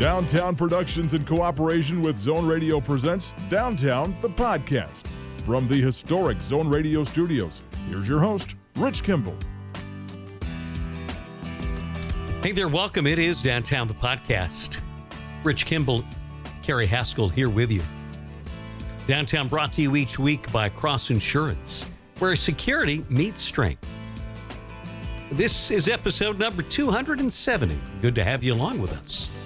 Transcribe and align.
Downtown 0.00 0.54
Productions 0.54 1.14
in 1.14 1.24
cooperation 1.24 2.02
with 2.02 2.18
Zone 2.18 2.46
Radio 2.46 2.80
presents 2.80 3.32
Downtown 3.48 4.14
the 4.20 4.28
Podcast. 4.28 5.06
From 5.46 5.66
the 5.68 5.80
historic 5.80 6.38
Zone 6.42 6.68
Radio 6.68 7.02
studios, 7.02 7.62
here's 7.88 8.06
your 8.06 8.20
host, 8.20 8.56
Rich 8.76 9.04
Kimball. 9.04 9.34
Hey 12.42 12.52
there, 12.52 12.68
welcome. 12.68 13.06
It 13.06 13.18
is 13.18 13.40
Downtown 13.40 13.88
the 13.88 13.94
Podcast. 13.94 14.80
Rich 15.44 15.64
Kimball, 15.64 16.04
Carrie 16.62 16.86
Haskell 16.86 17.30
here 17.30 17.48
with 17.48 17.70
you. 17.70 17.80
Downtown 19.06 19.48
brought 19.48 19.72
to 19.72 19.82
you 19.82 19.96
each 19.96 20.18
week 20.18 20.52
by 20.52 20.68
Cross 20.68 21.08
Insurance, 21.08 21.86
where 22.18 22.36
security 22.36 23.02
meets 23.08 23.40
strength. 23.40 23.88
This 25.32 25.70
is 25.70 25.88
episode 25.88 26.38
number 26.38 26.60
270. 26.60 27.78
Good 28.02 28.14
to 28.14 28.22
have 28.22 28.44
you 28.44 28.52
along 28.52 28.78
with 28.78 28.92
us 28.92 29.45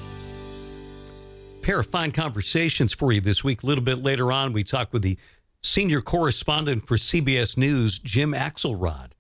pair 1.61 1.79
of 1.79 1.87
fine 1.87 2.13
conversations 2.13 2.93
for 2.93 3.13
you 3.13 3.21
this 3.21 3.45
week. 3.45 3.63
A 3.63 3.67
little 3.67 3.85
bit 3.85 4.03
later 4.03 4.33
on, 4.33 4.53
we 4.53 4.65
talk 4.65 4.93
with 4.93 5.03
the 5.03 5.19
senior 5.63 6.01
correspondent 6.01 6.87
for 6.87 6.97
CBS 6.97 7.57
News, 7.57 7.99
Jim 7.99 8.33
Axelrod, 8.33 9.11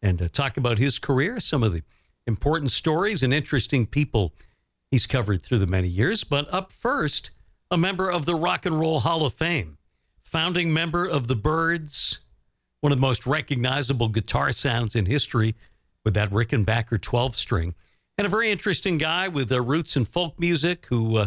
and 0.00 0.20
uh, 0.20 0.28
talk 0.28 0.56
about 0.56 0.78
his 0.78 0.98
career, 0.98 1.38
some 1.38 1.62
of 1.62 1.72
the 1.72 1.82
important 2.26 2.72
stories 2.72 3.22
and 3.22 3.32
interesting 3.32 3.86
people 3.86 4.32
he's 4.90 5.06
covered 5.06 5.42
through 5.42 5.58
the 5.58 5.66
many 5.66 5.88
years. 5.88 6.24
But 6.24 6.52
up 6.52 6.72
first, 6.72 7.30
a 7.70 7.76
member 7.76 8.10
of 8.10 8.26
the 8.26 8.34
Rock 8.34 8.66
and 8.66 8.78
Roll 8.78 9.00
Hall 9.00 9.24
of 9.24 9.34
Fame, 9.34 9.78
founding 10.22 10.72
member 10.72 11.06
of 11.06 11.26
the 11.26 11.36
Byrds, 11.36 12.20
one 12.80 12.92
of 12.92 12.98
the 12.98 13.02
most 13.02 13.26
recognizable 13.26 14.08
guitar 14.08 14.52
sounds 14.52 14.96
in 14.96 15.06
history 15.06 15.54
with 16.04 16.14
that 16.14 16.30
Rickenbacker 16.30 17.00
12 17.00 17.36
string, 17.36 17.74
and 18.18 18.26
a 18.26 18.30
very 18.30 18.50
interesting 18.50 18.98
guy 18.98 19.28
with 19.28 19.50
uh, 19.52 19.60
roots 19.60 19.96
in 19.96 20.04
folk 20.04 20.38
music 20.38 20.86
who 20.86 21.16
uh, 21.16 21.26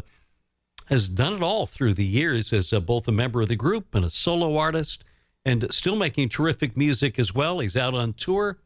has 0.85 1.09
done 1.09 1.33
it 1.33 1.41
all 1.41 1.65
through 1.65 1.93
the 1.93 2.05
years 2.05 2.53
as 2.53 2.71
uh, 2.71 2.79
both 2.79 3.07
a 3.07 3.11
member 3.11 3.41
of 3.41 3.47
the 3.47 3.55
group 3.55 3.93
and 3.95 4.05
a 4.05 4.09
solo 4.09 4.57
artist, 4.57 5.03
and 5.43 5.71
still 5.71 5.95
making 5.95 6.29
terrific 6.29 6.75
music 6.75 7.19
as 7.19 7.33
well. 7.33 7.59
He's 7.59 7.77
out 7.77 7.93
on 7.93 8.13
tour. 8.13 8.57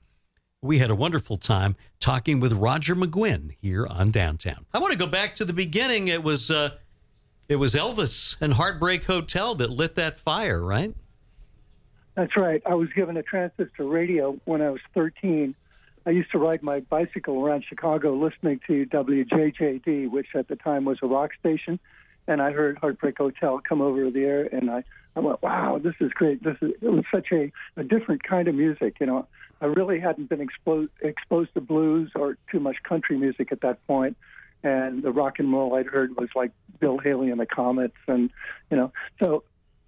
We 0.61 0.79
had 0.79 0.89
a 0.89 0.95
wonderful 0.95 1.37
time 1.37 1.75
talking 1.99 2.39
with 2.39 2.53
Roger 2.53 2.95
McGuinn 2.95 3.55
here 3.61 3.87
on 3.87 4.11
Downtown. 4.11 4.65
I 4.73 4.79
want 4.79 4.91
to 4.91 4.97
go 4.97 5.07
back 5.07 5.35
to 5.35 5.45
the 5.45 5.53
beginning. 5.53 6.09
It 6.09 6.21
was 6.21 6.51
uh, 6.51 6.71
it 7.47 7.55
was 7.55 7.75
Elvis 7.75 8.35
and 8.41 8.53
Heartbreak 8.53 9.05
Hotel 9.05 9.55
that 9.55 9.69
lit 9.69 9.95
that 9.95 10.17
fire, 10.17 10.61
right? 10.61 10.93
That's 12.15 12.35
right. 12.35 12.61
I 12.65 12.75
was 12.75 12.89
given 12.93 13.15
a 13.15 13.23
transistor 13.23 13.85
radio 13.85 14.37
when 14.43 14.61
I 14.61 14.69
was 14.69 14.81
13. 14.93 15.55
I 16.05 16.09
used 16.09 16.31
to 16.31 16.37
ride 16.37 16.61
my 16.61 16.81
bicycle 16.81 17.45
around 17.45 17.63
Chicago 17.67 18.13
listening 18.13 18.59
to 18.67 18.85
WJJD, 18.87 20.09
which 20.09 20.27
at 20.35 20.49
the 20.49 20.57
time 20.57 20.83
was 20.83 20.97
a 21.01 21.07
rock 21.07 21.31
station 21.39 21.79
and 22.29 22.43
I 22.43 22.51
heard 22.51 22.77
Heartbreak 22.77 23.17
Hotel 23.17 23.59
come 23.59 23.81
over 23.81 24.09
the 24.11 24.23
air, 24.23 24.47
and 24.51 24.69
I, 24.69 24.83
I 25.15 25.19
went, 25.19 25.41
wow, 25.41 25.79
this 25.83 25.95
is 25.99 26.11
great. 26.11 26.43
This 26.43 26.57
is 26.61 26.73
it 26.79 26.89
was 26.89 27.03
such 27.13 27.31
a, 27.31 27.51
a 27.75 27.83
different 27.83 28.23
kind 28.23 28.47
of 28.47 28.53
music. 28.53 28.97
You 28.99 29.07
know, 29.07 29.27
I 29.59 29.65
really 29.65 29.99
hadn't 29.99 30.29
been 30.29 30.39
exposed 30.39 30.91
exposed 31.01 31.55
to 31.55 31.61
blues 31.61 32.11
or 32.15 32.37
too 32.51 32.59
much 32.59 32.83
country 32.83 33.17
music 33.17 33.51
at 33.51 33.61
that 33.61 33.85
point, 33.87 34.15
and 34.63 35.01
the 35.01 35.11
rock 35.11 35.39
and 35.39 35.51
roll 35.51 35.73
I'd 35.73 35.87
heard 35.87 36.15
was 36.17 36.29
like 36.35 36.51
Bill 36.79 36.99
Haley 36.99 37.31
and 37.31 37.39
the 37.39 37.47
Comets, 37.47 37.97
and 38.07 38.29
you 38.69 38.77
know, 38.77 38.93
so 39.21 39.43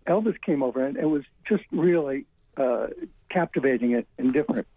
Elvis 0.08 0.42
came 0.42 0.64
over, 0.64 0.84
and 0.84 0.98
it 0.98 1.06
was 1.08 1.24
just 1.48 1.64
really 1.72 2.26
uh, 2.58 2.88
captivating 3.30 3.92
it 3.92 4.08
and 4.18 4.34
different. 4.34 4.68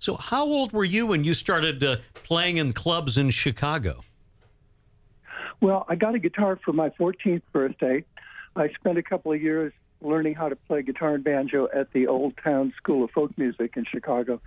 So, 0.00 0.16
how 0.16 0.44
old 0.44 0.72
were 0.72 0.84
you 0.84 1.06
when 1.06 1.22
you 1.22 1.32
started 1.32 1.84
uh, 1.84 1.98
playing 2.12 2.56
in 2.56 2.72
clubs 2.72 3.16
in 3.16 3.30
Chicago? 3.30 4.00
Well, 5.60 5.84
I 5.88 5.96
got 5.96 6.14
a 6.14 6.18
guitar 6.18 6.58
for 6.64 6.72
my 6.72 6.90
14th 6.90 7.42
birthday. 7.52 8.04
I 8.54 8.68
spent 8.70 8.98
a 8.98 9.02
couple 9.02 9.32
of 9.32 9.42
years 9.42 9.72
learning 10.00 10.34
how 10.34 10.48
to 10.48 10.56
play 10.56 10.82
guitar 10.82 11.14
and 11.14 11.24
banjo 11.24 11.68
at 11.74 11.92
the 11.92 12.06
Old 12.06 12.34
Town 12.42 12.72
School 12.76 13.04
of 13.04 13.10
Folk 13.10 13.36
Music 13.36 13.76
in 13.76 13.84
Chicago. 13.84 14.40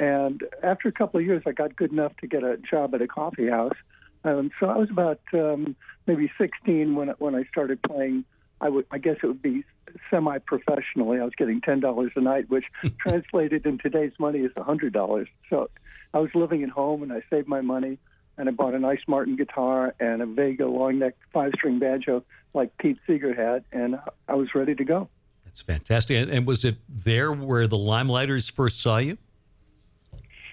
And 0.00 0.42
after 0.62 0.88
a 0.88 0.92
couple 0.92 1.20
of 1.20 1.26
years, 1.26 1.42
I 1.46 1.52
got 1.52 1.76
good 1.76 1.92
enough 1.92 2.16
to 2.18 2.26
get 2.26 2.42
a 2.42 2.56
job 2.56 2.94
at 2.94 3.02
a 3.02 3.06
coffee 3.06 3.48
house. 3.48 3.76
Um, 4.24 4.50
so 4.58 4.66
I 4.66 4.76
was 4.76 4.90
about 4.90 5.20
um, 5.32 5.76
maybe 6.06 6.30
16 6.36 6.94
when 6.96 7.08
when 7.18 7.34
I 7.34 7.44
started 7.44 7.80
playing. 7.82 8.24
I 8.60 8.70
would, 8.70 8.86
I 8.90 8.98
guess 8.98 9.18
it 9.22 9.26
would 9.26 9.42
be 9.42 9.64
semi-professionally. 10.10 11.20
I 11.20 11.24
was 11.24 11.34
getting 11.36 11.60
ten 11.60 11.80
dollars 11.80 12.12
a 12.16 12.20
night, 12.20 12.48
which 12.48 12.64
translated 12.98 13.66
in 13.66 13.78
today's 13.78 14.12
money 14.18 14.40
is 14.40 14.50
a 14.56 14.62
hundred 14.62 14.94
dollars. 14.94 15.28
So 15.50 15.70
I 16.14 16.18
was 16.18 16.30
living 16.34 16.62
at 16.62 16.70
home, 16.70 17.02
and 17.02 17.12
I 17.12 17.22
saved 17.30 17.48
my 17.48 17.60
money 17.60 17.98
and 18.38 18.48
I 18.48 18.52
bought 18.52 18.74
a 18.74 18.78
nice 18.78 19.00
Martin 19.06 19.36
guitar 19.36 19.94
and 20.00 20.22
a 20.22 20.26
Vega 20.26 20.66
long 20.66 20.98
neck 20.98 21.14
five 21.32 21.52
string 21.54 21.78
banjo 21.78 22.24
like 22.54 22.76
Pete 22.78 22.98
Seeger 23.06 23.34
had, 23.34 23.64
and 23.72 23.98
I 24.28 24.34
was 24.34 24.54
ready 24.54 24.74
to 24.74 24.84
go. 24.84 25.08
That's 25.44 25.60
fantastic. 25.60 26.28
And 26.30 26.46
was 26.46 26.64
it 26.64 26.76
there 26.88 27.32
where 27.32 27.66
the 27.66 27.76
Limeliters 27.76 28.50
first 28.50 28.80
saw 28.80 28.98
you? 28.98 29.18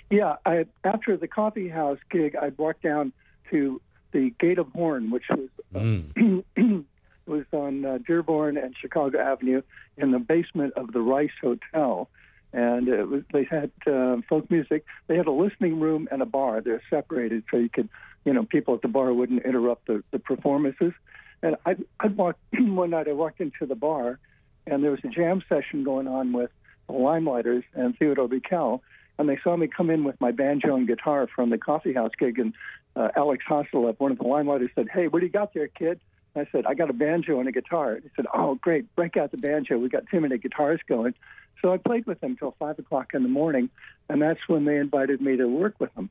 Yeah, 0.09 0.35
I, 0.45 0.65
after 0.83 1.17
the 1.17 1.27
coffee 1.27 1.69
house 1.69 1.97
gig, 2.11 2.35
I 2.35 2.49
walked 2.57 2.83
down 2.83 3.13
to 3.49 3.81
the 4.11 4.33
Gate 4.39 4.59
of 4.59 4.67
Horn, 4.69 5.09
which 5.09 5.23
was 5.29 5.49
uh, 5.73 5.79
mm. 5.79 6.43
was 7.25 7.45
on 7.51 7.85
uh, 7.85 7.97
Dearborn 8.05 8.57
and 8.57 8.75
Chicago 8.79 9.19
Avenue 9.19 9.61
in 9.97 10.11
the 10.11 10.19
basement 10.19 10.73
of 10.75 10.91
the 10.91 11.01
Rice 11.01 11.31
Hotel 11.41 12.09
and 12.53 12.87
it 12.87 13.07
was 13.07 13.23
they 13.33 13.43
had 13.43 13.71
uh, 13.87 14.17
folk 14.29 14.49
music. 14.49 14.85
They 15.07 15.17
had 15.17 15.25
a 15.25 15.31
listening 15.31 15.79
room 15.79 16.07
and 16.11 16.21
a 16.21 16.25
bar. 16.25 16.61
They're 16.61 16.83
separated 16.89 17.43
so 17.49 17.57
you 17.57 17.69
could, 17.69 17.89
you 18.25 18.33
know, 18.33 18.43
people 18.43 18.75
at 18.75 18.83
the 18.83 18.87
bar 18.87 19.11
wouldn't 19.11 19.43
interrupt 19.43 19.87
the, 19.87 20.03
the 20.11 20.19
performances. 20.19 20.93
And 21.41 21.57
I 21.65 21.75
I 21.99 22.07
walked 22.07 22.39
one 22.53 22.91
night. 22.91 23.07
I 23.07 23.13
walked 23.13 23.41
into 23.41 23.65
the 23.65 23.75
bar, 23.75 24.19
and 24.67 24.83
there 24.83 24.91
was 24.91 24.99
a 25.03 25.09
jam 25.09 25.43
session 25.49 25.83
going 25.83 26.07
on 26.07 26.31
with 26.31 26.51
the 26.87 26.93
Limeliters 26.93 27.63
and 27.73 27.97
Theodore 27.97 28.29
Bikel. 28.29 28.81
And 29.17 29.29
they 29.29 29.39
saw 29.43 29.55
me 29.55 29.67
come 29.67 29.89
in 29.89 30.03
with 30.03 30.19
my 30.19 30.31
banjo 30.31 30.75
and 30.75 30.87
guitar 30.87 31.27
from 31.35 31.49
the 31.49 31.57
coffee 31.57 31.93
house 31.93 32.11
gig, 32.17 32.39
and 32.39 32.53
uh, 32.95 33.09
Alex 33.15 33.43
Hassilev, 33.49 33.99
one 33.99 34.11
of 34.11 34.19
the 34.19 34.23
Limeliters, 34.23 34.69
said, 34.75 34.87
"Hey, 34.93 35.07
what 35.07 35.19
do 35.19 35.25
you 35.25 35.31
got 35.31 35.53
there, 35.53 35.67
kid?" 35.67 35.99
I 36.35 36.47
said, 36.51 36.65
"I 36.67 36.75
got 36.75 36.89
a 36.89 36.93
banjo 36.93 37.39
and 37.39 37.49
a 37.49 37.51
guitar." 37.51 37.99
He 38.01 38.09
said, 38.15 38.25
"Oh, 38.33 38.55
great! 38.55 38.95
Break 38.95 39.17
out 39.17 39.31
the 39.31 39.37
banjo. 39.37 39.77
We 39.79 39.89
got 39.89 40.03
too 40.11 40.21
many 40.21 40.37
guitars 40.37 40.81
going." 40.87 41.15
So 41.63 41.71
I 41.71 41.77
played 41.77 42.05
with 42.05 42.19
them 42.19 42.35
till 42.35 42.55
five 42.59 42.77
o'clock 42.77 43.13
in 43.13 43.23
the 43.23 43.29
morning, 43.29 43.69
and 44.09 44.21
that's 44.21 44.39
when 44.47 44.65
they 44.65 44.77
invited 44.77 45.21
me 45.21 45.37
to 45.37 45.47
work 45.47 45.75
with 45.79 45.93
them. 45.95 46.09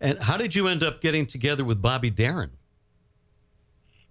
And 0.00 0.18
how 0.18 0.36
did 0.36 0.54
you 0.54 0.66
end 0.66 0.82
up 0.82 1.00
getting 1.00 1.26
together 1.26 1.64
with 1.64 1.80
Bobby 1.80 2.10
Darin? 2.10 2.50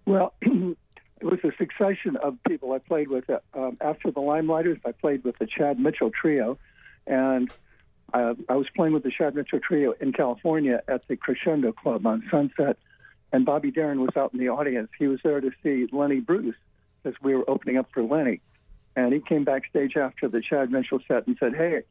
Well, 0.06 0.34
it 0.42 0.78
was 1.22 1.40
a 1.44 1.52
succession 1.58 2.16
of 2.16 2.38
people 2.48 2.72
I 2.72 2.80
played 2.80 3.10
with. 3.10 3.30
Um, 3.54 3.78
after 3.82 4.12
the 4.12 4.22
Limeliters, 4.22 4.80
I 4.86 4.94
played 4.94 5.26
with 5.26 5.38
the 5.40 5.46
Chad 5.46 5.78
Mitchell 5.78 6.10
Trio, 6.10 6.58
and 7.06 7.52
uh, 8.14 8.36
I 8.48 8.56
was 8.56 8.68
playing 8.76 8.94
with 8.94 9.04
the 9.04 9.12
Chad 9.12 9.36
Mitchell 9.36 9.60
Trio 9.60 9.94
in 10.00 10.14
California 10.14 10.82
at 10.88 11.06
the 11.10 11.18
Crescendo 11.18 11.74
Club 11.74 12.08
on 12.08 12.24
Sunset, 12.32 12.78
and 13.34 13.46
Bobby 13.46 13.72
Darin 13.72 14.00
was 14.00 14.16
out 14.16 14.34
in 14.34 14.40
the 14.40 14.50
audience. 14.50 14.90
He 14.98 15.08
was 15.08 15.20
there 15.22 15.42
to 15.42 15.52
see 15.62 15.88
Lenny 15.92 16.22
Bruce 16.22 16.56
as 17.04 17.14
we 17.22 17.36
were 17.36 17.48
opening 17.50 17.78
up 17.78 17.90
for 17.94 18.04
Lenny. 18.04 18.40
And 19.00 19.14
he 19.14 19.22
came 19.22 19.46
backstage 19.46 19.96
after 19.96 20.28
the 20.28 20.42
Chad 20.42 20.72
Mitchell 20.72 21.00
set 21.08 21.26
and 21.26 21.38
said, 21.40 21.56
Hey, 21.56 21.84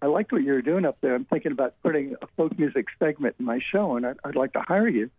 I 0.00 0.06
liked 0.06 0.32
what 0.32 0.42
you 0.42 0.52
were 0.52 0.62
doing 0.62 0.86
up 0.86 0.96
there. 1.02 1.14
I'm 1.14 1.26
thinking 1.26 1.52
about 1.52 1.74
putting 1.82 2.16
a 2.22 2.26
folk 2.36 2.58
music 2.58 2.86
segment 2.98 3.36
in 3.38 3.44
my 3.44 3.60
show, 3.72 3.96
and 3.96 4.06
I'd, 4.06 4.16
I'd 4.24 4.36
like 4.36 4.54
to 4.54 4.60
hire 4.60 4.88
you. 4.88 5.10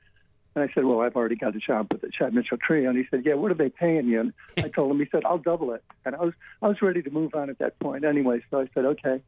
And 0.55 0.67
I 0.67 0.73
said, 0.73 0.85
Well, 0.85 1.01
I've 1.01 1.15
already 1.15 1.35
got 1.35 1.55
a 1.55 1.59
job 1.59 1.89
with 1.91 2.01
the 2.01 2.09
Chad 2.09 2.33
Mitchell 2.33 2.57
Trio. 2.57 2.89
And 2.89 2.97
he 2.97 3.05
said, 3.11 3.23
Yeah, 3.23 3.35
what 3.35 3.51
are 3.51 3.55
they 3.55 3.69
paying 3.69 4.07
you? 4.07 4.19
And 4.19 4.33
I 4.57 4.69
told 4.69 4.89
him, 4.89 4.97
He 4.99 5.05
said, 5.11 5.25
I'll 5.25 5.37
double 5.37 5.73
it. 5.73 5.83
And 6.05 6.15
I 6.15 6.23
was 6.23 6.33
I 6.61 6.69
was 6.69 6.81
ready 6.81 7.03
to 7.03 7.11
move 7.11 7.35
on 7.35 7.51
at 7.51 7.59
that 7.59 7.77
point 7.79 8.03
anyway. 8.03 8.41
So 8.49 8.61
I 8.61 8.67
said, 8.73 8.85
Okay. 8.85 9.21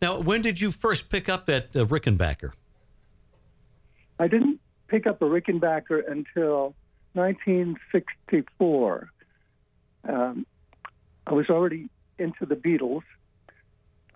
Now, 0.00 0.18
when 0.18 0.40
did 0.40 0.58
you 0.60 0.72
first 0.72 1.10
pick 1.10 1.28
up 1.28 1.44
that 1.46 1.76
uh, 1.76 1.84
Rickenbacker? 1.84 2.52
I 4.18 4.26
didn't 4.26 4.58
pick 4.88 5.06
up 5.06 5.20
a 5.20 5.26
Rickenbacker 5.26 6.10
until 6.10 6.74
1964. 7.12 9.10
Um, 10.08 10.46
I 11.28 11.34
was 11.34 11.50
already 11.50 11.90
into 12.18 12.46
the 12.46 12.56
Beatles. 12.56 13.02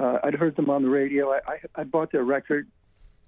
Uh, 0.01 0.19
I'd 0.25 0.35
heard 0.35 0.57
them 0.57 0.71
on 0.71 0.83
the 0.83 0.89
radio. 0.89 1.31
I, 1.31 1.41
I, 1.47 1.59
I 1.75 1.85
bought 1.85 2.11
their 2.11 2.25
record, 2.25 2.67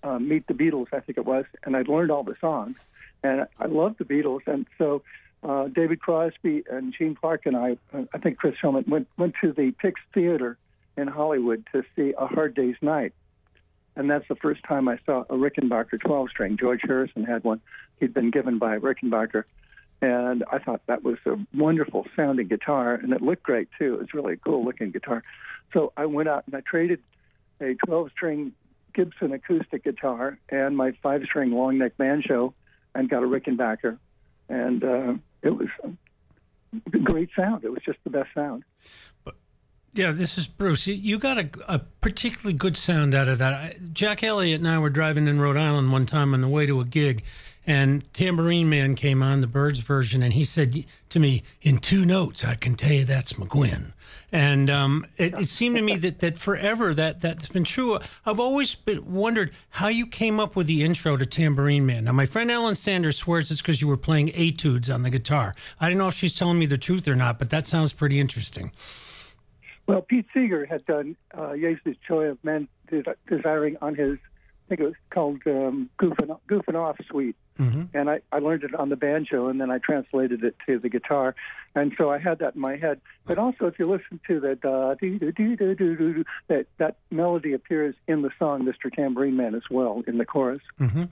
uh, 0.02 0.18
Meet 0.18 0.46
the 0.46 0.54
Beatles, 0.54 0.86
I 0.92 1.00
think 1.00 1.18
it 1.18 1.26
was, 1.26 1.44
and 1.64 1.76
I'd 1.76 1.88
learned 1.88 2.10
all 2.10 2.24
the 2.24 2.34
songs. 2.40 2.76
And 3.22 3.46
I 3.58 3.66
loved 3.66 3.98
the 3.98 4.04
Beatles. 4.04 4.40
And 4.46 4.66
so 4.78 5.02
uh, 5.42 5.68
David 5.68 6.00
Crosby 6.00 6.64
and 6.70 6.94
Gene 6.98 7.14
Clark 7.14 7.44
and 7.44 7.56
I, 7.56 7.76
uh, 7.92 8.04
I 8.14 8.18
think 8.18 8.38
Chris 8.38 8.54
Hillman, 8.60 8.84
went, 8.88 9.06
went 9.18 9.34
to 9.42 9.52
the 9.52 9.72
Pix 9.72 10.00
Theater 10.14 10.56
in 10.96 11.06
Hollywood 11.06 11.66
to 11.72 11.84
see 11.94 12.14
A 12.16 12.26
Hard 12.26 12.54
Day's 12.54 12.76
Night. 12.80 13.12
And 13.96 14.10
that's 14.10 14.26
the 14.28 14.36
first 14.36 14.62
time 14.64 14.88
I 14.88 14.98
saw 15.04 15.20
a 15.28 15.34
Rickenbacker 15.34 16.00
12 16.00 16.30
string. 16.30 16.56
George 16.56 16.80
Harrison 16.82 17.24
had 17.24 17.44
one. 17.44 17.60
He'd 18.00 18.14
been 18.14 18.30
given 18.30 18.58
by 18.58 18.78
Rickenbacker. 18.78 19.44
And 20.02 20.44
I 20.52 20.58
thought 20.58 20.82
that 20.86 21.02
was 21.02 21.16
a 21.24 21.36
wonderful 21.54 22.06
sounding 22.14 22.48
guitar, 22.48 22.94
and 22.94 23.12
it 23.12 23.22
looked 23.22 23.42
great 23.42 23.68
too. 23.78 23.94
It 23.94 24.00
was 24.00 24.14
really 24.14 24.34
a 24.34 24.36
cool 24.36 24.64
looking 24.64 24.90
guitar. 24.90 25.22
So 25.72 25.92
I 25.96 26.06
went 26.06 26.28
out 26.28 26.44
and 26.46 26.54
I 26.54 26.60
traded 26.60 27.00
a 27.60 27.74
12 27.86 28.10
string 28.10 28.52
Gibson 28.94 29.32
acoustic 29.32 29.84
guitar 29.84 30.38
and 30.50 30.76
my 30.76 30.92
five 31.02 31.22
string 31.24 31.52
long 31.52 31.78
neck 31.78 31.96
banjo 31.96 32.54
and 32.94 33.08
got 33.08 33.22
a 33.22 33.26
Rickenbacker, 33.26 33.98
and 34.48 34.84
uh, 34.84 35.14
it 35.42 35.50
was 35.50 35.68
a 36.92 36.98
great 36.98 37.30
sound. 37.36 37.64
It 37.64 37.70
was 37.70 37.82
just 37.84 37.98
the 38.04 38.10
best 38.10 38.28
sound. 38.34 38.62
But- 39.24 39.34
Yeah, 39.94 40.12
this 40.12 40.38
is 40.38 40.46
Bruce. 40.46 40.86
You 40.86 41.18
got 41.18 41.38
a, 41.38 41.48
a, 41.66 41.78
particularly 42.00 42.52
good 42.56 42.76
sound 42.76 43.14
out 43.14 43.28
of 43.28 43.38
that. 43.38 43.92
Jack 43.92 44.22
Elliott 44.22 44.60
and 44.60 44.68
I 44.68 44.78
were 44.78 44.90
driving 44.90 45.26
in 45.26 45.40
Rhode 45.40 45.56
Island 45.56 45.90
one 45.90 46.06
time 46.06 46.34
on 46.34 46.40
the 46.40 46.48
way 46.48 46.66
to 46.66 46.80
a 46.80 46.84
gig, 46.84 47.24
and 47.66 48.12
Tambourine 48.12 48.68
Man 48.68 48.94
came 48.94 49.22
on 49.22 49.40
the 49.40 49.46
Byrds 49.46 49.80
version, 49.80 50.22
and 50.22 50.32
he 50.32 50.44
said 50.44 50.84
to 51.08 51.18
me, 51.18 51.42
"In 51.62 51.78
two 51.78 52.04
notes, 52.04 52.44
I 52.44 52.54
can 52.54 52.74
tell 52.74 52.92
you 52.92 53.04
that's 53.04 53.34
McGuinn." 53.34 53.92
And 54.32 54.68
um, 54.68 55.06
it, 55.16 55.32
it, 55.38 55.48
seemed 55.48 55.76
to 55.76 55.82
me 55.82 55.96
that, 55.98 56.18
that 56.18 56.36
forever 56.36 56.92
that 56.92 57.20
that's 57.20 57.46
been 57.46 57.62
true. 57.62 58.00
I've 58.26 58.40
always 58.40 58.74
been, 58.74 59.12
wondered 59.12 59.52
how 59.70 59.86
you 59.86 60.06
came 60.06 60.40
up 60.40 60.56
with 60.56 60.66
the 60.66 60.82
intro 60.82 61.16
to 61.16 61.24
Tambourine 61.24 61.86
Man. 61.86 62.04
Now, 62.04 62.12
my 62.12 62.26
friend 62.26 62.50
Ellen 62.50 62.74
Sanders 62.74 63.16
swears 63.16 63.50
it's 63.50 63.62
because 63.62 63.80
you 63.80 63.86
were 63.86 63.96
playing 63.96 64.30
etudes 64.34 64.90
on 64.90 65.02
the 65.02 65.10
guitar. 65.10 65.54
I 65.80 65.88
don't 65.88 65.98
know 65.98 66.08
if 66.08 66.14
she's 66.14 66.34
telling 66.34 66.58
me 66.58 66.66
the 66.66 66.78
truth 66.78 67.06
or 67.06 67.14
not, 67.14 67.38
but 67.38 67.50
that 67.50 67.66
sounds 67.66 67.92
pretty 67.92 68.18
interesting. 68.18 68.72
Well, 69.86 70.02
Pete 70.02 70.26
Seeger 70.34 70.66
had 70.66 70.84
done 70.86 71.14
uh, 71.32 71.54
Jesus' 71.54 71.96
Joy 72.06 72.24
of 72.24 72.42
Men 72.42 72.68
Desiring 73.28 73.76
on 73.80 73.94
his, 73.94 74.18
think 74.76 74.86
it 74.86 74.90
was 74.90 75.00
called 75.10 75.40
um, 75.46 75.88
Goofing, 75.98 76.38
Goofing 76.48 76.74
Off 76.74 76.96
Suite. 77.08 77.36
Mm-hmm. 77.58 77.96
And 77.96 78.10
I, 78.10 78.20
I 78.32 78.40
learned 78.40 78.64
it 78.64 78.74
on 78.74 78.88
the 78.88 78.96
banjo 78.96 79.46
and 79.46 79.60
then 79.60 79.70
I 79.70 79.78
translated 79.78 80.42
it 80.42 80.56
to 80.66 80.78
the 80.78 80.88
guitar. 80.88 81.36
And 81.76 81.92
so 81.96 82.10
I 82.10 82.18
had 82.18 82.40
that 82.40 82.56
in 82.56 82.60
my 82.60 82.76
head. 82.76 83.00
But 83.24 83.38
also, 83.38 83.66
if 83.66 83.78
you 83.78 83.88
listen 83.88 84.18
to 84.26 84.40
the 84.40 84.56
da 84.56 84.94
dee 84.94 85.18
doo 85.18 85.30
dee 85.30 85.54
doo 85.54 85.74
doo 85.74 85.96
doo, 85.96 86.24
that 86.48 86.66
that 86.78 86.96
melody 87.10 87.52
appears 87.52 87.94
in 88.08 88.22
the 88.22 88.30
song 88.38 88.64
"Mr. 88.64 88.92
Tambourine 88.92 89.36
Man" 89.36 89.54
as 89.54 89.62
well 89.70 90.02
in 90.06 90.18
the 90.18 90.24
chorus. 90.24 90.62
Mm-hmm 90.80 91.04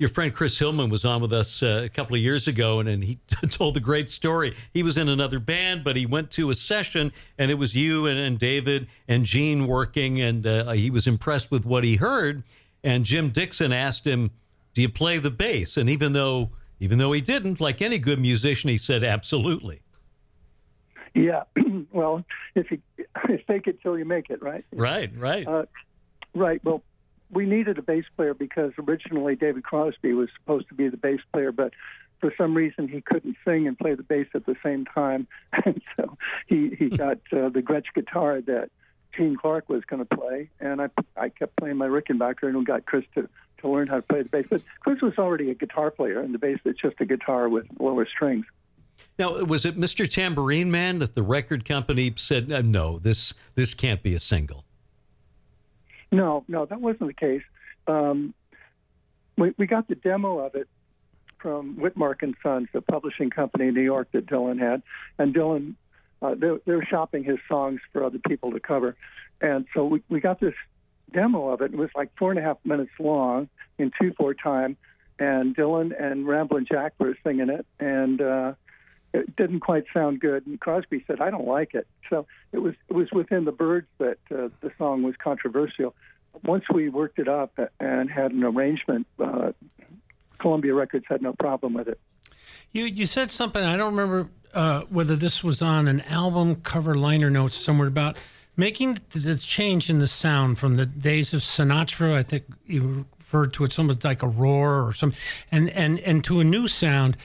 your 0.00 0.08
friend 0.08 0.34
Chris 0.34 0.58
Hillman 0.58 0.88
was 0.88 1.04
on 1.04 1.20
with 1.20 1.32
us 1.32 1.62
uh, 1.62 1.82
a 1.84 1.88
couple 1.90 2.16
of 2.16 2.22
years 2.22 2.48
ago, 2.48 2.80
and, 2.80 2.88
and 2.88 3.04
he 3.04 3.18
told 3.50 3.74
the 3.74 3.80
great 3.80 4.08
story. 4.08 4.56
He 4.72 4.82
was 4.82 4.96
in 4.96 5.10
another 5.10 5.38
band, 5.38 5.84
but 5.84 5.94
he 5.94 6.06
went 6.06 6.30
to 6.32 6.48
a 6.48 6.54
session, 6.54 7.12
and 7.36 7.50
it 7.50 7.54
was 7.54 7.76
you 7.76 8.06
and, 8.06 8.18
and 8.18 8.38
David 8.38 8.88
and 9.06 9.26
Gene 9.26 9.66
working, 9.66 10.18
and 10.18 10.46
uh, 10.46 10.70
he 10.70 10.88
was 10.90 11.06
impressed 11.06 11.50
with 11.50 11.66
what 11.66 11.84
he 11.84 11.96
heard. 11.96 12.42
And 12.82 13.04
Jim 13.04 13.30
Dixon 13.30 13.72
asked 13.72 14.06
him, 14.06 14.30
"Do 14.74 14.82
you 14.82 14.88
play 14.88 15.18
the 15.18 15.30
bass?" 15.30 15.76
And 15.76 15.88
even 15.90 16.12
though 16.12 16.50
even 16.78 16.98
though 16.98 17.12
he 17.12 17.20
didn't, 17.20 17.60
like 17.60 17.82
any 17.82 17.98
good 17.98 18.20
musician, 18.20 18.70
he 18.70 18.78
said, 18.78 19.04
"Absolutely." 19.04 19.82
Yeah, 21.14 21.42
well, 21.92 22.24
if 22.54 22.70
you 22.70 22.78
fake 23.46 23.66
it 23.66 23.82
till 23.82 23.98
you 23.98 24.04
make 24.04 24.30
it, 24.30 24.42
right? 24.42 24.64
Right, 24.72 25.10
right, 25.16 25.46
uh, 25.46 25.66
right. 26.34 26.64
Well, 26.64 26.82
we 27.30 27.46
needed 27.46 27.78
a 27.78 27.82
bass 27.82 28.04
player 28.16 28.34
because 28.34 28.72
originally 28.78 29.36
David 29.36 29.62
Crosby 29.62 30.12
was 30.12 30.28
supposed 30.38 30.68
to 30.68 30.74
be 30.74 30.88
the 30.88 30.96
bass 30.96 31.20
player, 31.32 31.52
but 31.52 31.72
for 32.20 32.32
some 32.36 32.54
reason 32.54 32.88
he 32.88 33.00
couldn't 33.00 33.36
sing 33.44 33.66
and 33.66 33.78
play 33.78 33.94
the 33.94 34.02
bass 34.02 34.26
at 34.34 34.46
the 34.46 34.56
same 34.62 34.84
time, 34.84 35.26
and 35.64 35.80
so 35.96 36.16
he 36.46 36.74
he 36.78 36.88
got 36.96 37.18
uh, 37.32 37.48
the 37.48 37.62
Gretsch 37.62 37.92
guitar 37.94 38.40
that 38.42 38.70
Gene 39.16 39.36
Clark 39.36 39.68
was 39.68 39.84
going 39.84 40.04
to 40.04 40.16
play, 40.16 40.50
and 40.60 40.80
I 40.80 40.88
I 41.16 41.28
kept 41.28 41.56
playing 41.56 41.76
my 41.76 41.86
Rickenbacker 41.86 42.44
and 42.44 42.64
got 42.66 42.86
Chris 42.86 43.04
to 43.14 43.28
to 43.58 43.68
learn 43.68 43.88
how 43.88 43.96
to 43.96 44.02
play 44.02 44.22
the 44.22 44.28
bass. 44.28 44.46
But 44.48 44.62
Chris 44.80 45.00
was 45.02 45.14
already 45.18 45.50
a 45.50 45.54
guitar 45.54 45.90
player, 45.90 46.20
and 46.20 46.32
the 46.34 46.38
bass 46.38 46.58
is 46.64 46.76
just 46.76 47.00
a 47.00 47.06
guitar 47.06 47.48
with 47.48 47.66
lower 47.78 48.06
strings. 48.06 48.46
Now, 49.18 49.32
was 49.44 49.64
it 49.64 49.76
Mr. 49.76 50.10
Tambourine 50.10 50.70
Man 50.70 50.98
that 50.98 51.14
the 51.14 51.22
record 51.22 51.64
company 51.64 52.12
said, 52.16 52.48
"No, 52.48 52.98
this 52.98 53.34
this 53.54 53.74
can't 53.74 54.02
be 54.02 54.14
a 54.14 54.20
single"? 54.20 54.64
No, 56.12 56.44
no, 56.48 56.66
that 56.66 56.80
wasn't 56.80 57.08
the 57.08 57.14
case. 57.14 57.42
Um, 57.86 58.34
we, 59.36 59.54
we 59.58 59.66
got 59.66 59.88
the 59.88 59.94
demo 59.94 60.38
of 60.38 60.54
it 60.54 60.68
from 61.38 61.76
Witmark 61.76 62.22
and 62.22 62.34
Sons, 62.42 62.68
the 62.72 62.82
publishing 62.82 63.30
company 63.30 63.68
in 63.68 63.74
New 63.74 63.80
York 63.80 64.08
that 64.12 64.26
Dylan 64.26 64.58
had, 64.58 64.82
and 65.18 65.34
Dylan 65.34 65.74
uh, 66.22 66.34
they, 66.34 66.50
they 66.66 66.72
were 66.72 66.84
shopping 66.84 67.24
his 67.24 67.38
songs 67.48 67.80
for 67.92 68.04
other 68.04 68.18
people 68.18 68.52
to 68.52 68.60
cover, 68.60 68.96
and 69.40 69.66
so 69.74 69.84
we, 69.84 70.02
we 70.08 70.20
got 70.20 70.40
this 70.40 70.54
demo 71.12 71.48
of 71.48 71.60
it. 71.60 71.72
It 71.72 71.78
was 71.78 71.90
like 71.94 72.10
four 72.18 72.30
and 72.30 72.38
a 72.38 72.42
half 72.42 72.58
minutes 72.64 72.92
long 72.98 73.48
in 73.78 73.90
two 74.00 74.12
four 74.16 74.34
time, 74.34 74.76
and 75.18 75.56
Dylan 75.56 75.92
and 75.98 76.26
Ramblin' 76.26 76.66
Jack 76.70 76.94
were 76.98 77.16
singing 77.24 77.48
it, 77.48 77.66
and 77.78 78.20
uh, 78.20 78.52
it 79.12 79.34
didn't 79.36 79.60
quite 79.60 79.84
sound 79.92 80.20
good. 80.20 80.46
And 80.46 80.60
Crosby 80.60 81.04
said, 81.06 81.20
"I 81.20 81.30
don't 81.30 81.46
like 81.46 81.74
it." 81.74 81.86
So 82.08 82.26
it 82.52 82.58
was 82.58 82.74
it 82.88 82.94
was 82.94 83.10
within 83.12 83.44
the 83.44 83.52
Byrds 83.52 83.88
that 83.98 84.18
uh, 84.30 84.48
the 84.60 84.70
song 84.78 85.02
was 85.02 85.14
controversial. 85.16 85.94
Once 86.44 86.64
we 86.72 86.88
worked 86.88 87.18
it 87.18 87.28
up 87.28 87.58
and 87.80 88.10
had 88.10 88.30
an 88.32 88.44
arrangement, 88.44 89.06
uh, 89.18 89.52
Columbia 90.38 90.74
Records 90.74 91.04
had 91.08 91.22
no 91.22 91.32
problem 91.32 91.74
with 91.74 91.88
it. 91.88 91.98
You 92.72 92.84
you 92.84 93.06
said 93.06 93.30
something 93.30 93.62
I 93.64 93.76
don't 93.76 93.94
remember 93.94 94.30
uh, 94.54 94.82
whether 94.82 95.16
this 95.16 95.44
was 95.44 95.62
on 95.62 95.88
an 95.88 96.00
album 96.02 96.56
cover 96.56 96.94
liner 96.94 97.30
notes 97.30 97.56
somewhere 97.56 97.88
about 97.88 98.18
making 98.56 98.98
the 99.10 99.36
change 99.36 99.88
in 99.88 99.98
the 99.98 100.06
sound 100.06 100.58
from 100.58 100.76
the 100.76 100.86
days 100.86 101.32
of 101.32 101.40
Sinatra. 101.40 102.14
I 102.14 102.22
think 102.22 102.44
you 102.66 103.06
referred 103.18 103.52
to 103.54 103.64
it 103.64 103.78
almost 103.78 104.04
like 104.04 104.22
a 104.22 104.28
roar 104.28 104.84
or 104.86 104.92
some, 104.92 105.12
and 105.52 105.70
and 105.70 106.00
and 106.00 106.24
to 106.24 106.40
a 106.40 106.44
new 106.44 106.66
sound, 106.66 107.16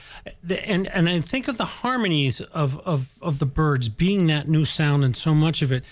and 0.48 0.86
and 0.88 1.08
I 1.08 1.20
think 1.20 1.48
of 1.48 1.58
the 1.58 1.64
harmonies 1.64 2.40
of 2.40 2.78
of 2.86 3.18
of 3.20 3.38
the 3.40 3.46
Byrds 3.46 3.88
being 3.88 4.28
that 4.28 4.48
new 4.48 4.64
sound 4.64 5.04
and 5.04 5.16
so 5.16 5.34
much 5.34 5.62
of 5.62 5.72
it. 5.72 5.84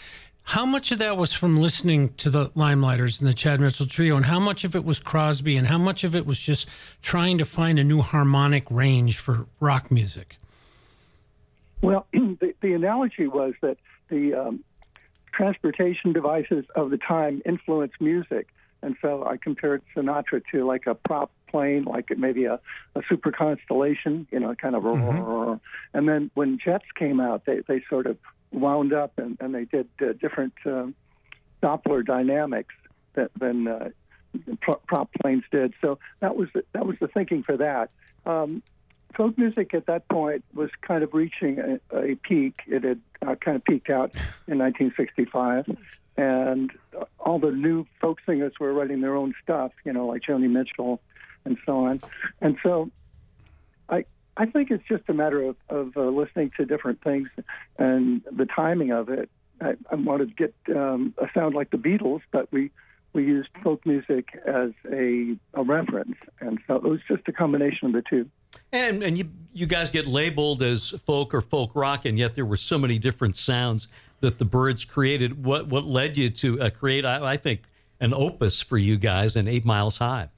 How 0.49 0.67
much 0.67 0.93
of 0.93 0.99
that 0.99 1.17
was 1.17 1.33
from 1.33 1.59
listening 1.59 2.11
to 2.15 2.29
the 2.29 2.51
Limeliters 2.51 3.19
and 3.19 3.29
the 3.29 3.33
Chad 3.33 3.61
Mitchell 3.61 3.87
Trio, 3.87 4.15
and 4.15 4.27
how 4.27 4.39
much 4.39 4.63
of 4.63 4.77
it 4.77 4.85
was 4.85 5.01
Crosby, 5.01 5.57
and 5.57 5.67
how 5.67 5.79
much 5.79 6.05
of 6.05 6.15
it 6.15 6.27
was 6.27 6.39
just 6.39 6.69
trying 7.03 7.39
to 7.39 7.45
find 7.45 7.79
a 7.79 7.85
new 7.85 8.03
harmonic 8.03 8.71
range 8.71 9.17
for 9.17 9.47
rock 9.59 9.91
music? 9.91 10.39
Well, 11.85 12.07
the, 12.13 12.55
the 12.61 12.73
analogy 12.73 13.27
was 13.27 13.55
that 13.61 13.79
the 14.09 14.35
um, 14.35 14.65
transportation 15.33 16.13
devices 16.13 16.65
of 16.75 16.91
the 16.91 16.99
time 16.99 17.43
influenced 17.45 18.01
music. 18.01 18.49
And 18.83 18.97
so 19.01 19.25
I 19.25 19.39
compared 19.39 19.83
Sinatra 19.95 20.43
to 20.53 20.67
like 20.67 20.87
a 20.87 20.95
prop 20.95 21.31
plane, 21.49 21.85
like 21.85 22.11
maybe 22.17 22.45
a, 22.45 22.61
a 22.95 23.03
super 23.09 23.33
constellation, 23.33 24.27
you 24.31 24.41
know, 24.41 24.55
kind 24.55 24.75
of. 24.75 24.83
Mm-hmm. 24.83 25.55
And 25.97 26.09
then 26.09 26.31
when 26.35 26.59
jets 26.59 26.85
came 26.95 27.21
out, 27.21 27.47
they, 27.47 27.61
they 27.67 27.83
sort 27.89 28.07
of 28.07 28.19
wound 28.53 28.93
up 28.93 29.19
and, 29.19 29.37
and 29.41 29.55
they 29.55 29.65
did 29.65 29.89
uh, 30.03 30.13
different 30.13 30.53
um, 30.67 30.95
Doppler 31.63 32.05
dynamics 32.05 32.75
that, 33.15 33.31
than 33.39 33.67
uh, 33.67 33.89
prop 34.61 35.11
planes 35.23 35.45
did. 35.51 35.73
So 35.81 35.99
that 36.21 36.37
was 36.37 36.49
the, 36.55 36.65
that 36.73 36.87
was 36.87 36.97
the 37.01 37.09
thinking 37.09 37.43
for 37.43 37.57
that. 37.57 37.91
Um, 38.27 38.63
folk 39.17 39.37
music 39.39 39.75
at 39.75 39.87
that 39.87 40.09
point 40.09 40.45
was 40.55 40.71
kind 40.83 41.03
of 41.03 41.15
reaching 41.15 41.59
a, 41.59 41.97
a 41.97 42.15
peak. 42.17 42.61
It 42.67 42.85
had 42.85 43.01
uh, 43.27 43.35
kind 43.37 43.57
of 43.57 43.65
peaked 43.65 43.91
out 43.91 44.15
in 44.47 44.59
1965, 44.59 45.67
and 46.17 46.71
all 47.19 47.39
the 47.39 47.51
new 47.51 47.87
folk 48.01 48.19
singers 48.27 48.53
were 48.61 48.73
writing 48.73 49.01
their 49.01 49.17
own 49.17 49.35
stuff, 49.43 49.73
you 49.85 49.93
know, 49.93 50.07
like 50.07 50.23
Joni 50.23 50.51
Mitchell 50.51 51.01
and 51.45 51.59
so 51.67 51.85
on. 51.87 52.01
And 52.41 52.57
so 52.63 52.91
I 53.89 54.05
I 54.37 54.47
think 54.47 54.71
it's 54.71 54.85
just 54.89 55.05
a 55.09 55.15
matter 55.15 55.43
of, 55.43 55.57
of 55.69 55.97
uh, 55.97 56.03
listening 56.09 56.51
to 56.57 56.65
different 56.65 57.03
things 57.03 57.29
and 57.79 58.23
the 58.31 58.47
timing 58.47 58.91
of 58.91 59.09
it. 59.09 59.31
I, 59.61 59.75
I 59.91 59.95
wanted 59.95 60.31
to 60.31 60.35
get 60.35 60.77
um, 60.77 61.15
a 61.19 61.27
sound 61.33 61.55
like 61.55 61.71
the 61.71 61.77
Beatles, 61.77 62.23
but 62.33 62.51
we 62.53 62.71
we 63.13 63.25
used 63.25 63.49
folk 63.63 63.87
music 63.87 64.29
as 64.45 64.71
a, 64.91 65.37
a 65.55 65.63
reference, 65.63 66.17
and 66.41 66.59
so 66.67 66.75
it 66.75 66.83
was 66.83 66.99
just 67.07 67.23
a 67.29 67.33
combination 67.33 67.87
of 67.87 67.93
the 67.93 68.03
two. 68.03 68.29
And 68.75 69.05
and 69.05 69.17
you 69.17 69.31
you 69.53 69.67
guys 69.67 69.89
get 69.89 70.05
labeled 70.05 70.61
as 70.61 70.91
folk 71.07 71.33
or 71.33 71.41
folk 71.41 71.71
rock, 71.77 72.05
and 72.07 72.19
yet 72.19 72.35
there 72.35 72.45
were 72.45 72.57
so 72.57 72.77
many 72.77 72.99
different 72.99 73.37
sounds 73.37 73.87
that 74.19 74.39
the 74.39 74.45
Byrds 74.45 74.85
created. 74.85 75.45
What 75.45 75.69
what 75.69 75.85
led 75.85 76.17
you 76.17 76.29
to 76.29 76.61
uh, 76.61 76.71
create? 76.71 77.05
I, 77.05 77.25
I, 77.25 77.37
think 77.37 77.63
an 78.01 78.13
opus 78.13 78.61
for 78.61 78.77
you 78.77 78.97
guys 78.97 79.37
and 79.37 79.49
Eight 79.49 79.65
Miles 79.65 79.99
High. 79.99 80.29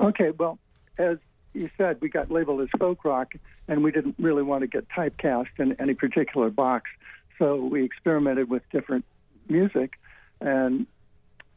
Okay, 0.00 0.30
well, 0.30 0.58
as 0.98 1.18
you 1.52 1.68
said, 1.76 1.98
we 2.00 2.08
got 2.08 2.30
labeled 2.30 2.62
as 2.62 2.68
folk 2.78 3.04
rock, 3.04 3.34
and 3.68 3.84
we 3.84 3.92
didn't 3.92 4.14
really 4.18 4.42
want 4.42 4.62
to 4.62 4.66
get 4.66 4.88
typecast 4.88 5.48
in 5.58 5.78
any 5.78 5.92
particular 5.92 6.48
box, 6.48 6.90
so 7.38 7.56
we 7.56 7.84
experimented 7.84 8.48
with 8.48 8.62
different 8.72 9.04
music, 9.50 9.98
and 10.40 10.86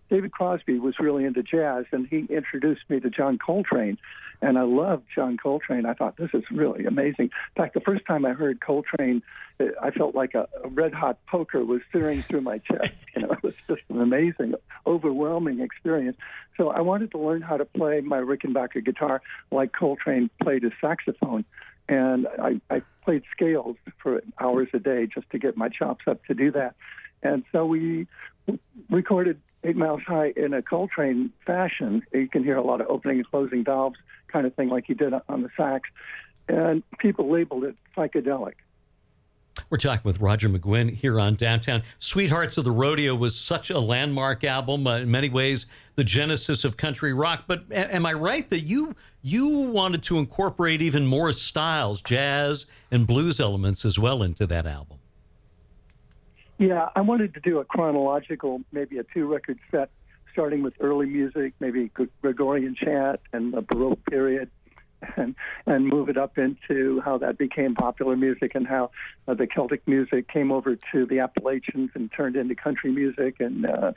David 0.10 0.32
Crosby 0.32 0.80
was 0.80 1.00
really 1.00 1.26
into 1.26 1.44
jazz, 1.44 1.86
and 1.92 2.08
he 2.08 2.26
introduced 2.30 2.82
me 2.90 3.00
to 3.00 3.10
John 3.10 3.38
Coltrane. 3.38 3.98
And 4.42 4.58
I 4.58 4.62
loved 4.62 5.04
John 5.14 5.38
Coltrane. 5.38 5.86
I 5.86 5.94
thought 5.94 6.16
this 6.16 6.30
is 6.34 6.44
really 6.50 6.86
amazing. 6.86 7.26
In 7.26 7.62
fact, 7.62 7.74
the 7.74 7.82
first 7.82 8.06
time 8.06 8.26
I 8.26 8.32
heard 8.32 8.62
Coltrane, 8.62 9.22
uh, 9.60 9.66
I 9.82 9.92
felt 9.92 10.16
like 10.16 10.34
a, 10.34 10.48
a 10.64 10.70
red 10.70 10.94
hot 10.94 11.18
poker 11.28 11.64
was 11.66 11.82
searing 11.92 12.22
through 12.22 12.42
my 12.42 12.60
chest. 12.60 12.94
You 13.16 13.24
know, 13.24 13.34
it 13.34 13.44
was 13.44 13.56
just 13.68 13.82
an 13.90 14.00
amazing, 14.00 14.54
overwhelming 14.86 15.60
experience. 15.60 16.16
So 16.56 16.70
I 16.70 16.82
wanted 16.82 17.12
to 17.12 17.18
learn 17.18 17.42
how 17.42 17.58
to 17.58 17.66
play 17.66 18.02
my 18.02 18.20
Rickenbacker 18.20 18.86
guitar 18.86 19.22
like 19.52 19.74
Coltrane 19.74 20.30
played 20.42 20.64
his 20.64 20.72
saxophone. 20.80 21.44
And 21.90 22.28
I, 22.40 22.62
I 22.70 22.82
played 23.04 23.24
scales 23.32 23.78
for 24.02 24.22
hours 24.40 24.70
a 24.74 24.80
day 24.80 25.08
just 25.12 25.30
to 25.32 25.40
get 25.40 25.58
my 25.58 25.70
chops 25.70 26.06
up 26.08 26.24
to 26.26 26.36
do 26.36 26.52
that. 26.52 26.76
And 27.24 27.44
so 27.52 27.66
we 27.66 28.08
recorded 28.90 29.40
Eight 29.64 29.76
Miles 29.76 30.02
High 30.08 30.34
in 30.36 30.54
a 30.54 30.62
Coltrane 30.62 31.32
fashion. 31.46 32.04
You 32.14 32.28
can 32.28 32.44
hear 32.44 32.56
a 32.56 32.64
lot 32.64 32.82
of 32.82 32.88
opening 32.88 33.18
and 33.18 33.30
closing 33.30 33.64
valves, 33.64 33.98
kind 34.28 34.46
of 34.46 34.56
thing, 34.56 34.70
like 34.70 34.86
he 34.88 34.94
did 34.94 35.14
on 35.28 35.42
the 35.44 35.50
sax. 35.58 35.90
And 36.48 36.84
people 36.98 37.32
labeled 37.32 37.66
it 37.66 37.76
psychedelic. 37.96 38.54
We're 39.70 39.78
talking 39.78 40.02
with 40.04 40.20
Roger 40.20 40.50
McGuinn 40.50 40.96
here 40.96 41.20
on 41.20 41.36
Downtown. 41.36 41.84
Sweethearts 42.00 42.58
of 42.58 42.64
the 42.64 42.72
Rodeo 42.72 43.14
was 43.14 43.36
such 43.36 43.70
a 43.70 43.78
landmark 43.78 44.44
album, 44.44 44.88
uh, 44.88 44.98
in 44.98 45.12
many 45.12 45.30
ways, 45.30 45.68
the 45.96 46.04
genesis 46.04 46.64
of 46.64 46.78
country 46.78 47.14
rock. 47.14 47.44
But 47.46 47.66
a- 47.70 47.94
am 47.94 48.06
I 48.06 48.14
right 48.14 48.50
that 48.50 48.62
you 48.62 48.96
you 49.22 49.50
wanted 49.50 50.02
to 50.04 50.18
incorporate 50.18 50.82
even 50.82 51.06
more 51.06 51.34
styles, 51.34 52.02
jazz 52.02 52.66
and 52.90 53.06
blues 53.06 53.40
elements 53.40 53.84
as 53.84 54.00
well 54.00 54.24
into 54.24 54.48
that 54.48 54.66
album? 54.66 54.99
Yeah, 56.60 56.90
I 56.94 57.00
wanted 57.02 57.34
to 57.36 57.40
do 57.40 57.60
a 57.60 57.66
chronological, 57.66 58.62
maybe 58.74 58.98
a 58.98 59.04
two 59.04 59.26
record 59.26 59.60
set, 59.72 59.90
starting 60.34 60.62
with 60.62 60.74
early 60.82 61.06
music, 61.06 61.54
maybe 61.62 61.90
Gregorian 62.22 62.76
chant 62.76 63.22
and 63.32 63.54
the 63.54 63.62
Baroque 63.62 64.06
period, 64.06 64.52
and 65.16 65.36
and 65.66 65.88
move 65.88 66.10
it 66.10 66.18
up 66.18 66.38
into 66.38 67.00
how 67.00 67.18
that 67.20 67.38
became 67.38 67.76
popular 67.76 68.18
music 68.18 68.56
and 68.56 68.68
how 68.68 68.92
uh, 69.26 69.36
the 69.36 69.48
Celtic 69.48 69.88
music 69.88 70.28
came 70.28 70.52
over 70.52 70.78
to 70.92 71.06
the 71.06 71.20
Appalachians 71.20 71.92
and 71.94 72.12
turned 72.12 72.36
into 72.36 72.56
country 72.56 72.92
music. 72.92 73.40
And 73.40 73.66
uh, 73.66 73.94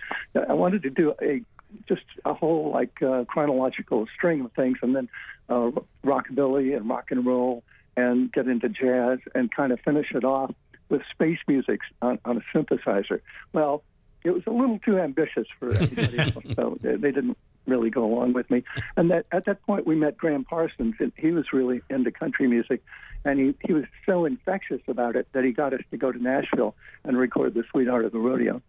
I 0.49 0.52
wanted 0.52 0.85
to 0.85 0.90
do 0.90 1.14
a 1.21 1.42
just 1.88 2.04
a 2.25 2.33
whole 2.33 2.71
like 2.71 3.02
uh, 3.02 3.25
chronological 3.25 4.07
string 4.14 4.42
of 4.42 4.52
things, 4.52 4.78
and 4.83 4.95
then 4.95 5.09
uh, 5.49 5.73
rockabilly 6.04 6.76
and 6.76 6.88
rock 6.88 7.11
and 7.11 7.26
roll, 7.26 7.64
and 7.97 8.33
get 8.33 8.47
into 8.47 8.69
jazz, 8.69 9.19
and 9.35 9.50
kind 9.50 9.73
of 9.73 9.81
finish 9.81 10.12
it 10.14 10.23
off 10.23 10.54
with 10.93 11.03
space 11.11 11.39
music 11.49 11.81
on, 12.03 12.19
on 12.27 12.37
a 12.37 12.57
synthesizer. 12.57 13.21
Well, 13.55 13.83
it 14.25 14.31
was 14.31 14.43
a 14.47 14.51
little 14.51 14.79
too 14.79 14.99
ambitious 14.99 15.49
for 15.59 15.75
anybody 15.75 16.19
else, 16.19 16.45
so 16.55 16.79
they, 16.81 16.97
they 16.97 17.11
didn't 17.11 17.39
really 17.67 17.91
go 17.91 18.05
along 18.05 18.35
with 18.35 18.49
me. 18.51 18.63
And 18.97 19.11
that 19.11 19.25
at 19.33 19.47
that 19.47 19.63
point, 19.63 19.87
we 19.87 19.97
met 19.97 20.19
Gram 20.19 20.45
Parsons, 20.45 20.95
and 21.01 21.11
he 21.17 21.31
was 21.31 21.47
really 21.53 21.81
into 21.89 22.13
country 22.13 22.47
music, 22.47 22.85
and 23.25 23.41
he 23.41 23.55
he 23.67 23.73
was 23.73 23.85
so 24.05 24.27
infectious 24.27 24.83
about 24.87 25.17
it 25.17 25.27
that 25.33 25.45
he 25.45 25.51
got 25.51 25.73
us 25.73 25.81
to 25.91 25.97
go 25.97 26.13
to 26.13 26.23
Nashville 26.23 26.77
and 27.05 27.17
record 27.17 27.55
the 27.55 27.65
Sweetheart 27.71 28.05
of 28.05 28.13
the 28.13 28.19
Rodeo. 28.19 28.61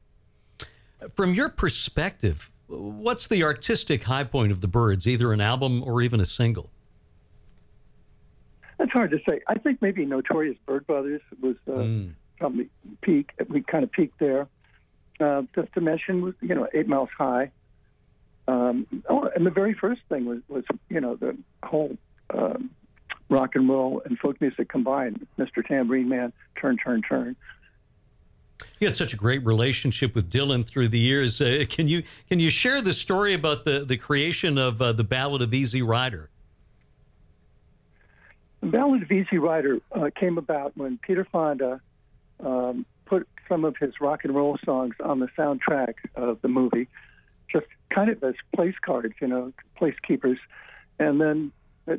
From 1.13 1.33
your 1.33 1.49
perspective, 1.49 2.49
what's 2.67 3.27
the 3.27 3.43
artistic 3.43 4.05
high 4.05 4.23
point 4.23 4.53
of 4.53 4.61
the 4.61 4.69
Byrds, 4.69 5.05
either 5.05 5.33
an 5.33 5.41
album 5.41 5.83
or 5.83 6.01
even 6.01 6.21
a 6.21 6.25
single? 6.25 6.71
It's 8.83 8.91
hard 8.91 9.11
to 9.11 9.19
say. 9.27 9.39
I 9.47 9.57
think 9.57 9.81
maybe 9.81 10.05
Notorious 10.05 10.57
Byrd 10.65 10.85
Brothers 10.85 11.21
was 11.41 11.55
uh, 11.67 11.71
mm. 11.71 12.13
probably 12.37 12.69
peak. 13.01 13.31
We 13.47 13.61
kind 13.61 13.85
of 13.85 13.91
peaked 13.91 14.19
there. 14.19 14.47
Uh, 15.21 15.43
just 15.55 15.71
to 15.73 15.81
mention, 15.81 16.21
was 16.21 16.33
you 16.41 16.53
know, 16.53 16.67
Eight 16.73 16.87
Miles 16.87 17.09
High. 17.17 17.51
Um, 18.49 18.85
oh, 19.09 19.29
and 19.33 19.45
the 19.45 19.51
very 19.51 19.73
first 19.73 20.01
thing 20.09 20.25
was, 20.25 20.39
was 20.49 20.65
you 20.89 20.99
know, 20.99 21.15
the 21.15 21.37
whole 21.63 21.97
um, 22.31 22.71
rock 23.29 23.55
and 23.55 23.69
roll 23.69 24.01
and 24.03 24.19
folk 24.19 24.41
music 24.41 24.67
combined. 24.67 25.25
Mr. 25.39 25.65
Tambourine 25.65 26.09
Man, 26.09 26.33
Turn, 26.59 26.75
Turn, 26.75 27.01
Turn. 27.01 27.37
You 28.79 28.87
had 28.87 28.97
such 28.97 29.13
a 29.13 29.17
great 29.17 29.45
relationship 29.45 30.13
with 30.13 30.29
Dylan 30.29 30.65
through 30.65 30.89
the 30.89 30.99
years. 30.99 31.39
Uh, 31.39 31.63
can 31.69 31.87
you 31.87 32.03
can 32.27 32.41
you 32.41 32.49
share 32.49 32.81
the 32.81 32.93
story 32.93 33.33
about 33.33 33.63
the 33.63 33.85
the 33.85 33.95
creation 33.95 34.57
of 34.57 34.81
uh, 34.81 34.91
the 34.91 35.05
Ballad 35.05 35.41
of 35.41 35.53
Easy 35.53 35.81
Rider? 35.81 36.29
The 38.63 38.69
Ballad 38.69 39.03
of 39.03 39.11
Easy 39.11 39.39
Rider 39.39 39.79
uh, 39.91 40.09
came 40.17 40.37
about 40.37 40.77
when 40.77 40.97
Peter 40.97 41.27
Fonda 41.29 41.81
um, 42.39 42.85
put 43.05 43.27
some 43.49 43.65
of 43.65 43.75
his 43.75 43.99
rock 43.99 44.23
and 44.23 44.33
roll 44.33 44.57
songs 44.63 44.95
on 45.03 45.19
the 45.19 45.27
soundtrack 45.37 45.95
of 46.15 46.41
the 46.41 46.47
movie 46.47 46.87
just 47.51 47.65
kind 47.89 48.09
of 48.09 48.23
as 48.23 48.35
place 48.55 48.75
cards, 48.81 49.15
you 49.19 49.27
know, 49.27 49.51
place 49.75 49.95
keepers. 50.07 50.37
And 50.97 51.19
then 51.19 51.51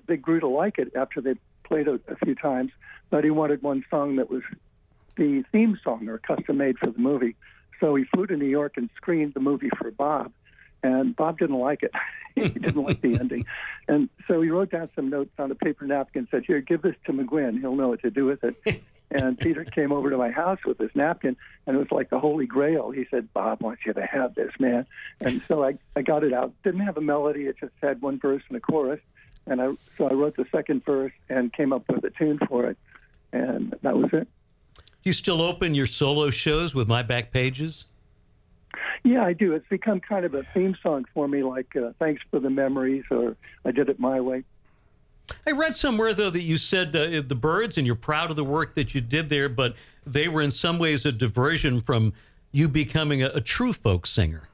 they 0.06 0.16
grew 0.16 0.40
to 0.40 0.48
like 0.48 0.78
it 0.78 0.92
after 0.96 1.20
they 1.20 1.34
played 1.64 1.86
it 1.86 2.00
a 2.08 2.16
few 2.24 2.34
times. 2.34 2.72
But 3.10 3.24
he 3.24 3.30
wanted 3.30 3.62
one 3.62 3.84
song 3.90 4.16
that 4.16 4.30
was 4.30 4.42
the 5.18 5.44
theme 5.52 5.78
song 5.84 6.08
or 6.08 6.16
custom 6.16 6.56
made 6.56 6.78
for 6.78 6.86
the 6.86 6.98
movie. 6.98 7.36
So 7.78 7.94
he 7.94 8.04
flew 8.04 8.26
to 8.28 8.38
New 8.38 8.46
York 8.46 8.78
and 8.78 8.88
screened 8.96 9.34
the 9.34 9.40
movie 9.40 9.70
for 9.78 9.90
Bob. 9.90 10.32
And 10.84 11.16
Bob 11.16 11.38
didn't 11.38 11.58
like 11.58 11.82
it. 11.82 11.92
he 12.34 12.48
didn't 12.48 12.84
like 12.84 13.00
the 13.00 13.18
ending. 13.18 13.46
And 13.88 14.10
so 14.28 14.42
he 14.42 14.50
wrote 14.50 14.70
down 14.70 14.90
some 14.94 15.08
notes 15.08 15.30
on 15.38 15.50
a 15.50 15.54
paper 15.54 15.86
napkin 15.86 16.20
and 16.20 16.28
said, 16.30 16.44
Here, 16.46 16.60
give 16.60 16.82
this 16.82 16.94
to 17.06 17.12
McGuinn. 17.12 17.58
He'll 17.58 17.74
know 17.74 17.88
what 17.88 18.02
to 18.02 18.10
do 18.10 18.26
with 18.26 18.44
it. 18.44 18.82
And 19.10 19.38
Peter 19.38 19.64
came 19.64 19.92
over 19.92 20.10
to 20.10 20.16
my 20.16 20.30
house 20.30 20.58
with 20.66 20.78
this 20.78 20.90
napkin, 20.94 21.36
and 21.66 21.76
it 21.76 21.78
was 21.78 21.92
like 21.92 22.10
the 22.10 22.18
holy 22.18 22.46
grail. 22.46 22.90
He 22.90 23.04
said, 23.10 23.32
Bob 23.32 23.62
wants 23.62 23.82
you 23.86 23.92
to 23.92 24.04
have 24.04 24.34
this, 24.34 24.50
man. 24.58 24.86
And 25.20 25.40
so 25.46 25.62
I, 25.62 25.78
I 25.94 26.02
got 26.02 26.24
it 26.24 26.32
out. 26.32 26.52
Didn't 26.64 26.80
have 26.80 26.96
a 26.96 27.02
melody, 27.02 27.44
it 27.44 27.56
just 27.60 27.74
had 27.80 28.02
one 28.02 28.18
verse 28.18 28.42
and 28.48 28.56
a 28.56 28.60
chorus. 28.60 29.00
And 29.46 29.60
I, 29.60 29.74
so 29.96 30.08
I 30.08 30.14
wrote 30.14 30.36
the 30.36 30.46
second 30.50 30.84
verse 30.84 31.12
and 31.28 31.52
came 31.52 31.72
up 31.72 31.84
with 31.88 32.02
a 32.02 32.10
tune 32.10 32.38
for 32.48 32.64
it. 32.64 32.78
And 33.32 33.76
that 33.82 33.96
was 33.96 34.10
it. 34.12 34.26
Do 34.74 34.82
you 35.10 35.12
still 35.12 35.42
open 35.42 35.76
your 35.76 35.86
solo 35.86 36.30
shows 36.30 36.74
with 36.74 36.88
My 36.88 37.02
Back 37.02 37.30
Pages? 37.30 37.84
Yeah, 39.02 39.24
I 39.24 39.32
do. 39.32 39.52
It's 39.52 39.68
become 39.68 40.00
kind 40.00 40.24
of 40.24 40.34
a 40.34 40.44
theme 40.54 40.76
song 40.82 41.04
for 41.14 41.28
me, 41.28 41.42
like 41.42 41.74
uh, 41.76 41.92
"Thanks 41.98 42.22
for 42.30 42.40
the 42.40 42.50
Memories" 42.50 43.04
or 43.10 43.36
"I 43.64 43.70
Did 43.70 43.88
It 43.88 43.98
My 43.98 44.20
Way." 44.20 44.44
I 45.46 45.52
read 45.52 45.74
somewhere 45.74 46.12
though 46.12 46.30
that 46.30 46.42
you 46.42 46.56
said 46.56 46.94
uh, 46.94 47.22
the 47.26 47.34
Byrds, 47.34 47.78
and 47.78 47.86
you're 47.86 47.96
proud 47.96 48.30
of 48.30 48.36
the 48.36 48.44
work 48.44 48.74
that 48.74 48.94
you 48.94 49.00
did 49.00 49.28
there, 49.28 49.48
but 49.48 49.74
they 50.06 50.28
were 50.28 50.42
in 50.42 50.50
some 50.50 50.78
ways 50.78 51.06
a 51.06 51.12
diversion 51.12 51.80
from 51.80 52.12
you 52.52 52.68
becoming 52.68 53.22
a, 53.22 53.28
a 53.28 53.40
true 53.40 53.72
folk 53.72 54.06
singer. 54.06 54.48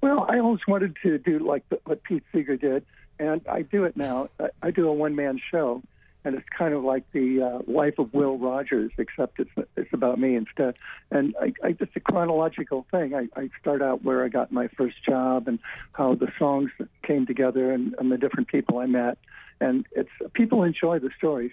Well, 0.00 0.26
I 0.28 0.38
always 0.38 0.60
wanted 0.66 0.96
to 1.02 1.18
do 1.18 1.38
like 1.38 1.68
the, 1.68 1.78
what 1.84 2.02
Pete 2.02 2.22
Seeger 2.32 2.56
did, 2.56 2.84
and 3.18 3.40
I 3.48 3.62
do 3.62 3.84
it 3.84 3.96
now. 3.96 4.28
I, 4.38 4.48
I 4.62 4.70
do 4.70 4.88
a 4.88 4.92
one 4.92 5.14
man 5.14 5.40
show, 5.50 5.82
and 6.24 6.34
it's 6.34 6.48
kind 6.56 6.74
of 6.74 6.84
like 6.84 7.10
the 7.12 7.42
uh, 7.42 7.70
life 7.70 7.98
of 7.98 8.12
Will 8.12 8.36
Rogers, 8.38 8.92
except 8.98 9.40
it's 9.40 9.50
it's 9.76 9.92
about 9.92 10.18
me 10.18 10.36
instead. 10.36 10.74
And 11.10 11.34
I, 11.40 11.52
I 11.64 11.72
just 11.72 11.92
a 11.96 12.00
chronological 12.00 12.86
thing. 12.90 13.14
I, 13.14 13.28
I 13.36 13.50
start 13.60 13.82
out 13.82 14.04
where 14.04 14.24
I 14.24 14.28
got 14.28 14.52
my 14.52 14.68
first 14.68 15.02
job 15.04 15.48
and 15.48 15.58
how 15.92 16.14
the 16.14 16.30
songs 16.38 16.70
came 17.02 17.26
together 17.26 17.72
and, 17.72 17.94
and 17.98 18.12
the 18.12 18.18
different 18.18 18.48
people 18.48 18.78
I 18.78 18.86
met, 18.86 19.18
and 19.60 19.86
it's 19.92 20.10
people 20.34 20.62
enjoy 20.62 20.98
the 20.98 21.10
stories. 21.16 21.52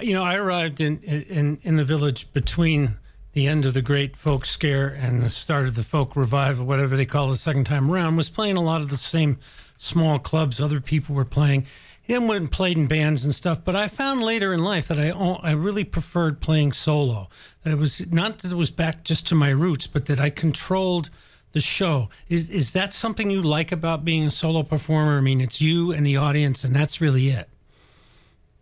You 0.00 0.14
know, 0.14 0.22
I 0.22 0.36
arrived 0.36 0.80
in 0.80 0.98
in 1.00 1.58
in 1.62 1.76
the 1.76 1.84
village 1.84 2.32
between 2.32 2.96
the 3.38 3.46
end 3.46 3.64
of 3.64 3.72
the 3.72 3.80
great 3.80 4.16
folk 4.16 4.44
scare 4.44 4.88
and 4.88 5.22
the 5.22 5.30
start 5.30 5.68
of 5.68 5.76
the 5.76 5.84
folk 5.84 6.16
revival, 6.16 6.66
whatever 6.66 6.96
they 6.96 7.06
call 7.06 7.28
the 7.28 7.36
second 7.36 7.62
time 7.62 7.88
around, 7.88 8.16
was 8.16 8.28
playing 8.28 8.56
a 8.56 8.60
lot 8.60 8.80
of 8.80 8.90
the 8.90 8.96
same 8.96 9.38
small 9.76 10.18
clubs 10.18 10.60
other 10.60 10.80
people 10.80 11.14
were 11.14 11.24
playing 11.24 11.64
and 12.08 12.28
went 12.28 12.40
and 12.40 12.50
played 12.50 12.76
in 12.76 12.88
bands 12.88 13.24
and 13.24 13.32
stuff. 13.32 13.60
But 13.64 13.76
I 13.76 13.86
found 13.86 14.24
later 14.24 14.52
in 14.52 14.64
life 14.64 14.88
that 14.88 14.98
I 14.98 15.10
I 15.10 15.52
really 15.52 15.84
preferred 15.84 16.40
playing 16.40 16.72
solo. 16.72 17.28
That 17.62 17.74
it 17.74 17.76
was 17.76 18.10
not 18.10 18.38
that 18.38 18.50
it 18.50 18.56
was 18.56 18.72
back 18.72 19.04
just 19.04 19.24
to 19.28 19.36
my 19.36 19.50
roots, 19.50 19.86
but 19.86 20.06
that 20.06 20.18
I 20.18 20.30
controlled 20.30 21.08
the 21.52 21.60
show. 21.60 22.10
Is 22.28 22.50
is 22.50 22.72
that 22.72 22.92
something 22.92 23.30
you 23.30 23.40
like 23.40 23.70
about 23.70 24.04
being 24.04 24.24
a 24.24 24.32
solo 24.32 24.64
performer? 24.64 25.18
I 25.18 25.20
mean, 25.20 25.40
it's 25.40 25.60
you 25.60 25.92
and 25.92 26.04
the 26.04 26.16
audience, 26.16 26.64
and 26.64 26.74
that's 26.74 27.00
really 27.00 27.28
it. 27.28 27.48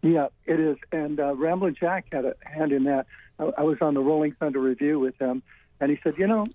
Yeah, 0.02 0.26
it 0.44 0.60
is. 0.60 0.76
And 0.92 1.18
uh, 1.18 1.34
Ramblin' 1.34 1.76
Jack 1.80 2.08
had 2.12 2.26
a 2.26 2.34
hand 2.44 2.72
in 2.72 2.84
that. 2.84 3.06
I, 3.38 3.50
I 3.58 3.62
was 3.62 3.78
on 3.80 3.94
the 3.94 4.00
Rolling 4.00 4.32
Thunder 4.32 4.60
Revue 4.60 4.98
with 4.98 5.20
him, 5.20 5.42
and 5.80 5.90
he 5.90 5.98
said, 6.02 6.14
you 6.18 6.26
know, 6.26 6.46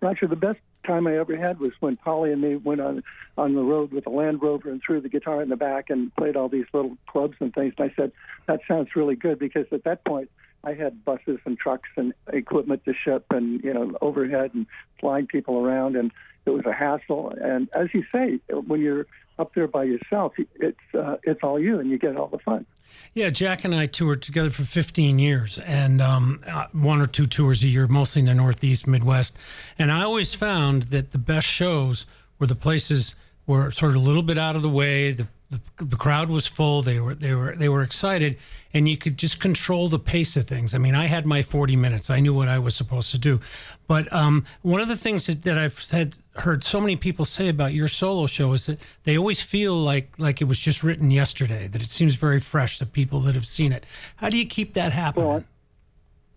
Roger, 0.00 0.26
the 0.26 0.36
best 0.36 0.60
time 0.86 1.06
I 1.06 1.18
ever 1.18 1.36
had 1.36 1.58
was 1.58 1.72
when 1.80 1.96
Polly 1.96 2.32
and 2.32 2.40
me 2.40 2.56
went 2.56 2.80
on 2.80 3.02
on 3.36 3.54
the 3.54 3.62
road 3.62 3.92
with 3.92 4.06
a 4.06 4.10
Land 4.10 4.42
Rover 4.42 4.70
and 4.70 4.80
threw 4.80 5.00
the 5.00 5.08
guitar 5.08 5.42
in 5.42 5.48
the 5.48 5.56
back 5.56 5.90
and 5.90 6.14
played 6.16 6.36
all 6.36 6.48
these 6.48 6.66
little 6.72 6.96
clubs 7.06 7.36
and 7.40 7.52
things. 7.52 7.74
And 7.78 7.90
I 7.90 7.94
said, 7.94 8.12
that 8.46 8.60
sounds 8.68 8.94
really 8.94 9.16
good 9.16 9.38
because 9.38 9.66
at 9.72 9.84
that 9.84 10.04
point 10.04 10.30
I 10.64 10.74
had 10.74 11.04
buses 11.04 11.38
and 11.44 11.58
trucks 11.58 11.88
and 11.96 12.14
equipment 12.32 12.84
to 12.84 12.94
ship 12.94 13.26
and 13.30 13.62
you 13.62 13.74
know 13.74 13.96
overhead 14.00 14.52
and 14.54 14.66
flying 15.00 15.26
people 15.26 15.64
around 15.64 15.96
and 15.96 16.12
it 16.46 16.50
was 16.50 16.64
a 16.66 16.72
hassle. 16.72 17.34
And 17.40 17.68
as 17.74 17.88
you 17.92 18.04
say, 18.12 18.40
when 18.48 18.80
you're 18.80 19.06
up 19.38 19.54
there 19.54 19.68
by 19.68 19.84
yourself, 19.84 20.34
it's 20.56 20.78
uh, 20.94 21.16
it's 21.22 21.40
all 21.42 21.58
you, 21.58 21.78
and 21.78 21.90
you 21.90 21.98
get 21.98 22.16
all 22.16 22.28
the 22.28 22.38
fun. 22.38 22.66
Yeah, 23.14 23.30
Jack 23.30 23.64
and 23.64 23.74
I 23.74 23.86
toured 23.86 24.22
together 24.22 24.50
for 24.50 24.64
15 24.64 25.18
years, 25.18 25.58
and 25.60 26.00
um, 26.00 26.42
uh, 26.46 26.66
one 26.72 27.00
or 27.00 27.06
two 27.06 27.26
tours 27.26 27.62
a 27.62 27.68
year, 27.68 27.86
mostly 27.86 28.20
in 28.20 28.26
the 28.26 28.34
Northeast, 28.34 28.86
Midwest. 28.86 29.36
And 29.78 29.92
I 29.92 30.02
always 30.02 30.34
found 30.34 30.84
that 30.84 31.10
the 31.10 31.18
best 31.18 31.46
shows 31.46 32.06
were 32.38 32.46
the 32.46 32.54
places 32.54 33.14
were 33.48 33.72
sort 33.72 33.96
of 33.96 34.02
a 34.02 34.04
little 34.04 34.22
bit 34.22 34.38
out 34.38 34.54
of 34.54 34.62
the 34.62 34.68
way. 34.68 35.10
The 35.10 35.26
the, 35.50 35.60
the 35.82 35.96
crowd 35.96 36.28
was 36.28 36.46
full. 36.46 36.82
They 36.82 37.00
were 37.00 37.14
they 37.14 37.34
were 37.34 37.56
they 37.56 37.70
were 37.70 37.82
excited, 37.82 38.36
and 38.74 38.86
you 38.86 38.98
could 38.98 39.16
just 39.16 39.40
control 39.40 39.88
the 39.88 39.98
pace 39.98 40.36
of 40.36 40.46
things. 40.46 40.74
I 40.74 40.78
mean, 40.78 40.94
I 40.94 41.06
had 41.06 41.24
my 41.24 41.42
forty 41.42 41.74
minutes. 41.74 42.10
I 42.10 42.20
knew 42.20 42.34
what 42.34 42.48
I 42.48 42.58
was 42.58 42.76
supposed 42.76 43.10
to 43.12 43.18
do. 43.18 43.40
But 43.86 44.12
um, 44.12 44.44
one 44.60 44.82
of 44.82 44.88
the 44.88 44.96
things 44.96 45.24
that, 45.26 45.42
that 45.42 45.56
I've 45.56 45.88
had 45.90 46.18
heard 46.36 46.64
so 46.64 46.80
many 46.80 46.96
people 46.96 47.24
say 47.24 47.48
about 47.48 47.72
your 47.72 47.88
solo 47.88 48.26
show 48.26 48.52
is 48.52 48.66
that 48.66 48.78
they 49.04 49.16
always 49.16 49.40
feel 49.40 49.74
like 49.74 50.12
like 50.18 50.42
it 50.42 50.44
was 50.44 50.58
just 50.58 50.82
written 50.82 51.10
yesterday. 51.10 51.66
That 51.66 51.82
it 51.82 51.90
seems 51.90 52.14
very 52.16 52.40
fresh 52.40 52.78
to 52.78 52.86
people 52.86 53.20
that 53.20 53.34
have 53.34 53.46
seen 53.46 53.72
it. 53.72 53.86
How 54.16 54.28
do 54.28 54.36
you 54.36 54.46
keep 54.46 54.74
that 54.74 54.92
happening? 54.92 55.28
Well, 55.28 55.44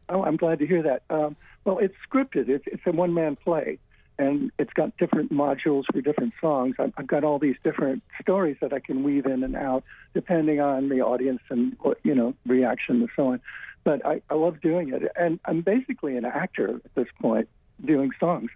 oh, 0.07 0.23
I'm 0.23 0.37
glad 0.37 0.59
to 0.59 0.65
hear 0.65 0.83
that. 0.83 1.03
Um, 1.09 1.35
Well, 1.65 1.79
it's 1.79 1.95
scripted. 2.09 2.47
It's 2.47 2.65
it's 2.65 2.81
a 2.85 2.91
one 2.91 3.13
man 3.13 3.35
play, 3.35 3.77
and 4.21 4.51
it's 4.59 4.71
got 4.73 4.95
different 4.97 5.31
modules 5.31 5.83
for 5.91 5.99
different 6.01 6.33
songs. 6.39 6.75
I've, 6.77 6.93
I've 6.95 7.07
got 7.07 7.23
all 7.23 7.39
these 7.39 7.55
different 7.63 8.03
stories 8.21 8.55
that 8.61 8.71
I 8.71 8.79
can 8.79 9.03
weave 9.03 9.25
in 9.25 9.43
and 9.43 9.55
out 9.55 9.83
depending 10.13 10.61
on 10.61 10.89
the 10.89 11.01
audience 11.01 11.41
and 11.49 11.75
you 12.03 12.13
know 12.13 12.35
reaction 12.45 13.01
and 13.01 13.09
so 13.15 13.27
on. 13.29 13.41
But 13.83 14.05
I, 14.05 14.21
I 14.29 14.35
love 14.35 14.61
doing 14.61 14.93
it, 14.93 15.11
and 15.15 15.39
I'm 15.45 15.61
basically 15.61 16.15
an 16.15 16.25
actor 16.25 16.75
at 16.85 16.95
this 16.95 17.07
point 17.19 17.49
doing 17.83 18.11
songs. 18.19 18.51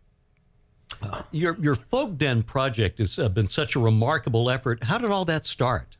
Your 1.32 1.58
your 1.60 1.76
folk 1.76 2.18
den 2.18 2.44
project 2.44 3.00
has 3.00 3.18
uh, 3.18 3.28
been 3.28 3.48
such 3.48 3.76
a 3.76 3.80
remarkable 3.80 4.50
effort. 4.52 4.84
How 4.84 5.00
did 5.00 5.10
all 5.10 5.26
that 5.26 5.46
start? 5.46 5.98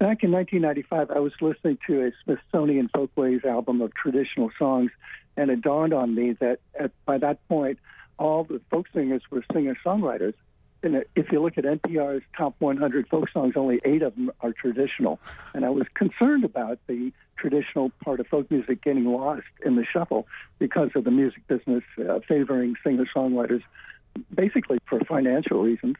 Back 0.00 0.24
in 0.24 0.32
1995, 0.32 1.12
I 1.12 1.20
was 1.20 1.32
listening 1.40 1.78
to 1.86 2.06
a 2.06 2.10
Smithsonian 2.24 2.90
Folkways 2.92 3.44
album 3.44 3.80
of 3.80 3.94
traditional 3.94 4.50
songs, 4.58 4.90
and 5.36 5.50
it 5.50 5.62
dawned 5.62 5.92
on 5.92 6.14
me 6.14 6.32
that 6.40 6.60
at, 6.78 6.92
by 7.04 7.18
that 7.18 7.46
point, 7.48 7.78
all 8.18 8.44
the 8.44 8.60
folk 8.70 8.86
singers 8.94 9.22
were 9.30 9.44
singer 9.52 9.76
songwriters. 9.84 10.34
And 10.82 11.04
if 11.16 11.32
you 11.32 11.40
look 11.40 11.56
at 11.56 11.64
NPR's 11.64 12.22
top 12.36 12.54
100 12.58 13.08
folk 13.08 13.30
songs, 13.30 13.54
only 13.56 13.80
eight 13.84 14.02
of 14.02 14.14
them 14.14 14.30
are 14.40 14.52
traditional. 14.52 15.18
And 15.54 15.64
I 15.64 15.70
was 15.70 15.86
concerned 15.94 16.44
about 16.44 16.78
the 16.86 17.10
traditional 17.36 17.90
part 18.04 18.20
of 18.20 18.26
folk 18.26 18.50
music 18.50 18.82
getting 18.82 19.06
lost 19.06 19.46
in 19.64 19.76
the 19.76 19.84
shuffle 19.84 20.26
because 20.58 20.90
of 20.94 21.04
the 21.04 21.10
music 21.10 21.46
business 21.48 21.82
uh, 21.98 22.20
favoring 22.28 22.76
singer 22.84 23.06
songwriters, 23.16 23.62
basically 24.34 24.78
for 24.86 25.00
financial 25.00 25.62
reasons. 25.62 25.96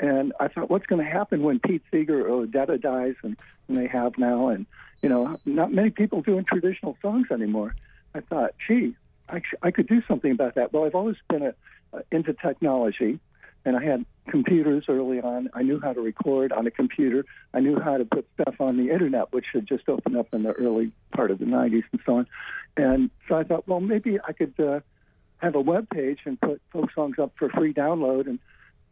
And 0.00 0.32
I 0.38 0.46
thought, 0.46 0.70
what's 0.70 0.86
going 0.86 1.04
to 1.04 1.10
happen 1.10 1.42
when 1.42 1.58
Pete 1.58 1.82
Seeger 1.90 2.26
or 2.26 2.46
Odetta 2.46 2.80
dies, 2.80 3.16
and, 3.22 3.36
and 3.66 3.76
they 3.76 3.88
have 3.88 4.16
now, 4.16 4.48
and 4.48 4.66
you 5.02 5.08
know, 5.08 5.36
not 5.44 5.72
many 5.72 5.90
people 5.90 6.22
doing 6.22 6.44
traditional 6.44 6.96
songs 7.02 7.26
anymore. 7.32 7.74
I 8.18 8.20
thought, 8.20 8.54
gee, 8.66 8.96
I, 9.28 9.42
I 9.62 9.70
could 9.70 9.86
do 9.86 10.02
something 10.08 10.32
about 10.32 10.56
that. 10.56 10.72
Well, 10.72 10.84
I've 10.84 10.94
always 10.94 11.16
been 11.28 11.42
a, 11.42 11.54
uh, 11.92 12.00
into 12.10 12.34
technology, 12.34 13.18
and 13.64 13.76
I 13.76 13.82
had 13.82 14.04
computers 14.28 14.84
early 14.88 15.20
on. 15.20 15.50
I 15.54 15.62
knew 15.62 15.80
how 15.80 15.92
to 15.92 16.00
record 16.00 16.52
on 16.52 16.66
a 16.66 16.70
computer. 16.70 17.24
I 17.54 17.60
knew 17.60 17.78
how 17.80 17.96
to 17.96 18.04
put 18.04 18.26
stuff 18.40 18.60
on 18.60 18.76
the 18.76 18.90
internet, 18.90 19.32
which 19.32 19.46
had 19.52 19.66
just 19.66 19.88
opened 19.88 20.16
up 20.16 20.28
in 20.32 20.42
the 20.42 20.52
early 20.52 20.92
part 21.14 21.30
of 21.30 21.38
the 21.38 21.44
90s 21.44 21.84
and 21.92 22.00
so 22.04 22.16
on. 22.18 22.26
And 22.76 23.10
so 23.28 23.36
I 23.36 23.44
thought, 23.44 23.66
well, 23.66 23.80
maybe 23.80 24.18
I 24.26 24.32
could 24.32 24.54
uh, 24.58 24.80
have 25.38 25.54
a 25.54 25.60
web 25.60 25.88
page 25.90 26.20
and 26.24 26.40
put 26.40 26.60
folk 26.72 26.92
songs 26.92 27.18
up 27.18 27.32
for 27.38 27.48
free 27.48 27.72
download 27.72 28.26
and 28.26 28.38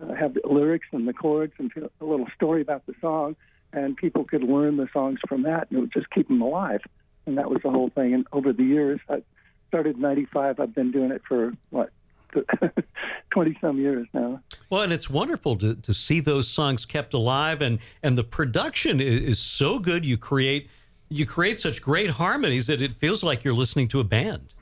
uh, 0.00 0.14
have 0.14 0.34
the 0.34 0.42
lyrics 0.44 0.86
and 0.92 1.06
the 1.06 1.12
chords 1.12 1.52
and 1.58 1.70
a 2.00 2.04
little 2.04 2.26
story 2.34 2.62
about 2.62 2.86
the 2.86 2.94
song, 3.00 3.36
and 3.72 3.96
people 3.96 4.24
could 4.24 4.42
learn 4.42 4.76
the 4.76 4.88
songs 4.92 5.18
from 5.28 5.42
that, 5.42 5.68
and 5.70 5.78
it 5.78 5.80
would 5.80 5.92
just 5.92 6.10
keep 6.10 6.28
them 6.28 6.40
alive. 6.40 6.80
And 7.26 7.38
that 7.38 7.50
was 7.50 7.60
the 7.62 7.70
whole 7.70 7.90
thing. 7.90 8.14
And 8.14 8.26
over 8.32 8.52
the 8.52 8.62
years, 8.62 9.00
I 9.08 9.22
started 9.68 9.96
in 9.96 10.02
'95. 10.02 10.60
I've 10.60 10.74
been 10.74 10.92
doing 10.92 11.10
it 11.10 11.22
for 11.26 11.52
what 11.70 11.90
20 13.30 13.58
some 13.60 13.78
years 13.78 14.06
now. 14.12 14.40
Well, 14.70 14.82
and 14.82 14.92
it's 14.92 15.08
wonderful 15.08 15.56
to, 15.56 15.74
to 15.74 15.94
see 15.94 16.20
those 16.20 16.48
songs 16.48 16.84
kept 16.84 17.14
alive 17.14 17.62
and, 17.62 17.78
and 18.02 18.16
the 18.16 18.24
production 18.24 19.00
is, 19.00 19.22
is, 19.22 19.38
so 19.38 19.78
good. 19.78 20.04
You 20.04 20.18
create, 20.18 20.68
you 21.08 21.26
create 21.26 21.60
such 21.60 21.80
great 21.80 22.10
harmonies 22.10 22.66
that 22.66 22.82
it 22.82 22.96
feels 22.96 23.22
like 23.22 23.44
you're 23.44 23.54
listening 23.54 23.88
to 23.88 24.00
a 24.00 24.04
band. 24.04 24.54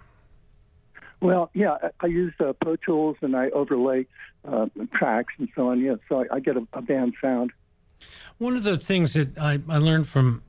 Well, 1.21 1.51
yeah, 1.55 1.77
I, 1.83 1.91
I 2.01 2.07
use 2.07 2.35
uh, 2.41 2.53
Pro 2.53 2.77
Tools 2.77 3.17
and 3.23 3.35
I 3.35 3.51
overlay 3.51 4.07
uh, 4.47 4.67
tracks 4.93 5.35
and 5.39 5.49
so 5.55 5.71
on. 5.71 5.81
Yeah, 5.81 5.97
so 6.09 6.23
I, 6.23 6.37
I 6.37 6.41
get 6.41 6.57
a, 6.57 6.67
a, 6.75 6.83
band 6.83 7.15
sound. 7.21 7.51
One 8.39 8.57
of 8.57 8.63
the 8.63 8.77
things 8.77 9.15
that 9.15 9.39
I, 9.39 9.61
I 9.69 9.79
learned 9.79 10.07
from 10.07 10.43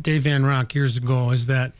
Dave 0.00 0.24
Van 0.24 0.42
Ronk 0.42 0.74
years 0.74 0.96
ago 0.96 1.30
is 1.30 1.46
that 1.46 1.72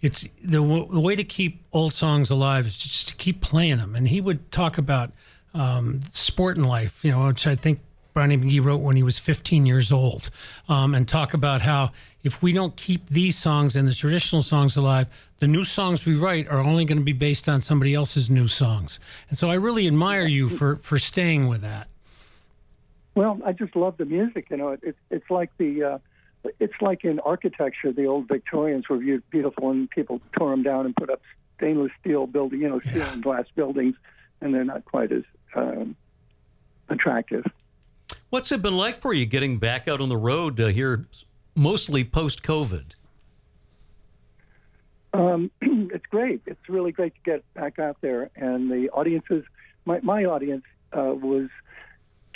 it's 0.00 0.22
the, 0.42 0.58
w- 0.58 0.88
the 0.90 1.00
way 1.00 1.16
to 1.16 1.24
keep 1.24 1.62
old 1.72 1.92
songs 1.92 2.30
alive 2.30 2.66
is 2.66 2.76
just 2.76 3.08
to 3.08 3.16
keep 3.16 3.40
playing 3.40 3.78
them. 3.78 3.94
And 3.96 4.08
he 4.08 4.20
would 4.20 4.50
talk 4.52 4.78
about 4.78 5.12
um, 5.54 6.00
Sportin' 6.10 6.66
Life, 6.66 7.04
you 7.04 7.10
know, 7.10 7.26
which 7.26 7.46
I 7.46 7.56
think 7.56 7.80
Brownie 8.14 8.36
McGhee 8.36 8.64
wrote 8.64 8.78
when 8.78 8.96
he 8.96 9.02
was 9.02 9.18
15 9.18 9.66
years 9.66 9.92
old, 9.92 10.30
um, 10.68 10.94
and 10.94 11.06
talk 11.06 11.34
about 11.34 11.62
how 11.62 11.92
if 12.24 12.42
we 12.42 12.52
don't 12.52 12.76
keep 12.76 13.06
these 13.08 13.38
songs 13.38 13.76
and 13.76 13.86
the 13.86 13.94
traditional 13.94 14.42
songs 14.42 14.76
alive, 14.76 15.08
the 15.38 15.46
new 15.46 15.64
songs 15.64 16.04
we 16.04 16.16
write 16.16 16.48
are 16.48 16.58
only 16.58 16.84
going 16.84 16.98
to 16.98 17.04
be 17.04 17.12
based 17.12 17.48
on 17.48 17.60
somebody 17.60 17.94
else's 17.94 18.28
new 18.28 18.48
songs. 18.48 18.98
And 19.28 19.38
so 19.38 19.50
I 19.50 19.54
really 19.54 19.86
admire 19.86 20.26
you 20.26 20.48
for, 20.48 20.76
for 20.76 20.98
staying 20.98 21.46
with 21.46 21.60
that. 21.60 21.86
Well, 23.14 23.40
I 23.44 23.52
just 23.52 23.74
love 23.74 23.96
the 23.96 24.04
music. 24.04 24.46
You 24.50 24.56
know, 24.56 24.76
it's 24.80 24.98
it's 25.10 25.28
like 25.30 25.50
the 25.58 25.82
uh, 25.82 25.98
it's 26.58 26.80
like 26.80 27.04
in 27.04 27.20
architecture. 27.20 27.92
The 27.92 28.06
old 28.06 28.28
Victorians 28.28 28.88
were 28.88 28.98
viewed 28.98 29.28
beautiful, 29.30 29.70
and 29.70 29.88
people 29.90 30.20
tore 30.36 30.50
them 30.50 30.62
down 30.62 30.86
and 30.86 30.94
put 30.94 31.10
up 31.10 31.20
stainless 31.56 31.92
steel 32.00 32.26
building, 32.26 32.60
you 32.60 32.68
know, 32.68 32.80
steel 32.80 32.98
yeah. 32.98 33.12
and 33.12 33.22
glass 33.22 33.46
buildings, 33.54 33.94
and 34.40 34.54
they're 34.54 34.64
not 34.64 34.84
quite 34.84 35.12
as 35.12 35.22
um, 35.54 35.96
attractive. 36.88 37.44
What's 38.30 38.52
it 38.52 38.62
been 38.62 38.76
like 38.76 39.00
for 39.00 39.12
you 39.12 39.26
getting 39.26 39.58
back 39.58 39.88
out 39.88 40.00
on 40.00 40.08
the 40.08 40.16
road 40.16 40.60
uh, 40.60 40.66
here, 40.68 41.04
mostly 41.54 42.04
post 42.04 42.42
COVID? 42.42 42.94
Um, 45.12 45.50
it's 45.60 46.06
great. 46.06 46.42
It's 46.46 46.68
really 46.68 46.92
great 46.92 47.14
to 47.14 47.20
get 47.24 47.54
back 47.54 47.78
out 47.78 47.96
there, 48.00 48.30
and 48.36 48.70
the 48.70 48.90
audiences. 48.90 49.44
My 49.84 50.00
my 50.02 50.24
audience 50.24 50.64
uh, 50.92 51.14
was 51.14 51.48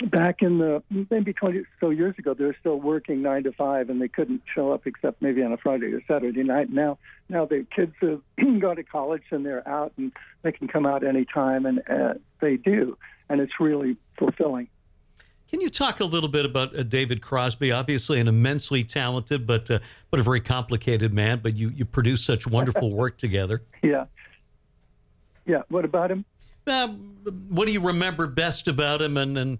back 0.09 0.41
in 0.41 0.57
the 0.57 0.83
maybe 1.09 1.33
20 1.33 1.63
so 1.79 1.89
years 1.89 2.15
ago 2.17 2.33
they 2.33 2.43
were 2.43 2.55
still 2.59 2.79
working 2.79 3.21
nine 3.21 3.43
to 3.43 3.51
five 3.51 3.89
and 3.89 4.01
they 4.01 4.07
couldn't 4.07 4.41
show 4.45 4.71
up 4.71 4.85
except 4.85 5.21
maybe 5.21 5.41
on 5.41 5.53
a 5.53 5.57
friday 5.57 5.87
or 5.93 6.01
saturday 6.07 6.43
night 6.43 6.69
now 6.69 6.97
now 7.29 7.45
the 7.45 7.65
kids 7.73 7.93
have 8.01 8.21
gone 8.59 8.75
to 8.75 8.83
college 8.83 9.23
and 9.31 9.45
they're 9.45 9.67
out 9.67 9.93
and 9.97 10.11
they 10.41 10.51
can 10.51 10.67
come 10.67 10.85
out 10.85 11.03
anytime 11.05 11.65
and 11.65 11.81
uh, 11.89 12.13
they 12.41 12.57
do 12.57 12.97
and 13.29 13.39
it's 13.39 13.53
really 13.59 13.95
fulfilling 14.17 14.67
can 15.49 15.61
you 15.61 15.69
talk 15.69 15.99
a 15.99 16.05
little 16.05 16.29
bit 16.29 16.45
about 16.45 16.75
uh, 16.75 16.81
David 16.81 17.21
Crosby? 17.21 17.71
Obviously, 17.71 18.19
an 18.19 18.27
immensely 18.27 18.83
talented, 18.83 19.45
but 19.45 19.69
uh, 19.69 19.77
but 20.09 20.19
a 20.19 20.23
very 20.23 20.41
complicated 20.41 21.13
man. 21.13 21.41
But 21.43 21.55
you 21.55 21.69
you 21.69 21.85
produce 21.85 22.25
such 22.25 22.47
wonderful 22.47 22.91
work 22.95 23.19
together. 23.19 23.61
Yeah, 23.83 24.05
yeah. 25.45 25.61
What 25.69 25.85
about 25.85 26.09
him? 26.09 26.25
Uh, 26.65 26.87
what 27.49 27.67
do 27.67 27.71
you 27.71 27.81
remember 27.81 28.25
best 28.25 28.67
about 28.67 28.99
him, 28.99 29.15
and 29.15 29.37
and 29.37 29.59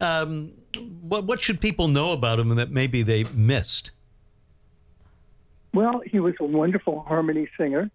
um, 0.00 0.52
what 1.00 1.24
what 1.24 1.40
should 1.40 1.60
people 1.60 1.88
know 1.88 2.12
about 2.12 2.38
him 2.38 2.54
that 2.56 2.70
maybe 2.70 3.02
they 3.02 3.24
missed? 3.34 3.90
Well, 5.72 6.02
he 6.04 6.18
was 6.18 6.34
a 6.40 6.44
wonderful 6.44 7.00
harmony 7.00 7.48
singer. 7.56 7.90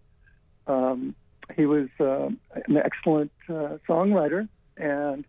Um, 0.66 1.14
he 1.54 1.66
was 1.66 1.88
uh, 2.00 2.28
an 2.54 2.76
excellent 2.76 3.30
uh, 3.48 3.78
songwriter, 3.88 4.48
and 4.76 5.24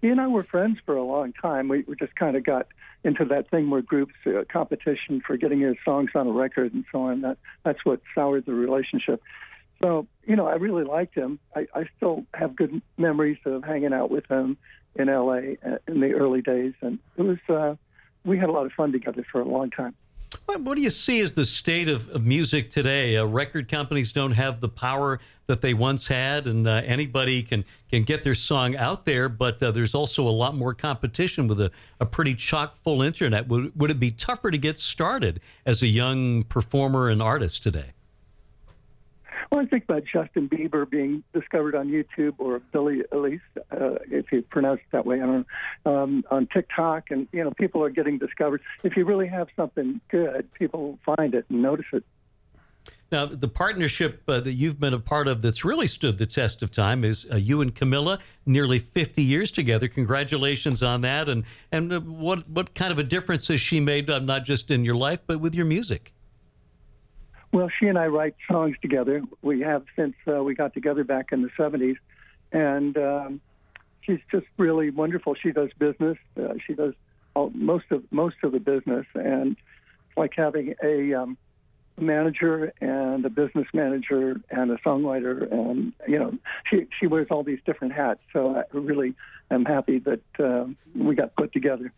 he 0.00 0.08
and 0.08 0.20
I 0.20 0.26
were 0.26 0.44
friends 0.44 0.78
for 0.84 0.96
a 0.96 1.02
long 1.02 1.32
time. 1.32 1.68
We, 1.68 1.84
we 1.86 1.96
just 1.96 2.14
kind 2.16 2.36
of 2.36 2.44
got 2.44 2.66
into 3.04 3.24
that 3.26 3.50
thing 3.50 3.70
where 3.70 3.82
groups 3.82 4.14
uh, 4.26 4.44
competition 4.50 5.22
for 5.24 5.36
getting 5.36 5.60
his 5.60 5.76
songs 5.84 6.10
on 6.14 6.26
a 6.26 6.32
record 6.32 6.74
and 6.74 6.84
so 6.92 7.02
on. 7.02 7.22
That 7.22 7.38
that's 7.64 7.84
what 7.84 8.00
soured 8.14 8.46
the 8.46 8.54
relationship. 8.54 9.22
So 9.80 10.06
you 10.26 10.36
know, 10.36 10.46
I 10.46 10.54
really 10.54 10.84
liked 10.84 11.14
him. 11.14 11.38
I, 11.56 11.66
I 11.74 11.84
still 11.96 12.24
have 12.34 12.54
good 12.54 12.82
memories 12.96 13.38
of 13.44 13.64
hanging 13.64 13.92
out 13.92 14.10
with 14.10 14.26
him 14.26 14.58
in 14.96 15.08
L.A. 15.08 15.56
Uh, 15.64 15.78
in 15.86 16.00
the 16.00 16.12
early 16.12 16.42
days, 16.42 16.74
and 16.82 16.98
it 17.16 17.22
was 17.22 17.38
uh, 17.48 17.74
we 18.24 18.38
had 18.38 18.48
a 18.48 18.52
lot 18.52 18.66
of 18.66 18.72
fun 18.72 18.92
together 18.92 19.24
for 19.30 19.40
a 19.40 19.44
long 19.44 19.70
time. 19.70 19.94
What 20.44 20.76
do 20.76 20.82
you 20.82 20.90
see 20.90 21.20
as 21.20 21.32
the 21.32 21.44
state 21.44 21.88
of, 21.88 22.10
of 22.10 22.26
music 22.26 22.70
today? 22.70 23.16
Uh, 23.16 23.24
record 23.24 23.68
companies 23.68 24.12
don't 24.12 24.32
have 24.32 24.60
the 24.60 24.68
power 24.68 25.20
that 25.46 25.62
they 25.62 25.72
once 25.72 26.06
had, 26.06 26.46
and 26.46 26.66
uh, 26.66 26.82
anybody 26.84 27.42
can, 27.42 27.64
can 27.90 28.02
get 28.02 28.24
their 28.24 28.34
song 28.34 28.76
out 28.76 29.06
there, 29.06 29.30
but 29.30 29.62
uh, 29.62 29.70
there's 29.70 29.94
also 29.94 30.28
a 30.28 30.30
lot 30.30 30.54
more 30.54 30.74
competition 30.74 31.48
with 31.48 31.60
a, 31.60 31.70
a 32.00 32.04
pretty 32.04 32.34
chock 32.34 32.76
full 32.82 33.00
internet. 33.00 33.48
Would, 33.48 33.78
would 33.78 33.90
it 33.90 33.98
be 33.98 34.10
tougher 34.10 34.50
to 34.50 34.58
get 34.58 34.78
started 34.78 35.40
as 35.64 35.82
a 35.82 35.86
young 35.86 36.44
performer 36.44 37.08
and 37.08 37.22
artist 37.22 37.62
today? 37.62 37.92
Well, 39.50 39.62
I 39.62 39.66
think 39.66 39.84
about 39.84 40.04
Justin 40.04 40.48
Bieber 40.48 40.88
being 40.88 41.24
discovered 41.32 41.74
on 41.74 41.88
YouTube 41.88 42.34
or 42.38 42.60
Billie 42.72 43.02
Eilish, 43.12 43.40
uh, 43.70 43.98
if 44.10 44.30
you 44.30 44.42
pronounce 44.42 44.80
it 44.80 44.86
that 44.92 45.06
way, 45.06 45.22
I 45.22 45.26
don't 45.26 45.46
know, 45.84 46.02
um, 46.02 46.24
on 46.30 46.46
TikTok, 46.52 47.10
and 47.10 47.26
you 47.32 47.42
know, 47.42 47.50
people 47.52 47.82
are 47.82 47.90
getting 47.90 48.18
discovered. 48.18 48.60
If 48.82 48.96
you 48.96 49.06
really 49.06 49.26
have 49.28 49.48
something 49.56 50.00
good, 50.10 50.52
people 50.52 50.98
find 51.04 51.34
it 51.34 51.46
and 51.48 51.62
notice 51.62 51.86
it. 51.92 52.04
Now, 53.10 53.24
the 53.24 53.48
partnership 53.48 54.22
uh, 54.28 54.40
that 54.40 54.52
you've 54.52 54.78
been 54.78 54.92
a 54.92 54.98
part 54.98 55.28
of 55.28 55.40
that's 55.40 55.64
really 55.64 55.86
stood 55.86 56.18
the 56.18 56.26
test 56.26 56.60
of 56.60 56.70
time 56.70 57.04
is 57.04 57.26
uh, 57.32 57.36
you 57.36 57.62
and 57.62 57.74
Camilla, 57.74 58.18
nearly 58.44 58.78
50 58.78 59.22
years 59.22 59.50
together. 59.50 59.88
Congratulations 59.88 60.82
on 60.82 61.00
that. 61.00 61.26
And, 61.30 61.44
and 61.72 61.90
uh, 61.90 62.00
what, 62.00 62.46
what 62.50 62.74
kind 62.74 62.92
of 62.92 62.98
a 62.98 63.02
difference 63.02 63.48
has 63.48 63.62
she 63.62 63.80
made, 63.80 64.10
uh, 64.10 64.18
not 64.18 64.44
just 64.44 64.70
in 64.70 64.84
your 64.84 64.94
life, 64.94 65.20
but 65.26 65.40
with 65.40 65.54
your 65.54 65.64
music? 65.64 66.12
Well, 67.52 67.70
she 67.80 67.86
and 67.86 67.98
I 67.98 68.06
write 68.06 68.34
songs 68.50 68.76
together. 68.82 69.22
We 69.42 69.60
have 69.60 69.84
since 69.96 70.14
uh, 70.26 70.42
we 70.42 70.54
got 70.54 70.74
together 70.74 71.04
back 71.04 71.32
in 71.32 71.42
the 71.42 71.48
70s. 71.58 71.96
And 72.52 72.96
um, 72.96 73.40
she's 74.02 74.20
just 74.30 74.46
really 74.56 74.90
wonderful. 74.90 75.34
She 75.34 75.52
does 75.52 75.70
business. 75.78 76.18
Uh, 76.36 76.54
she 76.66 76.74
does 76.74 76.94
all, 77.34 77.50
most 77.54 77.86
of 77.90 78.02
most 78.10 78.36
of 78.42 78.52
the 78.52 78.60
business, 78.60 79.06
and 79.14 79.52
it's 79.52 80.16
like 80.16 80.32
having 80.36 80.74
a 80.82 81.14
um, 81.14 81.36
manager 81.98 82.72
and 82.80 83.24
a 83.24 83.30
business 83.30 83.66
manager 83.72 84.40
and 84.50 84.70
a 84.70 84.76
songwriter, 84.78 85.50
and 85.52 85.92
you 86.06 86.18
know, 86.18 86.38
she 86.70 86.86
she 86.98 87.06
wears 87.06 87.28
all 87.30 87.42
these 87.42 87.60
different 87.66 87.92
hats. 87.92 88.20
So 88.32 88.56
I 88.56 88.64
really 88.72 89.14
am 89.50 89.64
happy 89.64 89.98
that 90.00 90.22
uh, 90.38 90.66
we 90.94 91.14
got 91.14 91.36
put 91.36 91.52
together. 91.52 91.92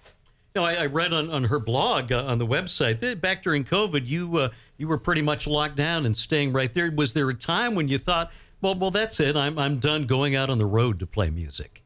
No, 0.54 0.64
I, 0.64 0.74
I 0.74 0.86
read 0.86 1.12
on, 1.12 1.30
on 1.30 1.44
her 1.44 1.60
blog 1.60 2.10
uh, 2.10 2.24
on 2.24 2.38
the 2.38 2.46
website 2.46 2.98
that 3.00 3.20
back 3.20 3.42
during 3.42 3.64
COVID, 3.64 4.06
you 4.06 4.36
uh, 4.36 4.50
you 4.78 4.88
were 4.88 4.98
pretty 4.98 5.22
much 5.22 5.46
locked 5.46 5.76
down 5.76 6.06
and 6.06 6.16
staying 6.16 6.52
right 6.52 6.72
there. 6.74 6.90
Was 6.90 7.12
there 7.12 7.28
a 7.28 7.34
time 7.34 7.74
when 7.74 7.88
you 7.88 7.98
thought, 7.98 8.32
well, 8.60 8.74
well, 8.74 8.90
that's 8.90 9.20
it. 9.20 9.36
I'm 9.36 9.58
I'm 9.58 9.78
done 9.78 10.06
going 10.06 10.34
out 10.34 10.50
on 10.50 10.58
the 10.58 10.66
road 10.66 10.98
to 11.00 11.06
play 11.06 11.30
music. 11.30 11.82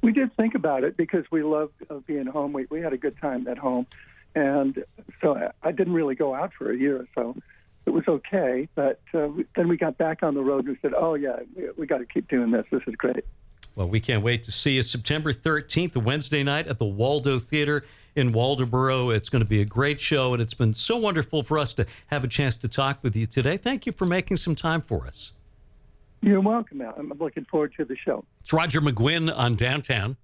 We 0.00 0.12
did 0.12 0.34
think 0.36 0.54
about 0.54 0.84
it 0.84 0.96
because 0.96 1.24
we 1.30 1.42
loved 1.42 1.74
uh, 1.90 1.96
being 2.06 2.26
home. 2.26 2.52
We 2.52 2.66
we 2.70 2.80
had 2.80 2.94
a 2.94 2.98
good 2.98 3.18
time 3.18 3.46
at 3.46 3.58
home, 3.58 3.86
and 4.34 4.82
so 5.20 5.50
I 5.62 5.72
didn't 5.72 5.92
really 5.92 6.14
go 6.14 6.34
out 6.34 6.52
for 6.54 6.70
a 6.72 6.76
year 6.76 6.96
or 6.96 7.08
so. 7.14 7.36
It 7.84 7.90
was 7.90 8.04
okay, 8.08 8.68
but 8.74 9.00
uh, 9.12 9.28
then 9.56 9.68
we 9.68 9.76
got 9.76 9.98
back 9.98 10.22
on 10.22 10.34
the 10.34 10.42
road 10.42 10.66
and 10.66 10.68
we 10.68 10.78
said, 10.80 10.94
"Oh 10.96 11.12
yeah, 11.14 11.40
we, 11.54 11.68
we 11.76 11.86
got 11.86 11.98
to 11.98 12.06
keep 12.06 12.28
doing 12.28 12.52
this. 12.52 12.64
This 12.70 12.82
is 12.86 12.94
great." 12.94 13.24
Well, 13.78 13.88
we 13.88 14.00
can't 14.00 14.24
wait 14.24 14.42
to 14.42 14.50
see 14.50 14.72
you 14.72 14.82
September 14.82 15.32
13th, 15.32 15.96
Wednesday 15.96 16.42
night 16.42 16.66
at 16.66 16.80
the 16.80 16.84
Waldo 16.84 17.38
Theater 17.38 17.84
in 18.16 18.32
Waldoboro. 18.32 19.14
It's 19.14 19.28
going 19.28 19.44
to 19.44 19.48
be 19.48 19.60
a 19.60 19.64
great 19.64 20.00
show, 20.00 20.32
and 20.32 20.42
it's 20.42 20.52
been 20.52 20.74
so 20.74 20.96
wonderful 20.96 21.44
for 21.44 21.60
us 21.60 21.74
to 21.74 21.86
have 22.08 22.24
a 22.24 22.26
chance 22.26 22.56
to 22.56 22.66
talk 22.66 22.98
with 23.04 23.14
you 23.14 23.24
today. 23.24 23.56
Thank 23.56 23.86
you 23.86 23.92
for 23.92 24.04
making 24.04 24.38
some 24.38 24.56
time 24.56 24.82
for 24.82 25.06
us. 25.06 25.30
You're 26.22 26.40
welcome, 26.40 26.82
Al. 26.82 26.92
I'm 26.98 27.12
looking 27.20 27.44
forward 27.44 27.72
to 27.76 27.84
the 27.84 27.94
show. 27.96 28.24
It's 28.40 28.52
Roger 28.52 28.80
McGuinn 28.80 29.32
on 29.32 29.54
Downtown. 29.54 30.16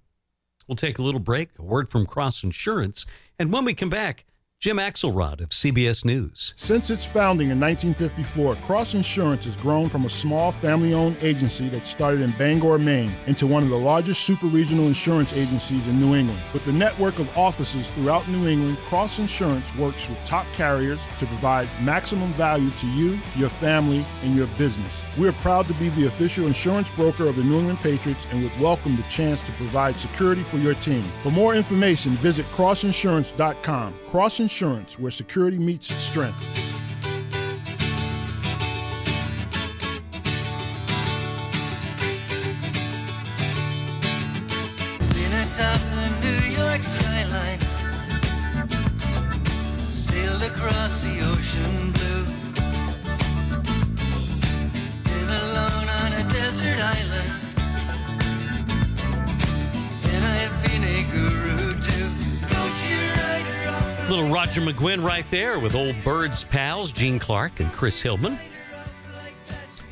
We'll 0.67 0.75
take 0.75 0.99
a 0.99 1.01
little 1.01 1.21
break, 1.21 1.51
a 1.57 1.63
word 1.63 1.89
from 1.89 2.05
Cross 2.05 2.43
Insurance, 2.43 3.05
and 3.39 3.53
when 3.53 3.63
we 3.63 3.73
come 3.73 3.89
back, 3.89 4.25
Jim 4.65 4.77
Axelrod 4.77 5.41
of 5.41 5.49
CBS 5.49 6.03
News. 6.03 6.55
Since 6.57 6.89
its 6.89 7.05
founding 7.05 7.51
in 7.51 7.59
1954, 7.59 8.55
Cross 8.65 8.95
Insurance 8.95 9.45
has 9.45 9.55
grown 9.57 9.89
from 9.89 10.05
a 10.05 10.09
small 10.09 10.51
family 10.51 10.91
owned 10.91 11.17
agency 11.21 11.69
that 11.69 11.85
started 11.85 12.21
in 12.21 12.31
Bangor, 12.31 12.79
Maine, 12.79 13.13
into 13.27 13.45
one 13.45 13.61
of 13.61 13.69
the 13.69 13.77
largest 13.77 14.23
super 14.23 14.47
regional 14.47 14.87
insurance 14.87 15.33
agencies 15.33 15.85
in 15.85 15.99
New 15.99 16.15
England. 16.15 16.41
With 16.51 16.65
a 16.65 16.71
network 16.71 17.19
of 17.19 17.37
offices 17.37 17.91
throughout 17.91 18.27
New 18.27 18.47
England, 18.47 18.79
Cross 18.79 19.19
Insurance 19.19 19.71
works 19.75 20.09
with 20.09 20.17
top 20.25 20.47
carriers 20.53 20.97
to 21.19 21.27
provide 21.27 21.69
maximum 21.83 22.33
value 22.33 22.71
to 22.71 22.87
you, 22.87 23.19
your 23.35 23.49
family, 23.49 24.03
and 24.23 24.35
your 24.35 24.47
business. 24.57 25.04
We 25.17 25.29
are 25.29 25.33
proud 25.33 25.67
to 25.67 25.73
be 25.75 25.89
the 25.89 26.07
official 26.07 26.45
insurance 26.45 26.89
broker 26.89 27.27
of 27.27 27.37
the 27.37 27.43
New 27.43 27.59
England 27.59 27.79
Patriots 27.79 28.25
and 28.31 28.43
would 28.43 28.59
welcome 28.59 28.97
the 28.97 29.03
chance 29.03 29.41
to 29.41 29.51
provide 29.53 29.97
security 29.97 30.43
for 30.43 30.57
your 30.57 30.73
team. 30.75 31.03
For 31.23 31.31
more 31.31 31.55
information, 31.55 32.11
visit 32.13 32.45
crossinsurance.com. 32.47 33.95
Cross 34.05 34.39
Insurance, 34.41 34.99
where 34.99 35.11
security 35.11 35.57
meets 35.57 35.93
strength. 35.93 36.63
Across 50.45 51.03
the 51.03 51.19
ocean 51.21 51.91
blue. 51.91 52.24
Little 64.09 64.29
Roger 64.29 64.61
McGuinn 64.61 65.03
right 65.03 65.25
there 65.31 65.57
with 65.57 65.73
old 65.73 65.95
Byrds 66.03 66.43
pals, 66.43 66.91
Gene 66.91 67.17
Clark 67.17 67.59
and 67.59 67.71
Chris 67.71 67.99
Hillman. 68.03 68.37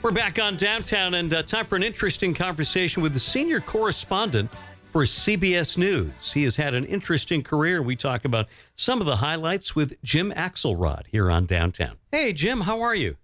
We're 0.03 0.11
back 0.11 0.37
on 0.37 0.55
downtown 0.55 1.15
and 1.15 1.33
uh, 1.33 1.41
time 1.41 1.65
for 1.65 1.75
an 1.75 1.81
interesting 1.81 2.35
conversation 2.35 3.01
with 3.01 3.13
the 3.13 3.19
senior 3.19 3.59
correspondent 3.59 4.51
for 4.91 5.01
CBS 5.03 5.79
News. 5.79 6.31
He 6.31 6.43
has 6.43 6.55
had 6.55 6.75
an 6.75 6.85
interesting 6.85 7.41
career. 7.41 7.81
We 7.81 7.95
talk 7.95 8.23
about 8.23 8.49
some 8.75 8.99
of 8.99 9.07
the 9.07 9.15
highlights 9.15 9.75
with 9.75 9.99
Jim 10.03 10.31
Axelrod 10.33 11.07
here 11.07 11.31
on 11.31 11.47
downtown. 11.47 11.97
Hey, 12.11 12.33
Jim, 12.33 12.61
how 12.61 12.81
are 12.81 12.93
you? 12.93 13.17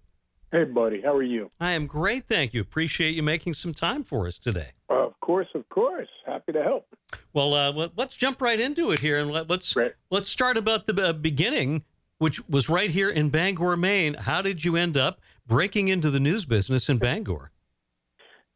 Hey, 0.52 0.64
buddy, 0.64 1.02
how 1.02 1.14
are 1.16 1.22
you? 1.24 1.52
I 1.60 1.72
am 1.74 1.86
great, 1.86 2.28
thank 2.28 2.54
you. 2.54 2.62
Appreciate 2.62 3.12
you 3.12 3.22
making 3.22 3.54
some 3.54 3.72
time 3.72 4.04
for 4.04 4.26
us 4.26 4.40
today. 4.40 4.70
Uh, 4.90 5.06
of 5.06 5.20
course, 5.20 5.48
of 5.54 5.68
course. 5.70 6.08
Happy 6.26 6.52
to 6.54 6.64
help. 6.64 6.88
Well, 7.34 7.54
uh, 7.54 7.72
let- 7.72 7.96
let's 7.98 8.18
jump 8.18 8.42
right 8.42 8.60
into 8.60 8.92
it 8.92 9.00
here, 9.00 9.20
and 9.20 9.30
let, 9.32 9.48
let's 9.50 9.76
Right. 9.76 9.94
let's 10.10 10.28
start 10.30 10.58
about 10.58 10.88
the 10.88 11.10
uh, 11.10 11.14
beginning, 11.14 11.84
which 12.18 12.42
was 12.50 12.68
right 12.68 12.90
here 12.90 13.10
in 13.10 13.30
Bangor, 13.30 13.78
Maine. 13.78 14.16
How 14.16 14.42
did 14.42 14.66
you 14.66 14.76
end 14.76 14.98
up 14.98 15.22
breaking 15.46 15.88
into 15.88 16.10
the 16.10 16.20
news 16.20 16.46
business 16.46 16.90
in 16.90 16.98
Bangor? 16.98 17.52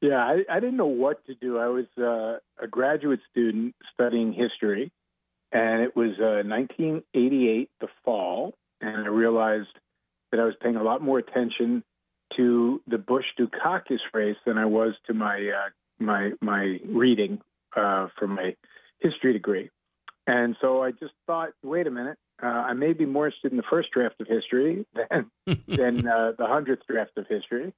Yeah, 0.02 0.18
I, 0.18 0.44
I 0.50 0.60
didn't 0.60 0.78
know 0.78 0.88
what 0.88 1.24
to 1.28 1.36
do. 1.36 1.60
I 1.60 1.68
was 1.68 1.86
uh, 1.98 2.40
a 2.62 2.68
graduate 2.68 3.22
student 3.30 3.76
studying 3.94 4.34
history, 4.34 4.92
and 5.52 5.82
it 5.84 5.96
was 5.96 6.20
uh, 6.20 6.42
1988, 6.48 7.70
the 7.80 7.88
fall, 8.04 8.56
and 8.82 9.06
I 9.06 9.08
realized 9.08 9.70
that 10.34 10.42
I 10.42 10.46
was 10.46 10.56
paying 10.60 10.76
a 10.76 10.84
lot 10.84 11.00
more 11.04 11.20
attention 11.20 11.84
to 12.36 12.82
the 12.88 12.98
Bush 12.98 13.26
Dukakis 13.40 14.00
race 14.16 14.36
than 14.48 14.58
I 14.58 14.66
was 14.66 14.96
to 15.06 15.14
my 15.14 15.36
uh, 15.36 15.70
my 16.00 16.32
my 16.42 16.80
reading 16.84 17.40
uh, 17.76 18.08
for 18.18 18.28
my 18.28 18.56
history 19.00 19.34
degree. 19.34 19.70
And 20.26 20.56
so 20.60 20.82
I 20.82 20.90
just 20.92 21.14
thought, 21.28 21.50
wait 21.64 21.86
a 21.86 21.92
minute, 21.92 22.18
uh, 22.42 22.48
I 22.48 22.74
may 22.74 22.94
be 22.94 23.06
more 23.06 23.28
interested 23.28 23.52
in 23.52 23.58
the 23.58 23.64
first 23.70 23.92
draft 23.92 24.20
of 24.22 24.28
history 24.28 24.88
than 24.96 25.30
than 25.68 26.08
uh, 26.08 26.32
the 26.36 26.48
hundredth 26.48 26.88
draft 26.90 27.12
of 27.18 27.28
history. 27.28 27.72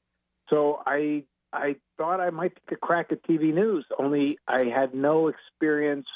So 0.50 0.82
I 0.86 1.26
I 1.52 1.76
thought 1.98 2.22
I 2.22 2.30
might 2.30 2.54
take 2.56 2.78
a 2.78 2.80
crack 2.80 3.08
at 3.12 3.22
TV 3.24 3.54
news. 3.54 3.86
Only 4.00 4.38
I 4.48 4.68
had 4.74 4.96
no 4.96 5.28
experience, 5.28 6.08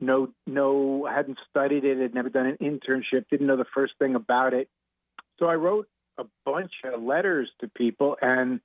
no 0.00 0.30
no, 0.44 1.06
I 1.06 1.14
hadn't 1.14 1.38
studied 1.48 1.84
it, 1.84 1.98
had 1.98 2.14
never 2.14 2.30
done 2.30 2.46
an 2.46 2.56
internship, 2.60 3.26
didn't 3.30 3.46
know 3.46 3.56
the 3.56 3.64
first 3.72 3.92
thing 4.00 4.16
about 4.16 4.54
it. 4.54 4.68
So 5.38 5.46
I 5.46 5.54
wrote 5.54 5.88
a 6.18 6.24
bunch 6.44 6.72
of 6.84 7.02
letters 7.02 7.50
to 7.60 7.68
people, 7.68 8.16
and 8.20 8.60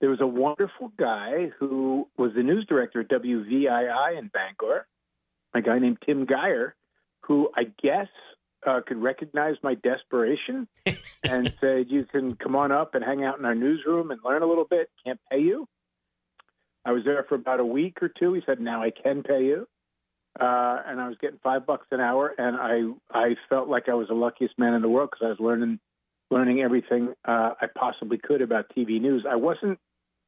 there 0.00 0.10
was 0.10 0.20
a 0.20 0.26
wonderful 0.26 0.92
guy 0.98 1.50
who 1.58 2.08
was 2.16 2.32
the 2.34 2.42
news 2.42 2.66
director 2.66 3.00
at 3.00 3.08
WVII 3.08 4.18
in 4.18 4.28
Bangor, 4.28 4.86
a 5.54 5.62
guy 5.62 5.78
named 5.78 5.98
Tim 6.04 6.26
Geyer, 6.26 6.74
who 7.20 7.50
I 7.56 7.64
guess 7.82 8.08
uh, 8.66 8.80
could 8.86 8.98
recognize 8.98 9.56
my 9.62 9.74
desperation 9.74 10.68
and 11.24 11.52
said, 11.60 11.86
"You 11.88 12.04
can 12.04 12.36
come 12.36 12.56
on 12.56 12.72
up 12.72 12.94
and 12.94 13.04
hang 13.04 13.24
out 13.24 13.38
in 13.38 13.44
our 13.44 13.54
newsroom 13.54 14.10
and 14.10 14.20
learn 14.24 14.42
a 14.42 14.46
little 14.46 14.64
bit. 14.64 14.90
Can't 15.04 15.20
pay 15.30 15.40
you." 15.40 15.68
I 16.84 16.92
was 16.92 17.04
there 17.04 17.24
for 17.28 17.34
about 17.34 17.60
a 17.60 17.64
week 17.64 18.02
or 18.02 18.08
two. 18.08 18.32
He 18.32 18.42
said, 18.46 18.60
"Now 18.60 18.82
I 18.82 18.90
can 18.90 19.22
pay 19.22 19.44
you," 19.44 19.66
uh, 20.38 20.82
and 20.86 21.00
I 21.00 21.08
was 21.08 21.16
getting 21.20 21.38
five 21.42 21.66
bucks 21.66 21.86
an 21.90 22.00
hour, 22.00 22.34
and 22.36 22.56
I 22.56 23.18
I 23.18 23.36
felt 23.48 23.68
like 23.68 23.88
I 23.88 23.94
was 23.94 24.08
the 24.08 24.14
luckiest 24.14 24.58
man 24.58 24.74
in 24.74 24.82
the 24.82 24.88
world 24.88 25.10
because 25.10 25.26
I 25.26 25.30
was 25.30 25.40
learning 25.40 25.78
learning 26.30 26.60
everything 26.60 27.14
uh, 27.24 27.50
I 27.60 27.66
possibly 27.76 28.18
could 28.18 28.42
about 28.42 28.66
TV 28.76 29.00
news. 29.00 29.24
I 29.28 29.36
wasn't 29.36 29.78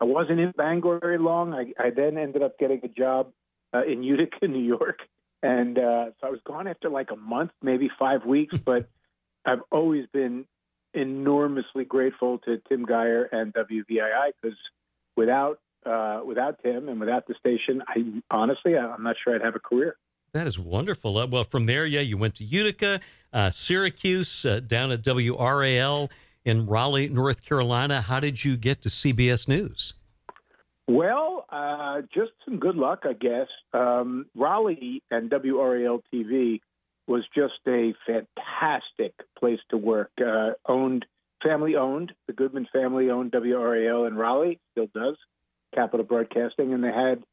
I 0.01 0.05
wasn't 0.05 0.39
in 0.41 0.53
Bangor 0.57 1.01
very 1.01 1.19
long. 1.19 1.53
I, 1.53 1.73
I 1.83 1.91
then 1.91 2.19
ended 2.19 2.43
up 2.43 2.59
getting 2.59 2.81
a 2.85 2.89
job 2.89 3.33
uh, 3.75 3.85
in 3.85 4.03
Utica, 4.03 4.47
New 4.49 4.65
York, 4.65 5.01
and 5.43 5.79
uh, 5.79 6.07
so 6.21 6.27
I 6.27 6.31
was 6.31 6.41
gone 6.47 6.69
after 6.69 6.89
like 6.89 7.11
a 7.11 7.17
month, 7.17 7.51
maybe 7.63 7.91
five 7.99 8.25
weeks. 8.25 8.55
But 8.65 8.89
I've 9.45 9.63
always 9.71 10.07
been 10.13 10.45
enormously 10.95 11.85
grateful 11.85 12.39
to 12.41 12.59
Tim 12.69 12.85
Geyer 12.85 13.25
and 13.25 13.53
WVII 13.55 14.33
because 14.41 14.59
without 15.17 15.61
uh, 15.85 16.21
without 16.25 16.63
Tim 16.63 16.89
and 16.89 17.01
without 17.01 17.27
the 17.27 17.35
station, 17.39 17.83
I 17.87 18.21
honestly 18.31 18.77
I'm 18.77 19.03
not 19.03 19.17
sure 19.23 19.35
I'd 19.35 19.43
have 19.43 19.57
a 19.57 19.61
career. 19.61 19.97
That 20.39 20.47
is 20.47 20.57
wonderful. 20.57 21.19
Uh, 21.19 21.27
well, 21.27 21.43
from 21.43 21.67
there, 21.67 21.85
yeah, 21.85 21.99
you 21.99 22.17
went 22.17 22.37
to 22.37 22.45
Utica, 22.45 23.01
uh, 23.33 23.51
Syracuse, 23.51 24.45
uh, 24.45 24.61
down 24.61 24.93
at 24.93 25.03
WRAL 25.03 26.11
in 26.45 26.67
Raleigh, 26.67 27.09
North 27.09 27.43
Carolina. 27.43 28.03
How 28.03 28.21
did 28.21 28.45
you 28.45 28.57
get 28.57 28.81
to 28.83 28.89
CBS 28.89 29.49
News? 29.49 29.95
Well, 30.87 31.45
uh, 31.51 32.03
just 32.15 32.31
some 32.45 32.61
good 32.61 32.77
luck, 32.77 33.03
I 33.03 33.15
guess. 33.15 33.49
Um, 33.73 34.27
Raleigh 34.37 35.03
and 35.11 35.29
WRAL 35.29 36.03
TV 36.15 36.61
was 37.09 37.25
just 37.35 37.55
a 37.67 37.93
fantastic 38.07 39.15
place 39.37 39.59
to 39.71 39.77
work. 39.77 40.13
Uh, 40.25 40.51
owned, 40.69 41.05
family 41.43 41.75
owned. 41.75 42.13
The 42.29 42.33
Goodmon 42.33 42.67
family 42.73 43.11
owned 43.11 43.33
WRAL 43.33 44.07
in 44.07 44.15
Raleigh, 44.15 44.61
still 44.71 44.87
does. 44.95 45.17
Capitol 45.75 46.07
Broadcasting, 46.07 46.73
and 46.73 46.85
they 46.85 46.93
had 46.93 47.25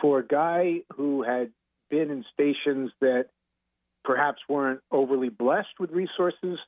for 0.00 0.20
a 0.20 0.24
guy 0.24 0.82
who 0.94 1.24
had 1.24 1.50
been 1.92 2.10
in 2.10 2.24
stations 2.32 2.90
that 3.02 3.26
perhaps 4.02 4.40
weren't 4.48 4.80
overly 4.90 5.28
blessed 5.28 5.78
with 5.78 5.90
resources. 5.90 6.58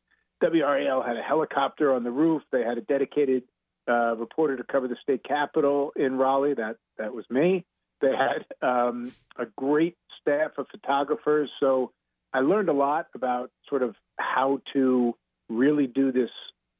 WRAL 0.42 1.04
had 1.04 1.16
a 1.16 1.22
helicopter 1.22 1.94
on 1.94 2.04
the 2.04 2.10
roof. 2.10 2.42
They 2.52 2.62
had 2.62 2.76
a 2.76 2.82
dedicated 2.82 3.44
uh, 3.88 4.14
reporter 4.16 4.56
to 4.58 4.64
cover 4.64 4.86
the 4.86 4.96
state 5.02 5.24
capitol 5.24 5.92
in 5.96 6.18
Raleigh. 6.18 6.54
That 6.54 6.76
that 6.98 7.14
was 7.14 7.24
me. 7.30 7.64
They 8.02 8.12
had 8.12 8.44
um, 8.60 9.12
a 9.38 9.46
great 9.56 9.96
staff 10.20 10.52
of 10.58 10.66
photographers. 10.70 11.50
So 11.58 11.90
I 12.34 12.40
learned 12.40 12.68
a 12.68 12.74
lot 12.74 13.06
about 13.14 13.50
sort 13.68 13.82
of 13.82 13.94
how 14.18 14.60
to 14.74 15.14
really 15.48 15.86
do 15.86 16.12
this, 16.12 16.30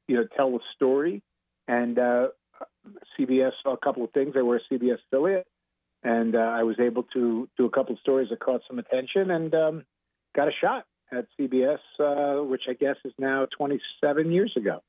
you 0.07 0.17
know, 0.17 0.27
tell 0.37 0.55
a 0.55 0.59
story. 0.75 1.23
And 1.67 1.99
uh, 1.99 2.29
CBS 3.19 3.53
saw 3.63 3.73
a 3.73 3.79
couple 3.79 4.05
of 4.05 4.11
things. 4.11 4.35
They 4.35 4.43
were 4.43 4.57
a 4.57 4.75
CBS 4.75 4.99
affiliate, 5.07 5.47
and 6.05 6.37
uh, 6.37 6.39
I 6.39 6.63
was 6.63 6.77
able 6.79 7.03
to 7.15 7.49
do 7.57 7.65
a 7.65 7.71
couple 7.71 7.95
of 7.95 8.01
stories 8.01 8.29
that 8.31 8.41
caught 8.41 8.61
some 8.69 8.79
attention 8.79 9.31
and 9.31 9.55
um, 9.55 9.85
got 10.37 10.49
a 10.49 10.53
shot 10.53 10.87
at 11.11 11.27
CBS, 11.39 11.79
uh, 11.99 12.45
which 12.45 12.63
I 12.69 12.75
guess 12.75 12.97
is 13.05 13.13
now 13.19 13.47
27 13.57 14.31
years 14.31 14.53
ago. 14.57 14.83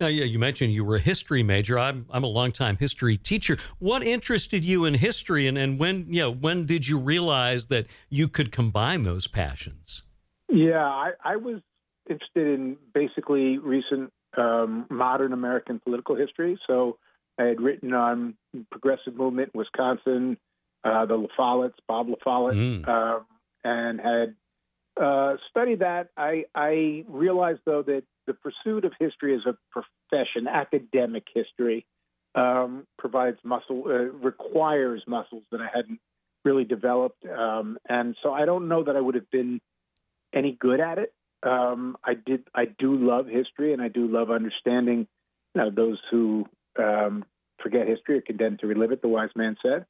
Now, 0.00 0.06
yeah, 0.06 0.24
you 0.24 0.38
mentioned 0.38 0.72
you 0.72 0.84
were 0.84 0.96
a 0.96 1.00
history 1.00 1.42
major. 1.42 1.78
I'm 1.78 2.06
I'm 2.10 2.24
a 2.24 2.26
longtime 2.26 2.78
history 2.78 3.18
teacher. 3.18 3.58
What 3.78 4.02
interested 4.02 4.64
you 4.64 4.86
in 4.86 4.94
history, 4.94 5.46
and, 5.46 5.58
and 5.58 5.78
when 5.78 6.06
you 6.08 6.22
know, 6.22 6.32
when 6.32 6.64
did 6.64 6.88
you 6.88 6.98
realize 6.98 7.66
that 7.66 7.86
you 8.08 8.26
could 8.26 8.50
combine 8.50 9.02
those 9.02 9.26
passions? 9.26 10.04
Yeah, 10.48 10.84
I, 10.84 11.10
I 11.22 11.36
was 11.36 11.60
interested 12.08 12.46
in 12.46 12.78
basically 12.94 13.58
recent 13.58 14.10
um, 14.38 14.86
modern 14.88 15.34
American 15.34 15.80
political 15.80 16.16
history. 16.16 16.58
So 16.66 16.96
I 17.38 17.44
had 17.44 17.60
written 17.60 17.92
on 17.92 18.34
progressive 18.70 19.14
movement 19.14 19.50
in 19.54 19.58
Wisconsin, 19.58 20.38
uh, 20.84 21.06
the 21.06 21.16
La 21.16 21.28
Follettes, 21.38 21.74
Bob 21.86 22.08
La 22.08 22.16
Follette, 22.24 22.56
Mm. 22.56 22.88
um, 22.88 23.26
and 23.64 24.00
had 24.00 24.34
uh, 25.00 25.36
studied 25.50 25.80
that. 25.80 26.08
I, 26.16 26.44
I 26.54 27.04
realized, 27.08 27.60
though, 27.64 27.82
that 27.82 28.04
the 28.26 28.34
pursuit 28.34 28.84
of 28.84 28.92
history 28.98 29.34
as 29.34 29.42
a 29.46 29.56
profession, 29.70 30.46
academic 30.48 31.24
history, 31.34 31.86
um, 32.34 32.86
provides 32.98 33.38
muscle, 33.44 33.84
uh, 33.86 34.12
requires 34.28 35.02
muscles 35.06 35.42
that 35.50 35.60
I 35.60 35.68
hadn't 35.74 36.00
really 36.44 36.64
developed. 36.64 37.24
Um, 37.26 37.78
and 37.88 38.16
so 38.22 38.32
I 38.32 38.44
don't 38.44 38.68
know 38.68 38.84
that 38.84 38.96
I 38.96 39.00
would 39.00 39.14
have 39.14 39.30
been 39.30 39.60
any 40.32 40.52
good 40.52 40.80
at 40.80 40.98
it. 40.98 41.12
Um, 41.42 41.96
I 42.04 42.14
did. 42.14 42.44
I 42.54 42.66
do 42.66 42.94
love 42.96 43.26
history, 43.26 43.72
and 43.72 43.80
I 43.82 43.88
do 43.88 44.06
love 44.06 44.30
understanding 44.30 45.06
you 45.54 45.62
know, 45.62 45.70
those 45.70 45.98
who 46.10 46.46
um, 46.78 47.24
forget 47.62 47.88
history 47.88 48.18
are 48.18 48.22
condemned 48.22 48.60
to 48.60 48.66
relive 48.66 48.92
it. 48.92 49.02
The 49.02 49.08
wise 49.08 49.30
man 49.34 49.56
said, 49.62 49.86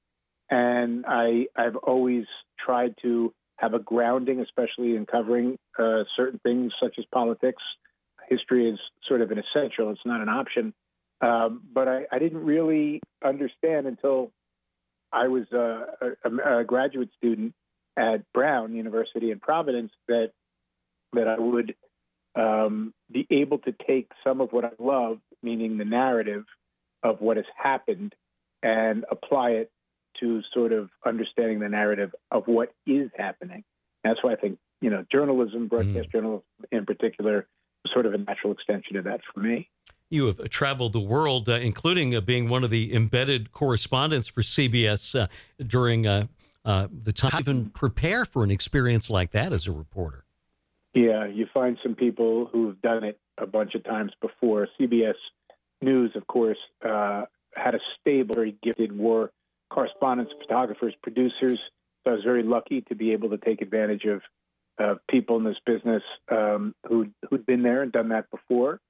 and 0.51 1.05
I 1.07 1.47
I've 1.57 1.77
always 1.77 2.27
tried 2.59 2.95
to 3.03 3.33
have 3.57 3.75
a 3.75 3.79
grounding, 3.79 4.41
especially 4.41 4.97
in 4.97 5.07
covering 5.07 5.59
uh, 5.79 6.05
certain 6.17 6.41
things 6.43 6.73
such 6.83 6.95
as 6.99 7.05
politics. 7.13 7.63
History 8.29 8.71
is 8.71 8.79
sort 9.07 9.21
of 9.21 9.31
an 9.31 9.39
essential; 9.39 9.91
it's 9.91 10.01
not 10.05 10.21
an 10.21 10.29
option. 10.29 10.75
Um, 11.27 11.63
but 11.73 11.87
I, 11.87 12.07
I 12.11 12.19
didn't 12.19 12.45
really 12.45 13.01
understand 13.25 13.87
until 13.87 14.33
I 15.13 15.29
was 15.29 15.45
uh, 15.53 16.09
a, 16.25 16.61
a 16.61 16.65
graduate 16.65 17.11
student 17.17 17.55
at 17.97 18.23
Brown 18.33 18.75
University 18.75 19.31
in 19.31 19.41
Providence 19.41 19.93
that 20.09 20.31
that 21.13 21.29
I 21.29 21.39
would 21.39 21.75
um, 22.35 22.95
be 23.11 23.27
able 23.31 23.59
to 23.59 23.75
take 23.87 24.11
some 24.25 24.41
of 24.41 24.53
what 24.53 24.65
I 24.65 24.71
love, 24.79 25.19
meaning 25.43 25.77
the 25.77 25.85
narrative 25.85 26.45
of 27.03 27.21
what 27.21 27.37
has 27.37 27.47
happened, 27.57 28.15
and 28.63 29.05
apply 29.11 29.51
it 29.51 29.71
to 30.21 30.43
sort 30.53 30.73
of 30.73 30.91
understanding 31.05 31.61
the 31.61 31.69
narrative 31.69 32.15
of 32.31 32.45
what 32.47 32.73
is 32.87 33.11
happening. 33.17 33.65
That's 34.05 34.23
why 34.23 34.33
I 34.33 34.37
think 34.37 34.59
you 34.81 34.91
know 34.91 35.05
journalism, 35.11 35.69
broadcast 35.69 36.11
journalism 36.11 36.43
in 36.71 36.87
particular, 36.87 37.47
sort 37.93 38.07
of 38.07 38.15
a 38.15 38.19
natural 38.19 38.53
extension 38.53 38.97
of 38.97 39.05
that 39.05 39.21
for 39.33 39.41
me. 39.41 39.69
You 40.09 40.27
have 40.27 40.49
traveled 40.51 40.93
the 40.93 41.01
world, 41.01 41.49
uh, 41.49 41.55
including 41.55 42.15
uh, 42.17 42.21
being 42.21 42.49
one 42.49 42.65
of 42.65 42.71
the 42.71 42.95
embedded 42.95 43.53
correspondents 43.53 44.27
for 44.27 44.43
CBS 44.43 45.19
uh, 45.19 45.29
during 45.65 46.07
uh, 46.07 46.27
uh, 46.65 46.89
the 46.91 47.13
time. 47.13 47.39
Even 47.39 47.71
prepare 47.71 48.25
for 48.25 48.43
an 48.43 48.51
experience 48.51 49.09
like 49.09 49.31
that 49.33 49.53
as 49.53 49.67
a 49.67 49.73
reporter. 49.73 50.25
Yeah, 50.95 51.27
you 51.27 51.47
find 51.55 51.79
some 51.83 51.95
people 51.95 52.47
who've 52.51 52.81
done 52.83 53.05
it 53.05 53.21
a 53.39 53.47
bunch 53.47 53.77
of 53.77 53.85
times 53.85 54.13
before. 54.21 54.67
CBS 54.79 55.15
News, 55.83 56.13
of 56.15 56.27
course, 56.27 56.59
uh, 56.87 57.25
had 57.55 57.75
a 57.75 57.79
stable, 57.99 58.35
very 58.35 58.57
gifted 58.63 58.97
war 58.97 59.31
correspondents, 59.71 60.33
photographers, 60.41 60.95
producers. 61.03 61.59
So 62.05 62.13
I 62.13 62.15
was 62.15 62.25
very 62.25 62.43
lucky 62.43 62.83
to 62.83 62.95
be 62.95 63.13
able 63.13 63.31
to 63.31 63.39
take 63.39 63.63
advantage 63.63 64.05
of 64.05 64.23
uh, 64.79 64.95
people 65.11 65.37
in 65.37 65.45
this 65.45 65.59
business 65.67 66.03
um, 66.31 66.75
who'd, 66.89 67.13
who'd 67.29 67.47
been 67.47 67.63
there 67.63 67.83
and 67.83 67.93
done 67.93 68.09
that 68.09 68.31
before. 68.31 68.81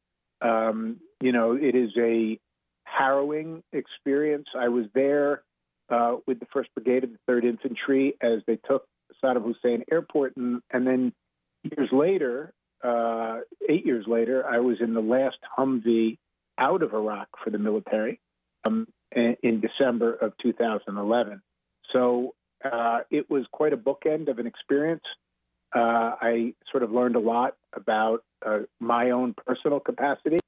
Um, 0.41 0.99
you 1.21 1.33
know, 1.33 1.53
it 1.53 1.75
is 1.75 1.91
a 1.99 2.39
harrowing 2.85 3.63
experience. 3.73 4.47
I 4.59 4.69
was 4.69 4.87
there 4.95 5.43
uh, 5.91 6.17
with 6.27 6.41
the 6.41 6.47
First 6.53 6.71
Brigade 6.75 7.05
of 7.05 7.11
the 7.11 7.19
Third 7.27 7.45
Infantry 7.45 8.15
as 8.21 8.41
they 8.47 8.57
took 8.57 8.87
Saddam 9.23 9.45
Hussein 9.45 9.85
Airport, 9.91 10.37
and, 10.37 10.63
and 10.71 10.87
then 10.87 11.13
years 11.63 11.91
later, 11.93 12.53
uh, 12.83 13.41
eight 13.69 13.85
years 13.85 14.07
later, 14.07 14.47
I 14.47 14.61
was 14.61 14.79
in 14.81 14.95
the 14.95 15.01
last 15.01 15.37
Humvee 15.59 16.19
out 16.59 16.83
of 16.83 16.95
Iraq 16.95 17.29
for 17.43 17.51
the 17.51 17.59
military 17.59 18.21
um, 18.65 18.87
in, 19.15 19.61
December 19.61 20.15
of 20.15 20.33
2011. 20.43 21.43
So 21.93 22.35
uh, 22.65 23.01
it 23.11 23.31
was 23.31 23.45
quite 23.53 23.73
a 23.73 23.77
bookend 23.77 24.29
of 24.29 24.39
an 24.39 24.47
experience. 24.47 25.03
Uh, 25.75 26.15
I 26.21 26.55
sort 26.71 26.83
of 26.83 26.91
learned 26.91 27.17
a 27.17 27.21
lot 27.21 27.57
about 27.75 28.25
uh, 28.45 28.61
my 28.81 29.11
own 29.11 29.35
personal 29.47 29.81
capacity. 29.81 30.39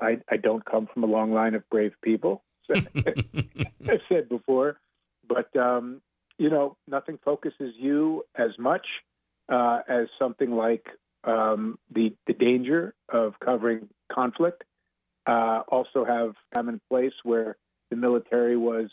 I, 0.00 0.18
I 0.30 0.36
don't 0.36 0.64
come 0.64 0.88
from 0.92 1.02
a 1.02 1.06
long 1.06 1.32
line 1.32 1.54
of 1.54 1.68
brave 1.70 1.92
people, 2.02 2.42
as 2.74 2.84
I've 2.94 4.00
said 4.08 4.28
before, 4.28 4.78
but 5.26 5.54
um, 5.56 6.00
you 6.38 6.50
know, 6.50 6.76
nothing 6.86 7.18
focuses 7.24 7.74
you 7.76 8.24
as 8.36 8.50
much 8.58 8.86
uh, 9.48 9.80
as 9.88 10.06
something 10.18 10.52
like 10.52 10.86
um, 11.24 11.78
the 11.92 12.14
the 12.26 12.34
danger 12.34 12.94
of 13.08 13.34
covering 13.44 13.88
conflict. 14.12 14.62
Uh, 15.26 15.62
also, 15.68 16.04
have 16.04 16.34
come 16.54 16.68
in 16.68 16.80
place 16.88 17.12
where 17.22 17.56
the 17.90 17.96
military 17.96 18.56
was 18.56 18.90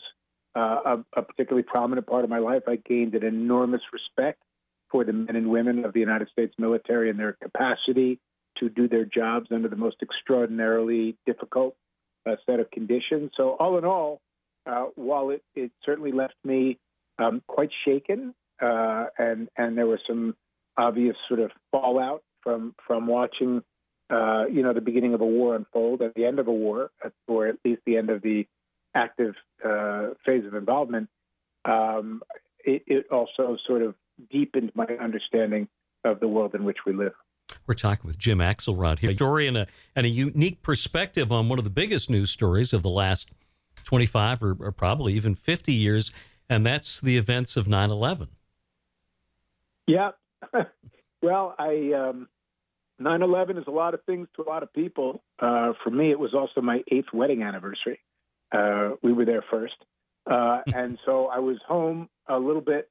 uh, 0.56 0.96
a, 1.14 1.20
a 1.20 1.22
particularly 1.22 1.62
prominent 1.62 2.06
part 2.06 2.24
of 2.24 2.30
my 2.30 2.38
life. 2.38 2.62
I 2.66 2.76
gained 2.76 3.14
an 3.14 3.24
enormous 3.24 3.82
respect 3.92 4.42
for 4.90 5.04
the 5.04 5.12
men 5.12 5.36
and 5.36 5.50
women 5.50 5.84
of 5.84 5.92
the 5.92 6.00
United 6.00 6.28
States 6.28 6.54
military 6.58 7.10
and 7.10 7.18
their 7.18 7.36
capacity 7.42 8.18
to 8.58 8.68
do 8.68 8.88
their 8.88 9.04
jobs 9.04 9.48
under 9.52 9.68
the 9.68 9.76
most 9.76 9.96
extraordinarily 10.02 11.16
difficult 11.26 11.76
uh, 12.26 12.36
set 12.46 12.60
of 12.60 12.70
conditions. 12.70 13.32
So, 13.36 13.50
all 13.50 13.78
in 13.78 13.84
all, 13.84 14.20
uh, 14.66 14.86
while 14.94 15.30
it, 15.30 15.42
it 15.54 15.70
certainly 15.84 16.12
left 16.12 16.34
me 16.44 16.78
um, 17.18 17.42
quite 17.46 17.70
shaken, 17.84 18.34
uh, 18.60 19.06
and 19.18 19.48
and 19.56 19.76
there 19.76 19.86
was 19.86 20.00
some 20.06 20.34
obvious 20.76 21.16
sort 21.28 21.40
of 21.40 21.50
fallout 21.70 22.22
from 22.42 22.74
from 22.86 23.06
watching, 23.06 23.62
uh, 24.10 24.44
you 24.50 24.62
know, 24.62 24.72
the 24.72 24.80
beginning 24.80 25.14
of 25.14 25.20
a 25.20 25.26
war 25.26 25.54
unfold 25.54 26.02
at 26.02 26.14
the 26.14 26.24
end 26.24 26.38
of 26.38 26.48
a 26.48 26.52
war, 26.52 26.90
or 27.28 27.46
at 27.46 27.56
least 27.64 27.82
the 27.86 27.96
end 27.96 28.10
of 28.10 28.22
the 28.22 28.46
active 28.96 29.34
uh, 29.64 30.08
phase 30.24 30.44
of 30.46 30.54
involvement. 30.54 31.08
Um, 31.64 32.22
it, 32.64 32.82
it 32.86 33.06
also 33.12 33.56
sort 33.66 33.82
of 33.82 33.94
deepened 34.30 34.72
my 34.74 34.86
understanding 35.00 35.68
of 36.04 36.20
the 36.20 36.28
world 36.28 36.54
in 36.54 36.64
which 36.64 36.78
we 36.86 36.92
live. 36.92 37.12
We're 37.66 37.74
talking 37.74 38.06
with 38.06 38.18
Jim 38.18 38.38
Axelrod 38.38 38.98
here, 38.98 39.10
a 39.10 39.14
story 39.14 39.46
and 39.46 39.56
a, 39.56 39.66
and 39.94 40.04
a 40.04 40.08
unique 40.08 40.62
perspective 40.62 41.30
on 41.30 41.48
one 41.48 41.58
of 41.58 41.64
the 41.64 41.70
biggest 41.70 42.10
news 42.10 42.30
stories 42.30 42.72
of 42.72 42.82
the 42.82 42.90
last 42.90 43.30
25 43.84 44.42
or, 44.42 44.56
or 44.58 44.72
probably 44.72 45.12
even 45.14 45.34
50 45.34 45.72
years, 45.72 46.10
and 46.48 46.66
that's 46.66 47.00
the 47.00 47.16
events 47.16 47.56
of 47.56 47.68
9 47.68 47.90
11. 47.90 48.28
Yeah. 49.86 50.10
well, 51.22 51.54
I 51.58 51.92
um, 51.92 52.28
9/11 53.00 53.58
is 53.58 53.64
a 53.66 53.70
lot 53.70 53.94
of 53.94 54.02
things 54.04 54.28
to 54.36 54.42
a 54.42 54.48
lot 54.48 54.62
of 54.62 54.72
people. 54.72 55.22
Uh, 55.38 55.72
for 55.84 55.90
me, 55.90 56.10
it 56.10 56.18
was 56.18 56.34
also 56.34 56.60
my 56.60 56.82
eighth 56.90 57.12
wedding 57.12 57.42
anniversary. 57.42 58.00
Uh, 58.52 58.90
we 59.02 59.12
were 59.12 59.24
there 59.24 59.44
first, 59.50 59.74
uh, 60.30 60.60
and 60.66 60.98
so 61.04 61.26
I 61.26 61.38
was 61.40 61.58
home 61.66 62.08
a 62.28 62.38
little 62.38 62.60
bit 62.60 62.88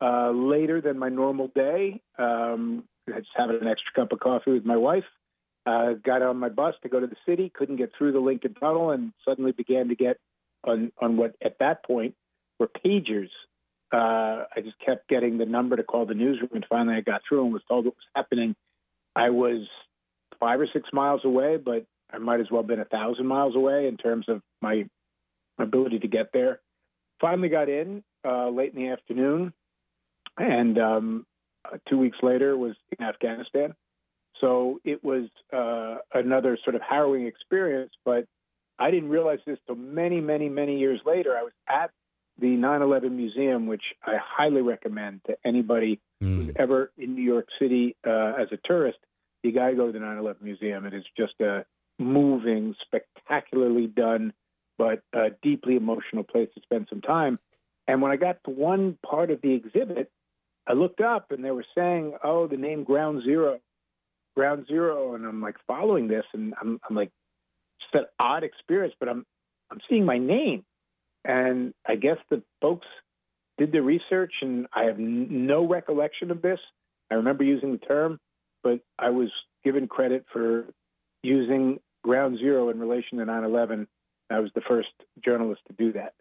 uh, 0.00 0.30
later 0.30 0.80
than 0.80 0.98
my 0.98 1.08
normal 1.08 1.48
day. 1.54 2.00
Um, 2.18 2.84
I 3.08 3.18
just 3.18 3.30
having 3.36 3.56
an 3.60 3.68
extra 3.68 3.92
cup 3.94 4.12
of 4.12 4.20
coffee 4.20 4.52
with 4.52 4.64
my 4.64 4.76
wife. 4.76 5.04
Uh, 5.64 5.92
got 6.04 6.22
on 6.22 6.38
my 6.38 6.48
bus 6.48 6.74
to 6.82 6.88
go 6.88 6.98
to 6.98 7.06
the 7.06 7.16
city. 7.24 7.52
Couldn't 7.54 7.76
get 7.76 7.92
through 7.96 8.12
the 8.12 8.20
Lincoln 8.20 8.54
Tunnel, 8.54 8.90
and 8.90 9.12
suddenly 9.24 9.52
began 9.52 9.88
to 9.88 9.94
get 9.94 10.18
on 10.64 10.92
on 11.00 11.16
what 11.16 11.34
at 11.44 11.58
that 11.60 11.84
point 11.84 12.14
were 12.58 12.68
pagers 12.84 13.28
uh, 13.92 14.44
I 14.56 14.60
just 14.62 14.78
kept 14.84 15.08
getting 15.08 15.36
the 15.36 15.44
number 15.44 15.76
to 15.76 15.82
call 15.82 16.06
the 16.06 16.14
newsroom, 16.14 16.50
and 16.54 16.66
finally 16.68 16.96
I 16.96 17.02
got 17.02 17.20
through 17.28 17.44
and 17.44 17.52
was 17.52 17.62
told 17.68 17.84
what 17.84 17.94
was 17.94 18.06
happening. 18.16 18.56
I 19.14 19.30
was 19.30 19.66
five 20.40 20.60
or 20.60 20.68
six 20.72 20.88
miles 20.92 21.20
away, 21.24 21.58
but 21.58 21.84
I 22.12 22.18
might 22.18 22.40
as 22.40 22.50
well 22.50 22.62
have 22.62 22.68
been 22.68 22.80
a 22.80 22.84
thousand 22.84 23.26
miles 23.26 23.56
away 23.56 23.88
in 23.88 23.96
terms 23.96 24.26
of 24.28 24.42
my 24.60 24.84
ability 25.58 26.00
to 26.00 26.08
get 26.08 26.32
there. 26.32 26.60
Finally 27.20 27.48
got 27.48 27.68
in 27.68 28.02
uh, 28.24 28.48
late 28.48 28.74
in 28.74 28.82
the 28.82 28.88
afternoon, 28.88 29.52
and 30.36 30.78
um, 30.78 31.26
uh, 31.64 31.78
two 31.88 31.98
weeks 31.98 32.18
later 32.22 32.56
was 32.56 32.74
in 32.98 33.04
Afghanistan. 33.04 33.74
So 34.40 34.80
it 34.84 35.04
was 35.04 35.28
uh, 35.52 35.98
another 36.12 36.58
sort 36.64 36.74
of 36.74 36.82
harrowing 36.82 37.26
experience, 37.26 37.92
but 38.04 38.26
I 38.78 38.90
didn't 38.90 39.10
realize 39.10 39.38
this 39.46 39.58
till 39.66 39.76
many, 39.76 40.20
many, 40.20 40.48
many 40.48 40.78
years 40.78 41.00
later. 41.06 41.36
I 41.36 41.42
was 41.42 41.52
at 41.68 41.90
the 42.40 42.48
9/11 42.48 43.12
Museum, 43.12 43.66
which 43.66 43.82
I 44.04 44.16
highly 44.20 44.62
recommend 44.62 45.20
to 45.26 45.36
anybody 45.44 46.00
who's 46.20 46.54
ever 46.56 46.90
in 46.96 47.14
New 47.14 47.22
York 47.22 47.46
City 47.60 47.94
uh, 48.06 48.32
as 48.38 48.48
a 48.52 48.58
tourist. 48.64 48.98
you 49.42 49.52
got 49.52 49.68
to 49.68 49.76
go 49.76 49.86
to 49.86 49.92
the 49.92 49.98
9/11 49.98 50.40
Museum. 50.40 50.86
It 50.86 50.94
is 50.94 51.04
just 51.16 51.34
a 51.40 51.64
moving, 51.98 52.74
spectacularly 52.82 53.86
done, 53.86 54.32
but 54.78 55.02
a 55.12 55.30
deeply 55.42 55.76
emotional 55.76 56.24
place 56.24 56.48
to 56.54 56.60
spend 56.62 56.86
some 56.88 57.00
time. 57.00 57.38
And 57.86 58.00
when 58.00 58.12
I 58.12 58.16
got 58.16 58.38
to 58.44 58.50
one 58.50 58.98
part 59.04 59.30
of 59.30 59.40
the 59.42 59.52
exhibit, 59.52 60.10
I 60.66 60.74
looked 60.74 61.00
up 61.00 61.30
and 61.30 61.44
they 61.44 61.50
were 61.50 61.64
saying, 61.74 62.16
"Oh, 62.22 62.46
the 62.46 62.56
name 62.56 62.84
Ground 62.84 63.22
Zero, 63.24 63.60
Ground 64.36 64.66
Zero. 64.66 65.14
and 65.14 65.26
I'm 65.26 65.40
like 65.40 65.56
following 65.66 66.08
this, 66.08 66.24
and 66.32 66.54
I'm, 66.60 66.80
I'm 66.88 66.96
like, 66.96 67.10
it's 67.80 67.88
that 67.92 68.10
odd 68.24 68.44
experience, 68.44 68.94
but 68.98 69.08
I'm 69.08 69.24
I'm 69.70 69.80
seeing 69.88 70.04
my 70.04 70.18
name, 70.18 70.64
and 71.24 71.72
I 71.86 71.96
guess 71.96 72.18
the 72.30 72.42
folks 72.60 72.86
did 73.58 73.72
the 73.72 73.82
research, 73.82 74.32
and 74.42 74.66
I 74.72 74.84
have 74.84 74.98
n- 74.98 75.46
no 75.46 75.66
recollection 75.66 76.30
of 76.30 76.42
this. 76.42 76.60
I 77.10 77.14
remember 77.14 77.44
using 77.44 77.72
the 77.72 77.78
term, 77.78 78.18
but 78.62 78.80
I 78.98 79.10
was 79.10 79.30
given 79.64 79.88
credit 79.88 80.26
for 80.32 80.66
using 81.22 81.80
Ground 82.02 82.38
Zero 82.38 82.68
in 82.70 82.78
relation 82.78 83.18
to 83.18 83.24
9/11. 83.24 83.86
I 84.30 84.40
was 84.40 84.50
the 84.54 84.62
first 84.62 84.88
journalist 85.24 85.62
to 85.68 85.74
do 85.74 85.92
that. 85.92 86.14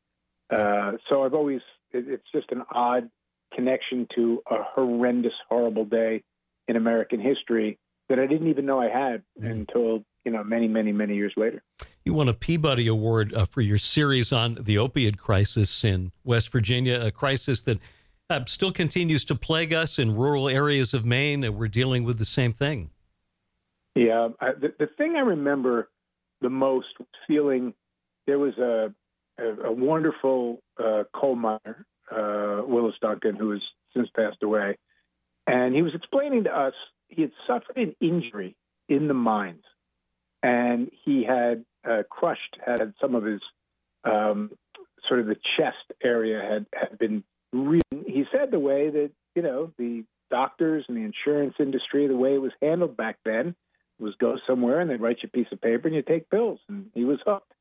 Uh, 0.49 0.97
so 1.09 1.23
I've 1.23 1.33
always 1.33 1.61
it, 1.91 2.05
it's 2.07 2.31
just 2.33 2.51
an 2.51 2.63
odd 2.71 3.09
connection 3.53 4.07
to 4.15 4.41
a 4.49 4.63
horrendous, 4.63 5.33
horrible 5.49 5.85
day 5.85 6.23
in 6.67 6.75
American 6.75 7.19
history 7.19 7.77
that 8.09 8.19
I 8.19 8.27
didn't 8.27 8.49
even 8.49 8.65
know 8.65 8.79
I 8.79 8.89
had 8.89 9.23
until 9.39 10.03
you 10.25 10.31
know 10.31 10.43
many, 10.43 10.67
many, 10.67 10.91
many 10.91 11.15
years 11.15 11.33
later. 11.37 11.63
You 12.03 12.13
won 12.13 12.27
a 12.27 12.33
Peabody 12.33 12.87
Award 12.87 13.33
uh, 13.33 13.45
for 13.45 13.61
your 13.61 13.77
series 13.77 14.31
on 14.31 14.55
the 14.55 14.75
opioid 14.75 15.17
crisis 15.17 15.83
in 15.83 16.11
West 16.23 16.51
Virginia, 16.51 16.99
a 16.99 17.11
crisis 17.11 17.61
that 17.61 17.79
uh, 18.29 18.41
still 18.45 18.71
continues 18.71 19.23
to 19.25 19.35
plague 19.35 19.73
us 19.73 19.99
in 19.99 20.15
rural 20.15 20.49
areas 20.49 20.93
of 20.93 21.05
Maine. 21.05 21.43
and 21.43 21.57
We're 21.57 21.67
dealing 21.67 22.03
with 22.03 22.17
the 22.17 22.25
same 22.25 22.53
thing. 22.53 22.89
Yeah, 23.95 24.29
I, 24.39 24.51
the, 24.53 24.73
the 24.79 24.87
thing 24.97 25.15
I 25.15 25.21
remember 25.21 25.89
the 26.41 26.49
most 26.49 26.87
feeling 27.27 27.73
there 28.27 28.39
was 28.39 28.57
a 28.57 28.93
a, 29.39 29.67
a 29.67 29.71
wonderful 29.71 30.59
uh, 30.79 31.03
coal 31.13 31.35
miner, 31.35 31.85
uh, 32.11 32.61
Willis 32.65 32.95
Duncan, 33.01 33.35
who 33.35 33.51
has 33.51 33.61
since 33.95 34.09
passed 34.15 34.43
away, 34.43 34.77
and 35.47 35.75
he 35.75 35.81
was 35.81 35.93
explaining 35.95 36.45
to 36.45 36.57
us 36.57 36.73
he 37.07 37.23
had 37.23 37.31
suffered 37.45 37.77
an 37.77 37.95
injury 37.99 38.55
in 38.87 39.07
the 39.07 39.13
mines, 39.13 39.63
and 40.41 40.89
he 41.03 41.23
had 41.23 41.65
uh, 41.89 42.03
crushed 42.09 42.57
had 42.65 42.93
some 43.01 43.15
of 43.15 43.23
his 43.23 43.41
um, 44.03 44.51
sort 45.07 45.19
of 45.19 45.25
the 45.25 45.37
chest 45.57 45.99
area 46.03 46.41
had 46.41 46.65
had 46.73 46.97
been. 46.97 47.23
Re- 47.53 47.81
he 48.05 48.23
said 48.31 48.51
the 48.51 48.59
way 48.59 48.89
that 48.89 49.11
you 49.35 49.41
know 49.41 49.73
the 49.77 50.05
doctors 50.29 50.85
and 50.87 50.95
the 50.95 51.01
insurance 51.01 51.55
industry, 51.59 52.07
the 52.07 52.15
way 52.15 52.35
it 52.35 52.41
was 52.41 52.53
handled 52.61 52.95
back 52.95 53.17
then, 53.25 53.53
was 54.01 54.15
go 54.19 54.37
somewhere 54.47 54.79
and 54.79 54.89
they'd 54.89 55.01
write 55.01 55.19
you 55.21 55.29
a 55.33 55.37
piece 55.37 55.51
of 55.51 55.61
paper 55.61 55.87
and 55.87 55.95
you 55.95 56.01
take 56.01 56.29
pills, 56.29 56.59
and 56.67 56.87
he 56.93 57.05
was 57.05 57.19
hooked. 57.25 57.53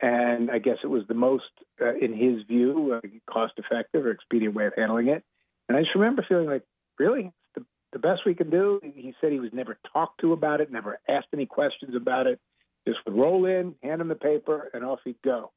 And 0.00 0.50
I 0.50 0.58
guess 0.58 0.78
it 0.82 0.88
was 0.88 1.04
the 1.06 1.14
most, 1.14 1.44
uh, 1.80 1.94
in 1.94 2.12
his 2.12 2.42
view, 2.46 2.94
uh, 2.94 3.06
cost 3.32 3.54
effective 3.56 4.04
or 4.04 4.10
expedient 4.10 4.54
way 4.54 4.66
of 4.66 4.72
handling 4.76 5.08
it. 5.08 5.22
And 5.68 5.76
I 5.78 5.82
just 5.82 5.94
remember 5.94 6.24
feeling 6.28 6.48
like, 6.48 6.64
really, 6.98 7.26
it's 7.26 7.54
the, 7.54 7.64
the 7.92 7.98
best 8.00 8.22
we 8.26 8.34
can 8.34 8.50
do. 8.50 8.80
He 8.82 9.14
said 9.20 9.30
he 9.30 9.38
was 9.38 9.52
never 9.52 9.78
talked 9.92 10.20
to 10.20 10.32
about 10.32 10.60
it, 10.60 10.72
never 10.72 10.98
asked 11.08 11.28
any 11.32 11.46
questions 11.46 11.94
about 11.94 12.26
it. 12.26 12.40
Just 12.86 12.98
would 13.06 13.14
roll 13.14 13.44
in, 13.46 13.76
hand 13.82 14.00
him 14.00 14.08
the 14.08 14.16
paper, 14.16 14.70
and 14.74 14.84
off 14.84 14.98
he'd 15.04 15.22
go. 15.24 15.52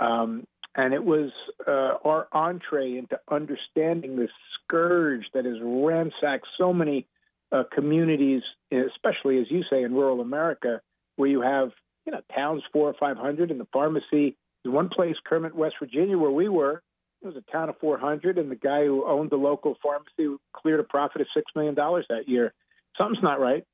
Um, 0.00 0.46
and 0.74 0.92
it 0.92 1.04
was 1.04 1.30
uh, 1.66 1.94
our 2.04 2.26
entree 2.32 2.98
into 2.98 3.18
understanding 3.30 4.16
this 4.16 4.30
scourge 4.64 5.26
that 5.32 5.44
has 5.44 5.56
ransacked 5.62 6.46
so 6.58 6.72
many 6.72 7.06
uh, 7.52 7.64
communities, 7.72 8.42
especially 8.72 9.38
as 9.38 9.46
you 9.50 9.62
say 9.70 9.82
in 9.82 9.94
rural 9.94 10.20
America, 10.20 10.80
where 11.16 11.28
you 11.28 11.40
have 11.40 11.70
you 12.04 12.12
know 12.12 12.20
towns 12.34 12.62
four 12.72 12.88
or 12.88 12.94
five 12.98 13.16
hundred, 13.16 13.50
and 13.50 13.60
the 13.60 13.68
pharmacy. 13.72 14.36
There's 14.64 14.74
one 14.74 14.88
place, 14.88 15.14
Kermit, 15.24 15.54
West 15.54 15.76
Virginia, 15.80 16.18
where 16.18 16.30
we 16.30 16.48
were. 16.48 16.82
It 17.22 17.26
was 17.26 17.36
a 17.36 17.52
town 17.52 17.68
of 17.68 17.78
400, 17.78 18.36
and 18.36 18.50
the 18.50 18.56
guy 18.56 18.84
who 18.84 19.04
owned 19.06 19.30
the 19.30 19.36
local 19.36 19.76
pharmacy 19.82 20.36
cleared 20.54 20.80
a 20.80 20.84
profit 20.84 21.22
of 21.22 21.26
six 21.34 21.46
million 21.54 21.74
dollars 21.74 22.04
that 22.08 22.28
year. 22.28 22.52
Something's 23.00 23.22
not 23.22 23.40
right. 23.40 23.64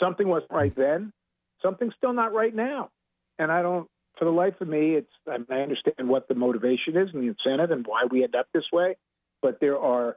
Something 0.00 0.28
wasn't 0.28 0.52
right 0.52 0.74
then. 0.76 1.12
Something's 1.62 1.94
still 1.96 2.12
not 2.12 2.32
right 2.32 2.54
now. 2.54 2.90
And 3.38 3.52
I 3.52 3.62
don't, 3.62 3.88
for 4.18 4.24
the 4.24 4.30
life 4.30 4.54
of 4.60 4.68
me, 4.68 4.94
it's 4.94 5.12
I, 5.26 5.36
I 5.50 5.60
understand 5.60 6.08
what 6.08 6.28
the 6.28 6.34
motivation 6.34 6.96
is 6.96 7.08
and 7.12 7.22
the 7.22 7.28
incentive 7.28 7.70
and 7.70 7.86
why 7.86 8.04
we 8.10 8.24
end 8.24 8.34
up 8.34 8.46
this 8.52 8.64
way. 8.72 8.96
But 9.42 9.60
there 9.60 9.78
are 9.78 10.16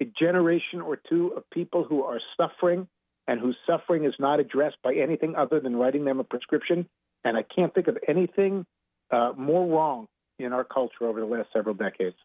a 0.00 0.04
generation 0.18 0.80
or 0.80 0.96
two 0.96 1.28
of 1.36 1.48
people 1.50 1.84
who 1.84 2.02
are 2.02 2.20
suffering 2.36 2.88
and 3.28 3.40
whose 3.40 3.56
suffering 3.66 4.04
is 4.04 4.14
not 4.18 4.40
addressed 4.40 4.76
by 4.82 4.94
anything 4.94 5.36
other 5.36 5.60
than 5.60 5.76
writing 5.76 6.04
them 6.04 6.20
a 6.20 6.24
prescription. 6.24 6.86
And 7.24 7.36
I 7.36 7.42
can't 7.42 7.72
think 7.74 7.86
of 7.86 7.98
anything 8.08 8.64
uh, 9.10 9.32
more 9.36 9.66
wrong 9.66 10.08
in 10.38 10.52
our 10.52 10.64
culture 10.64 11.04
over 11.04 11.20
the 11.20 11.26
last 11.26 11.48
several 11.52 11.74
decades. 11.74 12.16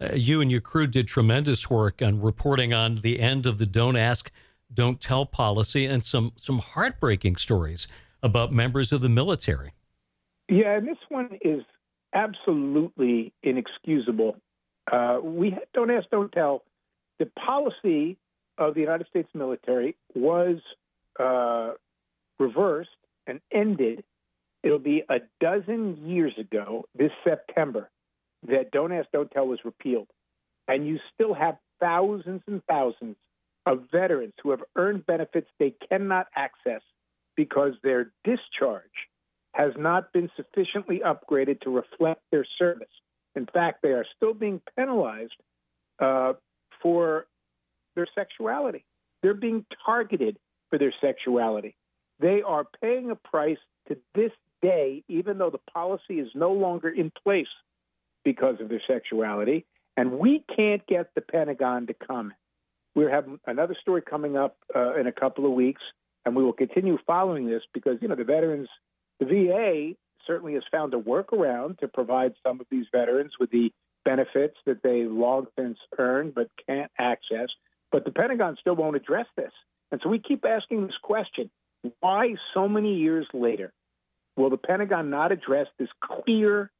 Uh, 0.00 0.14
you 0.14 0.40
and 0.40 0.50
your 0.50 0.60
crew 0.60 0.86
did 0.86 1.08
tremendous 1.08 1.68
work 1.68 2.00
on 2.00 2.20
reporting 2.20 2.72
on 2.72 2.96
the 2.96 3.18
end 3.18 3.46
of 3.46 3.58
the 3.58 3.66
"Don't 3.66 3.96
Ask, 3.96 4.30
Don't 4.72 5.00
Tell" 5.00 5.26
policy, 5.26 5.86
and 5.86 6.04
some 6.04 6.32
some 6.36 6.60
heartbreaking 6.60 7.34
stories 7.34 7.88
about 8.22 8.52
members 8.52 8.92
of 8.92 9.00
the 9.00 9.08
military. 9.08 9.72
Yeah, 10.48 10.76
and 10.76 10.86
this 10.86 10.98
one 11.08 11.38
is 11.42 11.62
absolutely 12.14 13.32
inexcusable. 13.42 14.36
Uh, 14.90 15.18
we 15.22 15.54
don't 15.74 15.90
ask, 15.90 16.08
don't 16.10 16.32
tell. 16.32 16.62
The 17.18 17.26
policy 17.26 18.16
of 18.56 18.74
the 18.74 18.80
United 18.80 19.06
States 19.08 19.28
military 19.34 19.96
was 20.14 20.58
uh, 21.18 21.72
reversed 22.38 22.90
and 23.26 23.40
ended. 23.52 24.04
It'll 24.62 24.78
be 24.78 25.02
a 25.08 25.18
dozen 25.40 26.06
years 26.06 26.32
ago 26.38 26.86
this 26.96 27.12
September 27.24 27.90
that 28.46 28.70
Don't 28.70 28.92
Ask, 28.92 29.10
Don't 29.12 29.30
Tell 29.30 29.46
was 29.46 29.60
repealed. 29.64 30.08
And 30.66 30.86
you 30.86 30.98
still 31.14 31.34
have 31.34 31.56
thousands 31.80 32.42
and 32.46 32.62
thousands 32.68 33.16
of 33.66 33.84
veterans 33.92 34.34
who 34.42 34.50
have 34.50 34.62
earned 34.76 35.06
benefits 35.06 35.48
they 35.58 35.74
cannot 35.88 36.26
access 36.34 36.82
because 37.36 37.74
their 37.82 38.12
discharge 38.24 38.82
has 39.52 39.72
not 39.76 40.12
been 40.12 40.30
sufficiently 40.36 41.00
upgraded 41.04 41.60
to 41.60 41.70
reflect 41.70 42.22
their 42.30 42.46
service. 42.58 42.88
In 43.34 43.46
fact, 43.46 43.82
they 43.82 43.90
are 43.90 44.06
still 44.16 44.34
being 44.34 44.60
penalized 44.76 45.34
uh, 46.00 46.34
for 46.82 47.26
their 47.94 48.06
sexuality. 48.14 48.84
They're 49.22 49.34
being 49.34 49.64
targeted 49.84 50.38
for 50.70 50.78
their 50.78 50.94
sexuality. 51.00 51.76
They 52.20 52.42
are 52.42 52.66
paying 52.80 53.10
a 53.10 53.16
price 53.16 53.58
to 53.88 53.96
this 54.14 54.32
day, 54.62 55.04
even 55.08 55.38
though 55.38 55.50
the 55.50 55.60
policy 55.72 56.18
is 56.20 56.28
no 56.34 56.52
longer 56.52 56.88
in 56.88 57.12
place 57.22 57.48
because 58.24 58.60
of 58.60 58.68
their 58.68 58.82
sexuality. 58.86 59.64
And 59.96 60.18
we 60.18 60.44
can't 60.54 60.86
get 60.86 61.14
the 61.14 61.20
Pentagon 61.20 61.86
to 61.88 61.94
comment. 61.94 62.34
We 62.94 63.04
have 63.04 63.26
another 63.46 63.76
story 63.80 64.02
coming 64.02 64.36
up 64.36 64.56
uh, 64.74 64.94
in 64.94 65.06
a 65.06 65.12
couple 65.12 65.46
of 65.46 65.52
weeks, 65.52 65.82
and 66.24 66.34
we 66.34 66.42
will 66.42 66.52
continue 66.52 66.98
following 67.06 67.46
this 67.46 67.62
because, 67.72 67.98
you 68.00 68.08
know, 68.08 68.16
the 68.16 68.24
veterans, 68.24 68.68
the 69.20 69.26
VA 69.26 69.94
certainly 70.26 70.54
has 70.54 70.62
found 70.70 70.94
a 70.94 70.98
workaround 70.98 71.78
to 71.78 71.88
provide 71.88 72.34
some 72.46 72.60
of 72.60 72.66
these 72.70 72.86
veterans 72.92 73.32
with 73.40 73.50
the 73.50 73.72
benefits 74.04 74.56
that 74.66 74.82
they 74.82 75.04
long 75.04 75.46
since 75.58 75.78
earned 75.98 76.34
but 76.34 76.48
can't 76.66 76.90
access. 76.98 77.48
But 77.90 78.04
the 78.04 78.10
Pentagon 78.10 78.56
still 78.60 78.76
won't 78.76 78.96
address 78.96 79.26
this. 79.36 79.52
And 79.90 80.00
so 80.02 80.08
we 80.08 80.18
keep 80.18 80.44
asking 80.44 80.86
this 80.86 80.96
question 81.02 81.50
why 82.00 82.34
so 82.54 82.68
many 82.68 82.96
years 82.96 83.26
later 83.32 83.72
will 84.36 84.50
the 84.50 84.56
Pentagon 84.56 85.10
not 85.10 85.32
address 85.32 85.66
this 85.78 85.88
clear 86.02 86.70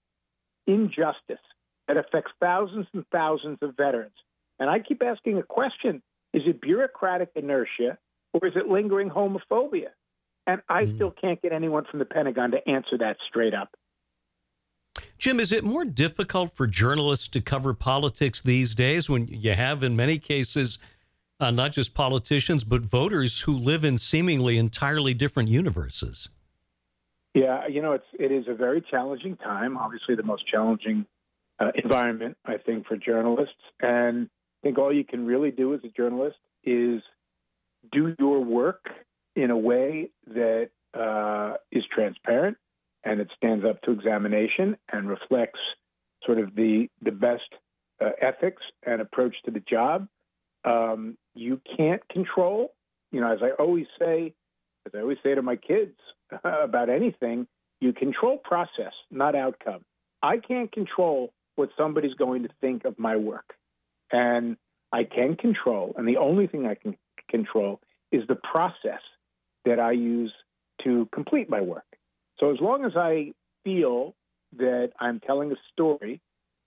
injustice 0.67 1.41
that 1.87 1.97
affects 1.97 2.33
thousands 2.41 2.87
and 2.93 3.05
thousands 3.13 3.59
of 3.63 3.77
veterans? 3.77 4.13
And 4.59 4.69
I 4.69 4.81
keep 4.81 5.03
asking 5.03 5.39
a 5.39 5.43
question 5.43 6.03
is 6.35 6.43
it 6.47 6.61
bureaucratic 6.61 7.31
inertia 7.35 7.97
or 8.35 8.47
is 8.47 8.55
it 8.55 8.69
lingering 8.69 9.09
homophobia? 9.09 9.89
And 10.47 10.61
I 10.69 10.85
mm. 10.85 10.95
still 10.97 11.11
can't 11.11 11.41
get 11.41 11.53
anyone 11.53 11.85
from 11.91 11.99
the 11.99 12.05
Pentagon 12.05 12.51
to 12.53 12.69
answer 12.69 12.99
that 12.99 13.17
straight 13.29 13.55
up. 13.55 13.71
Jim, 15.19 15.41
is 15.41 15.53
it 15.53 15.65
more 15.65 15.85
difficult 15.85 16.55
for 16.55 16.67
journalists 16.67 17.29
to 17.29 17.41
cover 17.41 17.75
politics 17.75 18.41
these 18.41 18.75
days 18.75 19.09
when 19.09 19.27
you 19.29 19.55
have, 19.55 19.83
in 19.83 19.97
many 19.97 20.19
cases, 20.19 20.79
uh, 21.41 21.51
not 21.51 21.73
just 21.73 21.95
politicians, 21.95 22.65
but 22.65 22.83
voters 22.83 23.43
who 23.43 23.53
live 23.57 23.85
in 23.85 23.99
seemingly 23.99 24.59
entirely 24.59 25.15
different 25.15 25.49
universes? 25.49 26.29
Yeah, 27.35 27.67
you 27.69 27.83
know, 27.83 27.93
it's 27.93 28.07
it 28.19 28.33
is 28.33 28.47
a 28.49 28.55
very 28.55 28.81
challenging 28.81 29.37
time. 29.37 29.77
Obviously, 29.77 30.15
the 30.17 30.23
most 30.23 30.47
challenging 30.47 31.07
uh, 31.61 31.71
environment, 31.75 32.37
I 32.45 32.57
think, 32.57 32.87
for 32.87 32.97
journalists. 32.97 33.55
And 33.81 34.29
I 34.61 34.67
think 34.67 34.79
all 34.79 34.93
you 34.93 35.05
can 35.05 35.27
really 35.27 35.51
do 35.51 35.75
as 35.75 35.81
a 35.85 35.89
journalist 35.89 36.39
is 36.65 37.03
do 37.93 38.15
your 38.19 38.41
work 38.41 38.87
in 39.37 39.51
a 39.51 39.57
way 39.57 40.11
that 40.27 40.71
uh, 40.95 41.55
is 41.71 41.85
transparent 41.95 42.57
and 43.09 43.21
it 43.21 43.29
stands 43.37 43.65
up 43.65 43.81
to 43.83 43.93
examination 43.93 44.77
and 44.93 45.09
reflects 45.09 45.61
sort 46.25 46.39
of 46.39 46.55
the 46.55 46.89
the 47.03 47.13
best 47.13 47.49
uh, 48.01 48.11
ethics 48.21 48.63
and 48.85 49.01
approach 49.01 49.37
to 49.45 49.51
the 49.51 49.61
job. 49.61 50.09
Um, 50.65 51.17
you 51.35 51.61
can't 51.77 52.07
control 52.09 52.73
you 53.11 53.21
know, 53.21 53.33
as 53.33 53.39
I 53.43 53.51
always 53.61 53.87
say, 53.99 54.35
as 54.87 54.93
I 54.95 55.01
always 55.01 55.19
say 55.23 55.35
to 55.35 55.43
my 55.43 55.57
kids 55.57 55.97
about 56.45 56.91
anything, 56.91 57.47
you 57.81 57.93
control 57.93 58.39
process, 58.39 58.93
not 59.11 59.35
outcome. 59.35 59.85
I 60.23 60.39
can't 60.39 60.71
control 60.73 61.33
what 61.57 61.71
somebody's 61.77 62.15
going 62.15 62.43
to 62.43 62.49
think 62.61 62.85
of 62.85 62.99
my 62.99 63.17
work. 63.17 63.55
And 64.11 64.57
I 64.93 65.05
can 65.05 65.37
control, 65.37 65.95
and 65.97 66.09
the 66.09 66.17
only 66.17 66.47
thing 66.47 66.67
I 66.67 66.75
can 66.75 66.97
control 67.29 67.81
is 68.11 68.23
the 68.27 68.37
process 68.37 69.03
that 69.67 69.79
I 69.79 69.93
use 69.93 70.33
to 70.85 71.09
complete 71.13 71.51
my 71.51 71.61
work. 71.61 71.85
So 72.41 72.51
as 72.53 72.61
long 72.61 72.85
as 72.85 72.93
I 72.97 73.33
feel 73.65 74.15
that 74.57 74.93
I'm 75.01 75.21
telling 75.21 75.53
a 75.53 75.57
story 75.73 76.21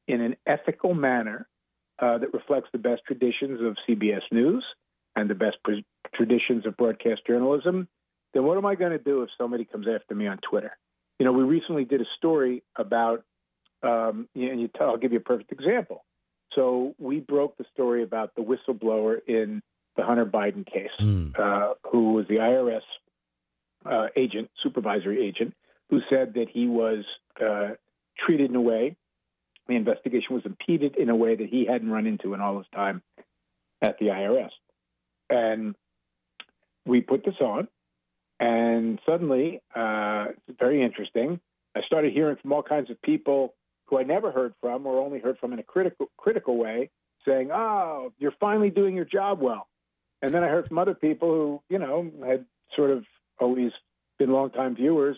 in 0.08 0.22
an 0.22 0.36
ethical 0.46 0.94
manner 0.94 1.48
uh, 2.00 2.18
that 2.18 2.34
reflects 2.34 2.70
the 2.72 2.78
best 2.80 3.02
traditions 3.06 3.60
of 3.62 3.78
CBS 3.88 4.22
News 4.32 4.64
and 5.16 5.30
the 5.30 5.36
best 5.36 5.58
pre- 5.64 5.86
traditions 6.14 6.66
of 6.66 6.76
broadcast 6.78 7.22
journalism, 7.26 7.88
then 8.34 8.44
what 8.44 8.58
am 8.58 8.66
I 8.66 8.76
going 8.76 8.92
to 8.92 8.98
do 8.98 9.24
if 9.24 9.30
somebody 9.38 9.66
comes 9.66 9.88
after 9.88 10.16
me 10.16 10.28
on 10.28 10.40
Twitter? 10.48 10.78
You 11.20 11.26
know, 11.26 11.32
we 11.34 11.44
recently 11.44 11.86
did 11.86 12.02
a 12.02 12.06
story 12.18 12.64
about, 12.76 13.24
um, 13.84 14.28
and 14.36 14.70
tell, 14.74 14.90
I'll 14.90 14.98
give 14.98 15.12
you 15.12 15.20
a 15.20 15.22
perfect 15.22 15.52
example. 15.52 16.04
So 16.54 16.96
we 16.98 17.20
broke 17.20 17.58
the 17.58 17.66
story 17.74 18.04
about 18.04 18.36
the 18.36 18.42
whistleblower 18.42 19.20
in 19.28 19.62
the 19.96 20.04
Hunter 20.04 20.26
Biden 20.26 20.66
case, 20.66 20.90
Mm. 21.00 21.38
uh, 21.38 21.76
who 21.92 22.14
was 22.14 22.28
the 22.28 22.36
IRS 22.36 22.82
uh, 23.86 24.08
agent, 24.16 24.50
supervisory 24.62 25.26
agent, 25.26 25.54
who 25.92 26.00
said 26.10 26.34
that 26.36 26.48
he 26.50 26.68
was 26.68 27.04
uh, 27.40 27.72
treated 28.18 28.50
in 28.50 28.56
a 28.56 28.62
way, 28.62 28.96
the 29.68 29.76
investigation 29.76 30.34
was 30.34 30.46
impeded 30.46 30.96
in 30.96 31.10
a 31.10 31.16
way 31.16 31.36
that 31.36 31.50
he 31.50 31.66
hadn't 31.66 31.92
run 31.92 32.08
into 32.08 32.34
in 32.34 32.42
all 32.42 32.58
his 32.58 32.68
time 32.74 33.04
at 33.82 34.00
the 34.00 34.08
IRS. 34.08 34.50
And 35.30 35.76
we 36.86 37.02
put 37.02 37.24
this 37.26 37.36
on, 37.42 37.68
and 38.40 39.00
suddenly, 39.06 39.62
uh, 39.76 40.28
very 40.60 40.82
interesting. 40.82 41.40
I 41.76 41.82
started 41.82 42.14
hearing 42.14 42.38
from 42.42 42.54
all 42.54 42.64
kinds 42.64 42.90
of 42.90 43.02
people 43.02 43.54
who 43.86 44.00
I 44.00 44.04
never 44.04 44.32
heard 44.32 44.54
from 44.62 44.88
or 44.88 45.00
only 45.00 45.20
heard 45.20 45.38
from 45.40 45.54
in 45.54 45.60
a 45.60 45.64
critical 45.64 46.08
critical 46.18 46.58
way, 46.58 46.90
saying, 47.26 47.52
"Oh, 47.52 48.14
you're 48.18 48.34
finally 48.40 48.72
doing 48.72 48.96
your 48.96 49.06
job 49.06 49.42
well." 49.42 49.68
And 50.22 50.34
then 50.34 50.44
I 50.44 50.48
heard 50.48 50.68
from 50.68 50.80
other 50.80 50.96
people 50.96 51.30
who, 51.30 51.62
you 51.70 51.80
know, 51.80 52.10
had 52.26 52.46
sort 52.76 52.90
of 52.90 53.06
always 53.40 53.72
been 54.18 54.32
longtime 54.32 54.76
viewers 54.76 55.18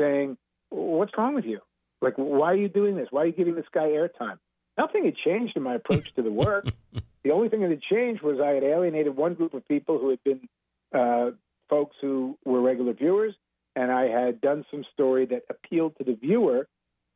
saying, 0.00 0.36
"What's 0.70 1.16
wrong 1.16 1.34
with 1.34 1.44
you? 1.44 1.60
Like, 2.00 2.14
why 2.16 2.52
are 2.52 2.56
you 2.56 2.68
doing 2.68 2.96
this? 2.96 3.08
Why 3.10 3.22
are 3.22 3.26
you 3.26 3.32
giving 3.32 3.54
this 3.54 3.68
guy 3.72 3.88
airtime?" 3.88 4.38
Nothing 4.78 5.04
had 5.04 5.16
changed 5.16 5.56
in 5.56 5.62
my 5.62 5.74
approach 5.74 6.08
to 6.16 6.22
the 6.22 6.32
work. 6.32 6.66
the 7.24 7.32
only 7.32 7.48
thing 7.48 7.60
that 7.60 7.70
had 7.70 7.82
changed 7.82 8.22
was 8.22 8.40
I 8.40 8.50
had 8.50 8.64
alienated 8.64 9.14
one 9.14 9.34
group 9.34 9.54
of 9.54 9.66
people 9.68 9.98
who 9.98 10.10
had 10.10 10.24
been 10.24 10.48
uh, 10.94 11.32
folks 11.68 11.96
who 12.00 12.38
were 12.44 12.60
regular 12.60 12.92
viewers, 12.92 13.34
and 13.76 13.90
I 13.92 14.08
had 14.08 14.40
done 14.40 14.64
some 14.70 14.84
story 14.92 15.26
that 15.26 15.42
appealed 15.50 15.96
to 15.98 16.04
the 16.04 16.14
viewer, 16.14 16.66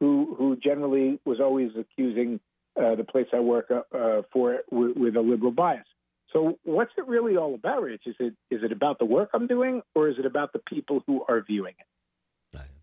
who 0.01 0.35
who 0.37 0.57
generally 0.57 1.21
was 1.25 1.41
always 1.41 1.71
accusing 1.79 2.41
uh, 2.77 2.95
the 2.97 3.05
place 3.05 3.27
I 3.33 3.41
work 3.41 3.71
uh, 3.71 3.97
uh, 3.97 4.23
for 4.33 4.59
with, 4.71 4.97
with 4.97 5.17
a 5.17 5.21
liberal 5.21 5.53
bias. 5.53 5.87
So, 6.33 6.59
what's 6.65 6.91
it 6.99 7.07
really 7.07 7.37
all 7.37 7.55
about, 7.55 7.83
Rich? 7.83 8.03
Is 8.07 8.17
it 8.19 8.35
is 8.51 8.63
it 8.63 8.73
about 8.73 8.99
the 8.99 9.05
work 9.05 9.31
I'm 9.33 9.47
doing, 9.47 9.83
or 9.95 10.09
is 10.09 10.17
it 10.19 10.27
about 10.27 10.53
the 10.53 10.59
people 10.59 11.03
who 11.07 11.25
are 11.29 11.41
viewing 11.41 11.75
it? 11.79 11.87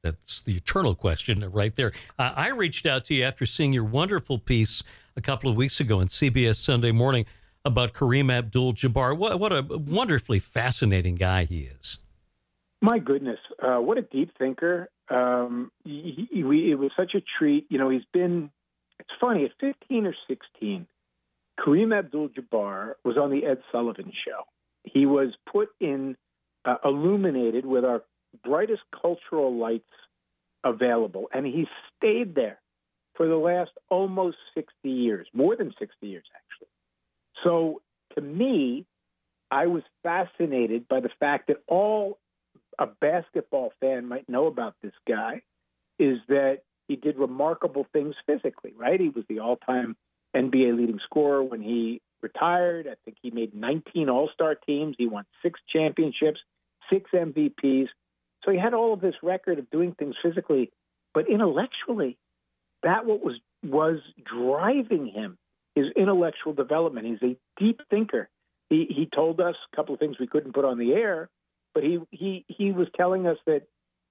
That's 0.02 0.42
the 0.42 0.58
eternal 0.58 0.96
question 0.96 1.48
right 1.52 1.76
there. 1.76 1.92
Uh, 2.18 2.34
I 2.36 2.50
reached 2.50 2.86
out 2.86 3.06
to 3.06 3.14
you 3.14 3.24
after 3.24 3.46
seeing 3.46 3.74
your 3.74 3.84
wonderful 3.84 4.40
piece 4.40 4.84
a 5.16 5.22
couple 5.22 5.50
of 5.50 5.56
weeks 5.56 5.80
ago 5.80 6.00
on 6.00 6.08
CBS 6.08 6.56
Sunday 6.56 6.92
Morning 6.92 7.26
about 7.64 7.94
Kareem 7.94 8.32
Abdul-Jabbar. 8.32 9.16
What, 9.16 9.40
what 9.40 9.52
a 9.52 9.62
wonderfully 9.62 10.40
fascinating 10.40 11.16
guy 11.16 11.46
he 11.46 11.70
is. 11.80 12.00
My 12.82 12.98
goodness, 12.98 13.38
uh, 13.62 13.78
what 13.78 14.00
a 14.00 14.02
deep 14.02 14.32
thinker! 14.40 14.90
Um, 15.10 15.72
he, 15.84 16.28
he, 16.32 16.44
we, 16.44 16.72
it 16.72 16.76
was 16.76 16.90
such 16.98 17.14
a 17.14 17.22
treat. 17.38 17.68
You 17.70 17.78
know, 17.78 17.90
he's 17.90 18.06
been. 18.12 18.50
It's 19.00 19.10
funny 19.20 19.46
at 19.46 19.52
15 19.60 20.06
or 20.06 20.16
16, 20.28 20.88
Kareem 21.60 21.98
Abdul-Jabbar 21.98 22.94
was 23.04 23.18
on 23.18 23.32
the 23.32 23.46
Ed 23.46 23.60
Sullivan 23.72 24.12
Show. 24.26 24.44
He 24.84 25.06
was 25.06 25.30
put 25.52 25.70
in, 25.80 26.18
uh, 26.66 26.76
illuminated 26.84 27.66
with 27.66 27.84
our 27.84 28.04
brightest 28.38 28.82
cultural 29.00 29.56
lights 29.56 29.90
available, 30.64 31.30
and 31.34 31.46
he 31.46 31.68
stayed 31.98 32.36
there 32.36 32.60
for 33.16 33.28
the 33.28 33.36
last 33.36 33.72
almost 33.90 34.38
60 34.56 34.90
years, 34.90 35.28
more 35.34 35.56
than 35.56 35.74
60 35.78 36.08
years 36.08 36.26
actually. 36.36 36.70
So 37.44 37.82
to 38.16 38.22
me, 38.22 38.86
I 39.50 39.68
was 39.68 39.84
fascinated 40.04 40.88
by 40.88 41.02
the 41.02 41.10
fact 41.20 41.48
that 41.48 41.58
all 41.68 42.20
a 42.80 42.88
basketball 42.88 43.74
fan 43.80 44.08
might 44.08 44.28
know 44.30 44.48
about 44.48 44.76
this 44.82 44.94
guy 45.08 45.42
is 46.00 46.20
that 46.30 46.60
he 46.88 46.96
did 46.96 47.18
remarkable 47.18 47.86
things 47.94 48.16
physically, 48.26 48.74
right? 48.76 49.00
He 49.00 49.10
was 49.10 49.26
the 49.30 49.40
all 49.40 49.58
time 49.58 49.96
NBA 50.36 50.78
leading 50.78 51.00
scorer 51.04 51.44
when 51.44 51.62
he 51.62 52.02
retired. 52.22 52.88
I 52.88 52.96
think 53.04 53.18
he 53.22 53.32
made 53.32 53.54
19 53.54 54.10
All 54.10 54.30
Star 54.34 54.56
teams. 54.56 54.96
He 54.98 55.08
won 55.08 55.26
six 55.42 55.60
championships, 55.72 56.40
six 56.90 57.12
MVPs. 57.14 57.88
So 58.44 58.52
he 58.52 58.58
had 58.58 58.74
all 58.74 58.94
of 58.94 59.02
this 59.02 59.16
record 59.22 59.60
of 59.60 59.70
doing 59.70 59.94
things 59.94 60.16
physically, 60.22 60.72
but 61.14 61.30
intellectually, 61.30 62.18
that 62.84 63.06
what 63.06 63.24
was 63.24 63.36
was 63.64 64.00
driving 64.26 65.08
him 65.08 65.38
his 65.76 65.86
intellectual 65.96 66.54
development. 66.54 67.08
He's 67.08 67.22
a 67.24 67.38
deep 67.62 67.82
thinker. 67.90 68.30
He 68.70 68.88
he 68.90 69.08
told 69.14 69.40
us 69.40 69.56
a 69.72 69.76
couple 69.76 69.94
of 69.94 70.00
things 70.00 70.18
we 70.20 70.28
couldn't 70.28 70.54
put 70.54 70.66
on 70.66 70.78
the 70.78 70.94
air, 70.94 71.30
but 71.74 71.84
he 71.84 72.00
he 72.12 72.46
he 72.48 72.72
was 72.72 72.88
telling 72.96 73.28
us 73.28 73.38
that 73.46 73.64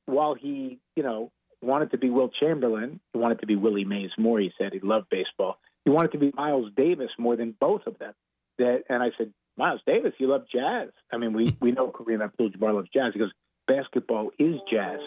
while 0.06 0.34
he 0.34 0.78
you 0.96 1.02
know 1.02 1.30
wanted 1.62 1.90
to 1.90 1.98
be 1.98 2.10
Wilt 2.10 2.32
Chamberlain, 2.38 3.00
he 3.12 3.18
wanted 3.18 3.40
to 3.40 3.46
be 3.46 3.56
Willie 3.56 3.84
Mays 3.84 4.10
more. 4.18 4.38
He 4.40 4.52
said 4.58 4.72
he 4.72 4.80
loved 4.80 5.08
baseball. 5.10 5.58
He 5.84 5.90
wanted 5.90 6.12
to 6.12 6.18
be 6.18 6.32
Miles 6.34 6.70
Davis 6.76 7.10
more 7.18 7.36
than 7.36 7.54
both 7.58 7.86
of 7.86 7.98
them. 7.98 8.14
That 8.58 8.84
and 8.88 9.02
I 9.02 9.10
said, 9.16 9.32
Miles 9.56 9.80
Davis, 9.86 10.12
you 10.18 10.28
love 10.28 10.44
jazz. 10.52 10.88
I 11.12 11.16
mean, 11.16 11.32
we 11.32 11.56
we 11.60 11.72
know 11.72 11.88
Kareem 11.88 12.22
Abdul-Jabbar 12.22 12.74
loves 12.74 12.88
jazz. 12.92 13.12
He 13.12 13.18
goes, 13.18 13.32
basketball 13.70 14.30
is 14.38 14.56
jazz. 14.70 14.98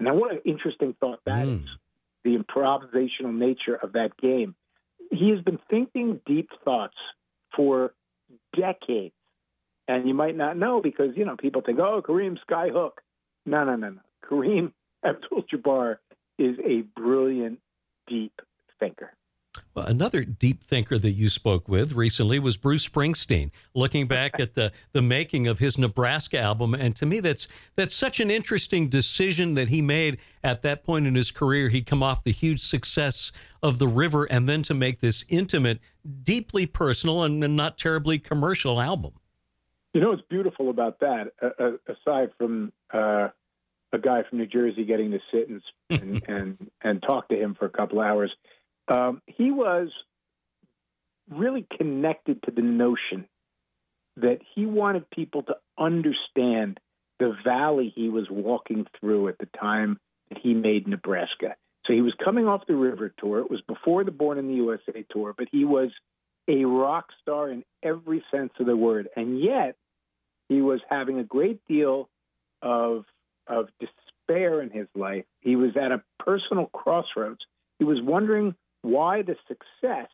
Now, 0.00 0.14
what 0.14 0.32
an 0.32 0.40
interesting 0.44 0.94
thought 1.00 1.20
that 1.26 1.42
is. 1.42 1.60
Mm. 1.60 1.64
The 2.24 2.36
improvisational 2.38 3.34
nature 3.34 3.76
of 3.76 3.92
that 3.92 4.16
game. 4.16 4.54
He 5.10 5.30
has 5.30 5.40
been 5.40 5.58
thinking 5.70 6.20
deep 6.26 6.50
thoughts 6.64 6.96
for 7.54 7.94
decades. 8.56 9.14
And 9.88 10.08
you 10.08 10.14
might 10.14 10.36
not 10.36 10.56
know 10.56 10.80
because, 10.82 11.10
you 11.16 11.24
know, 11.24 11.36
people 11.36 11.62
think, 11.64 11.78
oh, 11.78 12.02
Kareem 12.02 12.36
Skyhook. 12.48 12.92
No, 13.44 13.64
no, 13.64 13.76
no, 13.76 13.90
no. 13.90 14.00
Kareem 14.28 14.72
Abdul 15.04 15.44
Jabbar 15.52 15.98
is 16.38 16.56
a 16.64 16.82
brilliant, 16.98 17.60
deep 18.08 18.32
thinker. 18.80 19.12
Another 19.76 20.24
deep 20.24 20.64
thinker 20.64 20.98
that 20.98 21.12
you 21.12 21.28
spoke 21.28 21.68
with 21.68 21.92
recently 21.92 22.38
was 22.38 22.56
Bruce 22.56 22.88
Springsteen, 22.88 23.50
looking 23.74 24.06
back 24.06 24.40
at 24.40 24.54
the, 24.54 24.72
the 24.92 25.02
making 25.02 25.46
of 25.46 25.58
his 25.58 25.76
Nebraska 25.76 26.38
album. 26.38 26.74
And 26.74 26.96
to 26.96 27.04
me, 27.04 27.20
that's 27.20 27.46
that's 27.74 27.94
such 27.94 28.18
an 28.18 28.30
interesting 28.30 28.88
decision 28.88 29.54
that 29.54 29.68
he 29.68 29.82
made 29.82 30.18
at 30.42 30.62
that 30.62 30.82
point 30.82 31.06
in 31.06 31.14
his 31.14 31.30
career. 31.30 31.68
He'd 31.68 31.86
come 31.86 32.02
off 32.02 32.24
the 32.24 32.32
huge 32.32 32.62
success 32.62 33.32
of 33.62 33.78
The 33.78 33.88
River 33.88 34.24
and 34.24 34.48
then 34.48 34.62
to 34.64 34.74
make 34.74 35.00
this 35.00 35.24
intimate, 35.28 35.80
deeply 36.22 36.66
personal, 36.66 37.22
and, 37.22 37.42
and 37.44 37.54
not 37.56 37.76
terribly 37.76 38.18
commercial 38.18 38.80
album. 38.80 39.12
You 39.92 40.00
know 40.00 40.10
what's 40.10 40.22
beautiful 40.28 40.70
about 40.70 41.00
that, 41.00 41.32
uh, 41.42 41.48
uh, 41.58 41.70
aside 41.88 42.30
from 42.36 42.72
uh, 42.92 43.28
a 43.92 43.98
guy 43.98 44.22
from 44.28 44.38
New 44.38 44.46
Jersey 44.46 44.84
getting 44.84 45.10
to 45.10 45.20
sit 45.32 45.48
and 45.48 45.62
and, 45.90 46.22
and 46.28 46.70
and 46.82 47.02
talk 47.02 47.28
to 47.28 47.34
him 47.34 47.54
for 47.54 47.64
a 47.66 47.70
couple 47.70 48.00
hours, 48.00 48.30
um, 48.88 49.22
he 49.26 49.50
was 49.50 49.88
really 51.30 51.66
connected 51.76 52.42
to 52.44 52.50
the 52.50 52.62
notion 52.62 53.26
that 54.16 54.38
he 54.54 54.66
wanted 54.66 55.10
people 55.10 55.42
to 55.42 55.56
understand 55.78 56.80
the 57.18 57.34
valley 57.44 57.92
he 57.94 58.08
was 58.08 58.26
walking 58.30 58.86
through 58.98 59.28
at 59.28 59.38
the 59.38 59.48
time 59.58 59.98
that 60.28 60.38
he 60.38 60.54
made 60.54 60.86
Nebraska. 60.86 61.56
So 61.86 61.92
he 61.92 62.00
was 62.00 62.14
coming 62.24 62.46
off 62.46 62.66
the 62.66 62.74
River 62.74 63.12
Tour. 63.18 63.40
It 63.40 63.50
was 63.50 63.60
before 63.62 64.04
the 64.04 64.10
Born 64.10 64.38
in 64.38 64.48
the 64.48 64.54
USA 64.54 65.04
Tour, 65.10 65.34
but 65.36 65.48
he 65.50 65.64
was 65.64 65.90
a 66.48 66.64
rock 66.64 67.08
star 67.22 67.50
in 67.50 67.64
every 67.82 68.24
sense 68.30 68.52
of 68.58 68.66
the 68.66 68.76
word. 68.76 69.08
And 69.16 69.40
yet, 69.40 69.76
he 70.48 70.60
was 70.60 70.80
having 70.88 71.18
a 71.18 71.24
great 71.24 71.60
deal 71.66 72.08
of 72.62 73.04
of 73.48 73.68
despair 73.78 74.60
in 74.60 74.70
his 74.70 74.88
life. 74.96 75.24
He 75.40 75.54
was 75.54 75.76
at 75.76 75.92
a 75.92 76.02
personal 76.18 76.66
crossroads. 76.66 77.40
He 77.78 77.84
was 77.84 77.98
wondering 78.02 78.56
why 78.86 79.22
the 79.22 79.36
success 79.48 80.08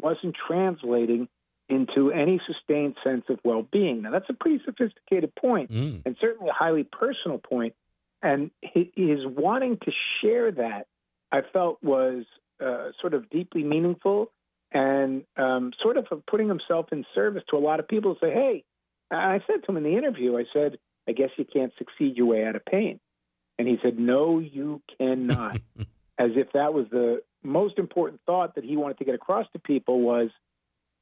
wasn't 0.00 0.34
translating 0.46 1.28
into 1.68 2.12
any 2.12 2.40
sustained 2.46 2.94
sense 3.02 3.24
of 3.28 3.38
well-being. 3.44 4.02
Now 4.02 4.10
that's 4.12 4.28
a 4.28 4.34
pretty 4.34 4.62
sophisticated 4.64 5.34
point 5.34 5.70
Mm. 5.70 6.02
and 6.06 6.16
certainly 6.20 6.48
a 6.48 6.52
highly 6.52 6.84
personal 6.84 7.38
point. 7.38 7.74
And 8.22 8.50
hi- 8.64 8.90
his 8.94 9.26
wanting 9.26 9.78
to 9.78 9.92
share 10.20 10.52
that, 10.52 10.86
I 11.32 11.42
felt 11.52 11.82
was 11.82 12.24
uh, 12.60 12.90
sort 13.00 13.14
of 13.14 13.28
deeply 13.30 13.62
meaningful 13.64 14.30
and 14.72 15.24
um, 15.36 15.72
sort 15.82 15.96
of 15.96 16.06
putting 16.26 16.48
himself 16.48 16.86
in 16.92 17.04
service 17.14 17.42
to 17.50 17.56
a 17.56 17.58
lot 17.58 17.80
of 17.80 17.88
people 17.88 18.14
to 18.14 18.20
say, 18.20 18.32
hey, 18.32 18.64
I 19.10 19.40
said 19.46 19.62
to 19.64 19.70
him 19.72 19.76
in 19.76 19.82
the 19.82 19.96
interview, 19.96 20.36
I 20.38 20.44
said, 20.52 20.78
I 21.08 21.12
guess 21.12 21.30
you 21.36 21.44
can't 21.44 21.72
succeed 21.78 22.16
your 22.16 22.26
way 22.26 22.44
out 22.44 22.56
of 22.56 22.64
pain. 22.64 22.98
And 23.58 23.66
he 23.68 23.78
said, 23.82 23.98
No, 23.98 24.38
you 24.38 24.82
cannot. 24.98 25.60
As 26.18 26.30
if 26.34 26.52
that 26.52 26.72
was 26.74 26.86
the 26.90 27.22
most 27.46 27.78
important 27.78 28.20
thought 28.26 28.54
that 28.54 28.64
he 28.64 28.76
wanted 28.76 28.98
to 28.98 29.04
get 29.04 29.14
across 29.14 29.46
to 29.52 29.58
people 29.58 30.00
was, 30.00 30.30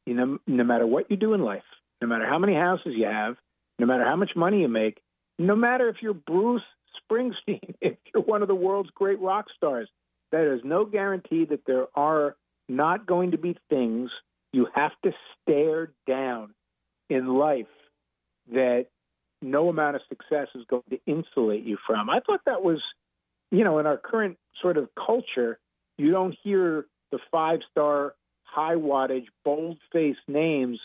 you 0.07 0.15
know, 0.15 0.39
no 0.47 0.65
matter 0.65 0.87
what 0.87 1.11
you 1.11 1.17
do 1.17 1.35
in 1.35 1.43
life, 1.43 1.63
no 2.01 2.09
matter 2.09 2.27
how 2.27 2.39
many 2.39 2.55
houses 2.55 2.95
you 2.97 3.07
have, 3.07 3.37
no 3.79 3.87
matter 3.87 4.05
how 4.05 4.17
much 4.17 4.33
money 4.37 4.61
you 4.61 4.69
make, 4.69 5.01
no 5.39 5.57
matter 5.57 5.89
if 5.89 5.97
you're 6.01 6.15
Bruce 6.15 6.63
Springsteen, 7.11 7.75
if 7.81 7.97
you're 8.13 8.23
one 8.23 8.43
of 8.43 8.49
the 8.49 8.55
world's 8.55 8.91
great 8.91 9.21
rock 9.21 9.47
stars, 9.57 9.89
there 10.31 10.55
is 10.55 10.61
no 10.65 10.85
guarantee 10.85 11.45
that 11.47 11.65
there 11.67 11.87
are 11.95 12.37
not 12.69 13.07
going 13.07 13.33
to 13.33 13.39
be 13.39 13.57
things 13.71 14.11
you 14.53 14.69
have 14.75 14.93
to 15.05 15.13
stare 15.43 15.93
down 16.07 16.55
in 17.11 17.27
life 17.27 17.67
that 18.53 18.87
no 19.43 19.69
amount 19.69 19.97
of 19.97 20.03
success 20.09 20.49
is 20.55 20.65
going 20.69 20.83
to 20.91 20.99
insulate 21.07 21.65
you 21.65 21.77
from. 21.87 22.09
I 22.09 22.21
thought 22.21 22.41
that 22.47 22.63
was, 22.63 22.81
you 23.51 23.65
know, 23.65 23.79
in 23.79 23.87
our 23.87 23.97
current 23.97 24.39
sort 24.61 24.77
of 24.77 24.89
culture, 24.95 25.59
you 25.99 26.11
don't 26.11 26.37
hear 26.43 26.87
the 27.13 27.19
five 27.31 27.61
star, 27.71 28.15
high 28.43 28.75
wattage, 28.75 29.27
bold 29.45 29.79
faced 29.93 30.21
names 30.29 30.81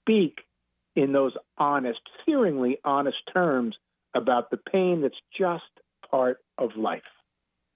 speak 0.00 0.40
in 0.96 1.12
those 1.12 1.32
honest, 1.58 2.00
searingly 2.26 2.74
honest 2.84 3.18
terms 3.32 3.76
about 4.14 4.50
the 4.50 4.56
pain 4.56 5.00
that's 5.00 5.18
just 5.36 5.64
part 6.08 6.38
of 6.58 6.70
life. 6.76 7.02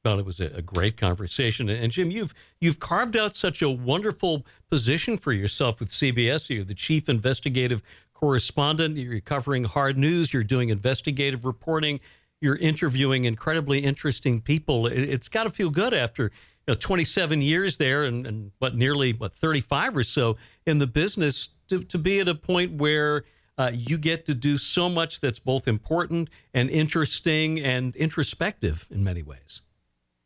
Well, 0.04 0.20
it 0.20 0.24
was 0.24 0.40
a, 0.40 0.62
great 0.62 0.96
conversation, 0.96 1.68
and 1.68 1.92
Jim, 1.92 2.10
you've 2.10 2.32
you've 2.60 2.78
carved 2.78 3.16
out 3.16 3.34
such 3.34 3.60
a 3.60 3.68
wonderful 3.68 4.46
position 4.70 5.18
for 5.18 5.32
yourself 5.32 5.80
with 5.80 5.90
CBS. 5.90 6.48
You're 6.48 6.64
the 6.64 6.72
chief 6.72 7.08
investigative 7.08 7.82
correspondent. 8.14 8.96
You're 8.96 9.20
covering 9.20 9.64
hard 9.64 9.98
news. 9.98 10.32
You're 10.32 10.44
doing 10.44 10.68
investigative 10.68 11.44
reporting. 11.44 12.00
You're 12.40 12.56
interviewing 12.56 13.24
incredibly 13.24 13.80
interesting 13.80 14.40
people. 14.40 14.86
It, 14.86 15.10
has 15.10 15.28
got 15.28 15.44
to 15.44 15.50
feel 15.50 15.68
good 15.68 15.92
after 15.92 16.30
know, 16.68 16.74
27 16.74 17.42
years 17.42 17.76
there 17.76 18.04
and, 18.04 18.26
and 18.26 18.52
what 18.58 18.76
nearly 18.76 19.12
what 19.12 19.34
35 19.34 19.96
or 19.96 20.02
so 20.02 20.36
in 20.66 20.78
the 20.78 20.86
business 20.86 21.48
to, 21.68 21.82
to 21.84 21.98
be 21.98 22.20
at 22.20 22.28
a 22.28 22.34
point 22.34 22.72
where 22.74 23.24
uh, 23.56 23.70
you 23.74 23.98
get 23.98 24.24
to 24.26 24.34
do 24.34 24.56
so 24.56 24.88
much 24.88 25.20
that's 25.20 25.40
both 25.40 25.66
important 25.66 26.28
and 26.54 26.70
interesting 26.70 27.58
and 27.58 27.96
introspective 27.96 28.86
in 28.90 29.02
many 29.02 29.22
ways. 29.22 29.62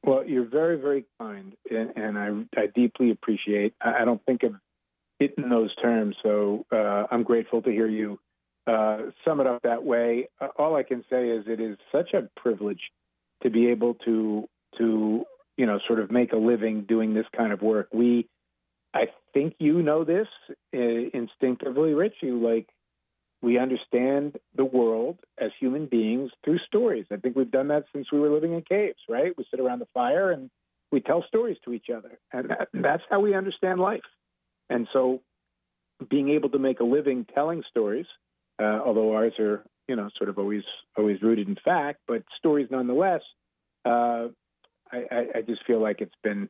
Well, 0.05 0.25
you're 0.27 0.49
very, 0.49 0.79
very 0.79 1.07
kind, 1.21 1.55
and, 1.71 1.93
and 1.97 2.19
I, 2.19 2.61
I, 2.61 2.67
deeply 2.75 3.13
appreciate. 3.13 3.73
I, 3.81 4.03
I, 4.03 4.05
don't 4.05 4.23
think 4.27 4.43
of 4.43 4.55
it 5.21 5.35
in 5.39 5.49
those 5.49 5.73
terms, 5.77 6.17
so 6.25 6.67
uh, 6.73 7.05
I'm 7.11 7.23
grateful 7.23 7.63
to 7.63 7.71
hear 7.71 7.87
you 7.87 8.19
uh, 8.67 8.99
sum 9.25 9.41
it 9.41 9.47
up 9.47 9.63
that 9.63 9.85
way. 9.85 10.29
Uh, 10.41 10.49
all 10.57 10.77
I 10.77 10.83
can 10.83 11.05
say 11.09 11.29
is 11.29 11.45
it 11.47 11.61
is 11.61 11.77
such 11.91 12.15
a 12.15 12.29
privilege 12.37 12.81
to 13.43 13.51
be 13.51 13.69
able 13.69 13.95
to 14.05 14.49
to 14.79 15.25
you 15.57 15.67
know 15.67 15.79
sort 15.87 16.01
of 16.01 16.11
make 16.11 16.33
a 16.33 16.37
living 16.37 16.83
doing 16.83 17.15
this 17.15 17.27
kind 17.37 17.53
of 17.53 17.63
work. 17.63 17.89
We, 17.93 18.29
I 18.95 19.07
think 19.35 19.55
you 19.59 19.83
know 19.83 20.05
this 20.05 20.29
uh, 20.75 20.79
instinctively, 20.79 21.95
Rich. 21.95 22.15
You 22.21 22.39
like 22.39 22.69
we 23.43 23.59
understand 23.59 24.39
the 24.57 24.65
world 24.65 25.19
as 25.39 25.51
human 25.59 25.87
beings 25.87 26.31
through 26.45 26.59
stories. 26.67 27.07
I 27.11 27.17
think 27.17 27.37
we've 27.37 27.51
done 27.51 27.69
that 27.69 27.85
since 27.93 28.07
we 28.13 28.21
were 28.21 28.31
living 28.31 28.53
in 28.53 28.63
caves, 28.63 29.01
right? 29.09 29.33
We 29.37 29.45
sit 29.51 29.59
around 29.59 29.81
the 29.81 29.89
fire 29.93 30.31
and 30.31 30.49
we 30.93 31.01
tell 31.01 31.25
stories 31.27 31.57
to 31.65 31.73
each 31.73 31.87
other, 31.95 32.19
and 32.33 32.51
that, 32.51 32.69
that's 32.73 33.03
how 33.11 33.21
we 33.21 33.35
understand 33.35 33.81
life. 33.81 34.03
And 34.71 34.87
so, 34.93 35.21
being 36.09 36.31
able 36.31 36.51
to 36.51 36.59
make 36.59 36.81
a 36.81 36.85
living 36.85 37.27
telling 37.35 37.63
stories, 37.71 38.07
uh, 38.61 38.81
although 38.85 39.15
ours 39.15 39.33
are, 39.39 39.65
you 39.89 39.97
know, 39.97 40.09
sort 40.17 40.29
of 40.31 40.39
always 40.39 40.63
always 40.97 41.21
rooted 41.23 41.49
in 41.49 41.57
fact, 41.65 42.01
but 42.07 42.23
stories 42.39 42.69
nonetheless. 42.71 43.23
Uh, 43.85 44.29
I, 44.93 45.27
I, 45.37 45.43
just 45.43 45.65
feel 45.67 45.81
like 45.81 46.01
it's 46.01 46.15
been 46.23 46.49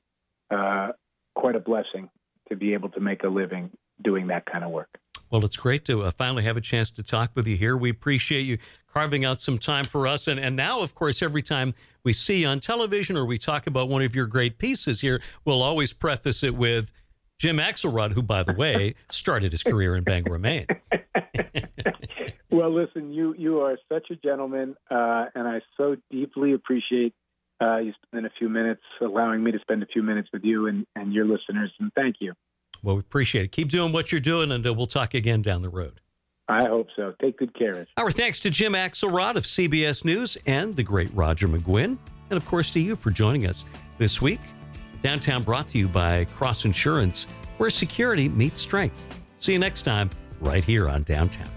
uh, 0.50 0.92
quite 1.34 1.54
a 1.54 1.60
blessing 1.60 2.10
to 2.48 2.56
be 2.56 2.74
able 2.74 2.88
to 2.90 3.00
make 3.00 3.22
a 3.22 3.28
living 3.28 3.70
doing 4.02 4.26
that 4.28 4.46
kind 4.46 4.64
of 4.64 4.70
work. 4.70 4.88
Well, 5.30 5.44
it's 5.44 5.56
great 5.56 5.84
to 5.86 6.02
uh, 6.02 6.10
finally 6.10 6.42
have 6.42 6.56
a 6.56 6.60
chance 6.60 6.90
to 6.90 7.02
talk 7.02 7.30
with 7.34 7.46
you 7.46 7.56
here. 7.56 7.76
We 7.76 7.88
appreciate 7.88 8.42
you 8.42 8.58
carving 8.92 9.24
out 9.24 9.40
some 9.40 9.58
time 9.58 9.86
for 9.86 10.06
us. 10.06 10.28
And, 10.28 10.38
and 10.38 10.56
now, 10.56 10.80
of 10.80 10.94
course, 10.94 11.22
every 11.22 11.40
time 11.40 11.74
we 12.04 12.12
see 12.12 12.42
you 12.42 12.48
on 12.48 12.60
television 12.60 13.16
or 13.16 13.24
we 13.24 13.38
talk 13.38 13.66
about 13.66 13.88
one 13.88 14.02
of 14.02 14.14
your 14.14 14.26
great 14.26 14.58
pieces 14.58 15.00
here, 15.00 15.22
we'll 15.44 15.62
always 15.62 15.92
preface 15.94 16.42
it 16.42 16.54
with 16.54 16.90
Jim 17.38 17.56
Axelrod, 17.56 18.12
who, 18.12 18.22
by 18.22 18.42
the 18.42 18.52
way, 18.52 18.94
started 19.10 19.52
his 19.52 19.62
career 19.62 19.96
in 19.96 20.04
Bangor, 20.04 20.38
Maine. 20.38 20.66
well, 22.50 22.72
listen, 22.72 23.12
you 23.12 23.34
you 23.36 23.60
are 23.60 23.78
such 23.90 24.10
a 24.10 24.16
gentleman, 24.16 24.76
uh, 24.90 25.26
and 25.34 25.48
I 25.48 25.60
so 25.76 25.96
deeply 26.10 26.52
appreciate 26.52 27.14
uh, 27.62 27.78
you 27.78 27.92
spending 28.06 28.30
a 28.30 28.38
few 28.38 28.48
minutes, 28.48 28.82
allowing 29.00 29.42
me 29.42 29.52
to 29.52 29.58
spend 29.60 29.82
a 29.82 29.86
few 29.86 30.02
minutes 30.02 30.28
with 30.32 30.44
you 30.44 30.66
and, 30.66 30.86
and 30.96 31.12
your 31.12 31.24
listeners. 31.24 31.72
And 31.78 31.92
thank 31.94 32.16
you. 32.20 32.32
Well, 32.82 32.96
we 32.96 33.00
appreciate 33.00 33.44
it. 33.44 33.52
Keep 33.52 33.68
doing 33.68 33.92
what 33.92 34.10
you're 34.10 34.20
doing, 34.20 34.50
and 34.50 34.66
uh, 34.66 34.74
we'll 34.74 34.86
talk 34.86 35.14
again 35.14 35.42
down 35.42 35.62
the 35.62 35.68
road. 35.68 36.00
I 36.48 36.64
hope 36.64 36.88
so. 36.96 37.14
Take 37.20 37.38
good 37.38 37.54
care. 37.56 37.86
Our 37.96 38.10
thanks 38.10 38.40
to 38.40 38.50
Jim 38.50 38.72
Axelrod 38.72 39.36
of 39.36 39.44
CBS 39.44 40.04
News 40.04 40.36
and 40.46 40.74
the 40.74 40.82
great 40.82 41.10
Roger 41.14 41.48
McGuinn, 41.48 41.96
and 42.30 42.36
of 42.36 42.44
course 42.46 42.70
to 42.72 42.80
you 42.80 42.96
for 42.96 43.10
joining 43.10 43.46
us 43.46 43.64
this 43.98 44.20
week. 44.20 44.40
Downtown 45.02 45.42
brought 45.42 45.68
to 45.68 45.78
you 45.78 45.88
by 45.88 46.24
Cross 46.26 46.64
Insurance, 46.64 47.24
where 47.58 47.70
security 47.70 48.28
meets 48.28 48.60
strength. 48.60 49.00
See 49.38 49.52
you 49.52 49.58
next 49.58 49.82
time, 49.82 50.10
right 50.40 50.64
here 50.64 50.88
on 50.88 51.04
Downtown. 51.04 51.48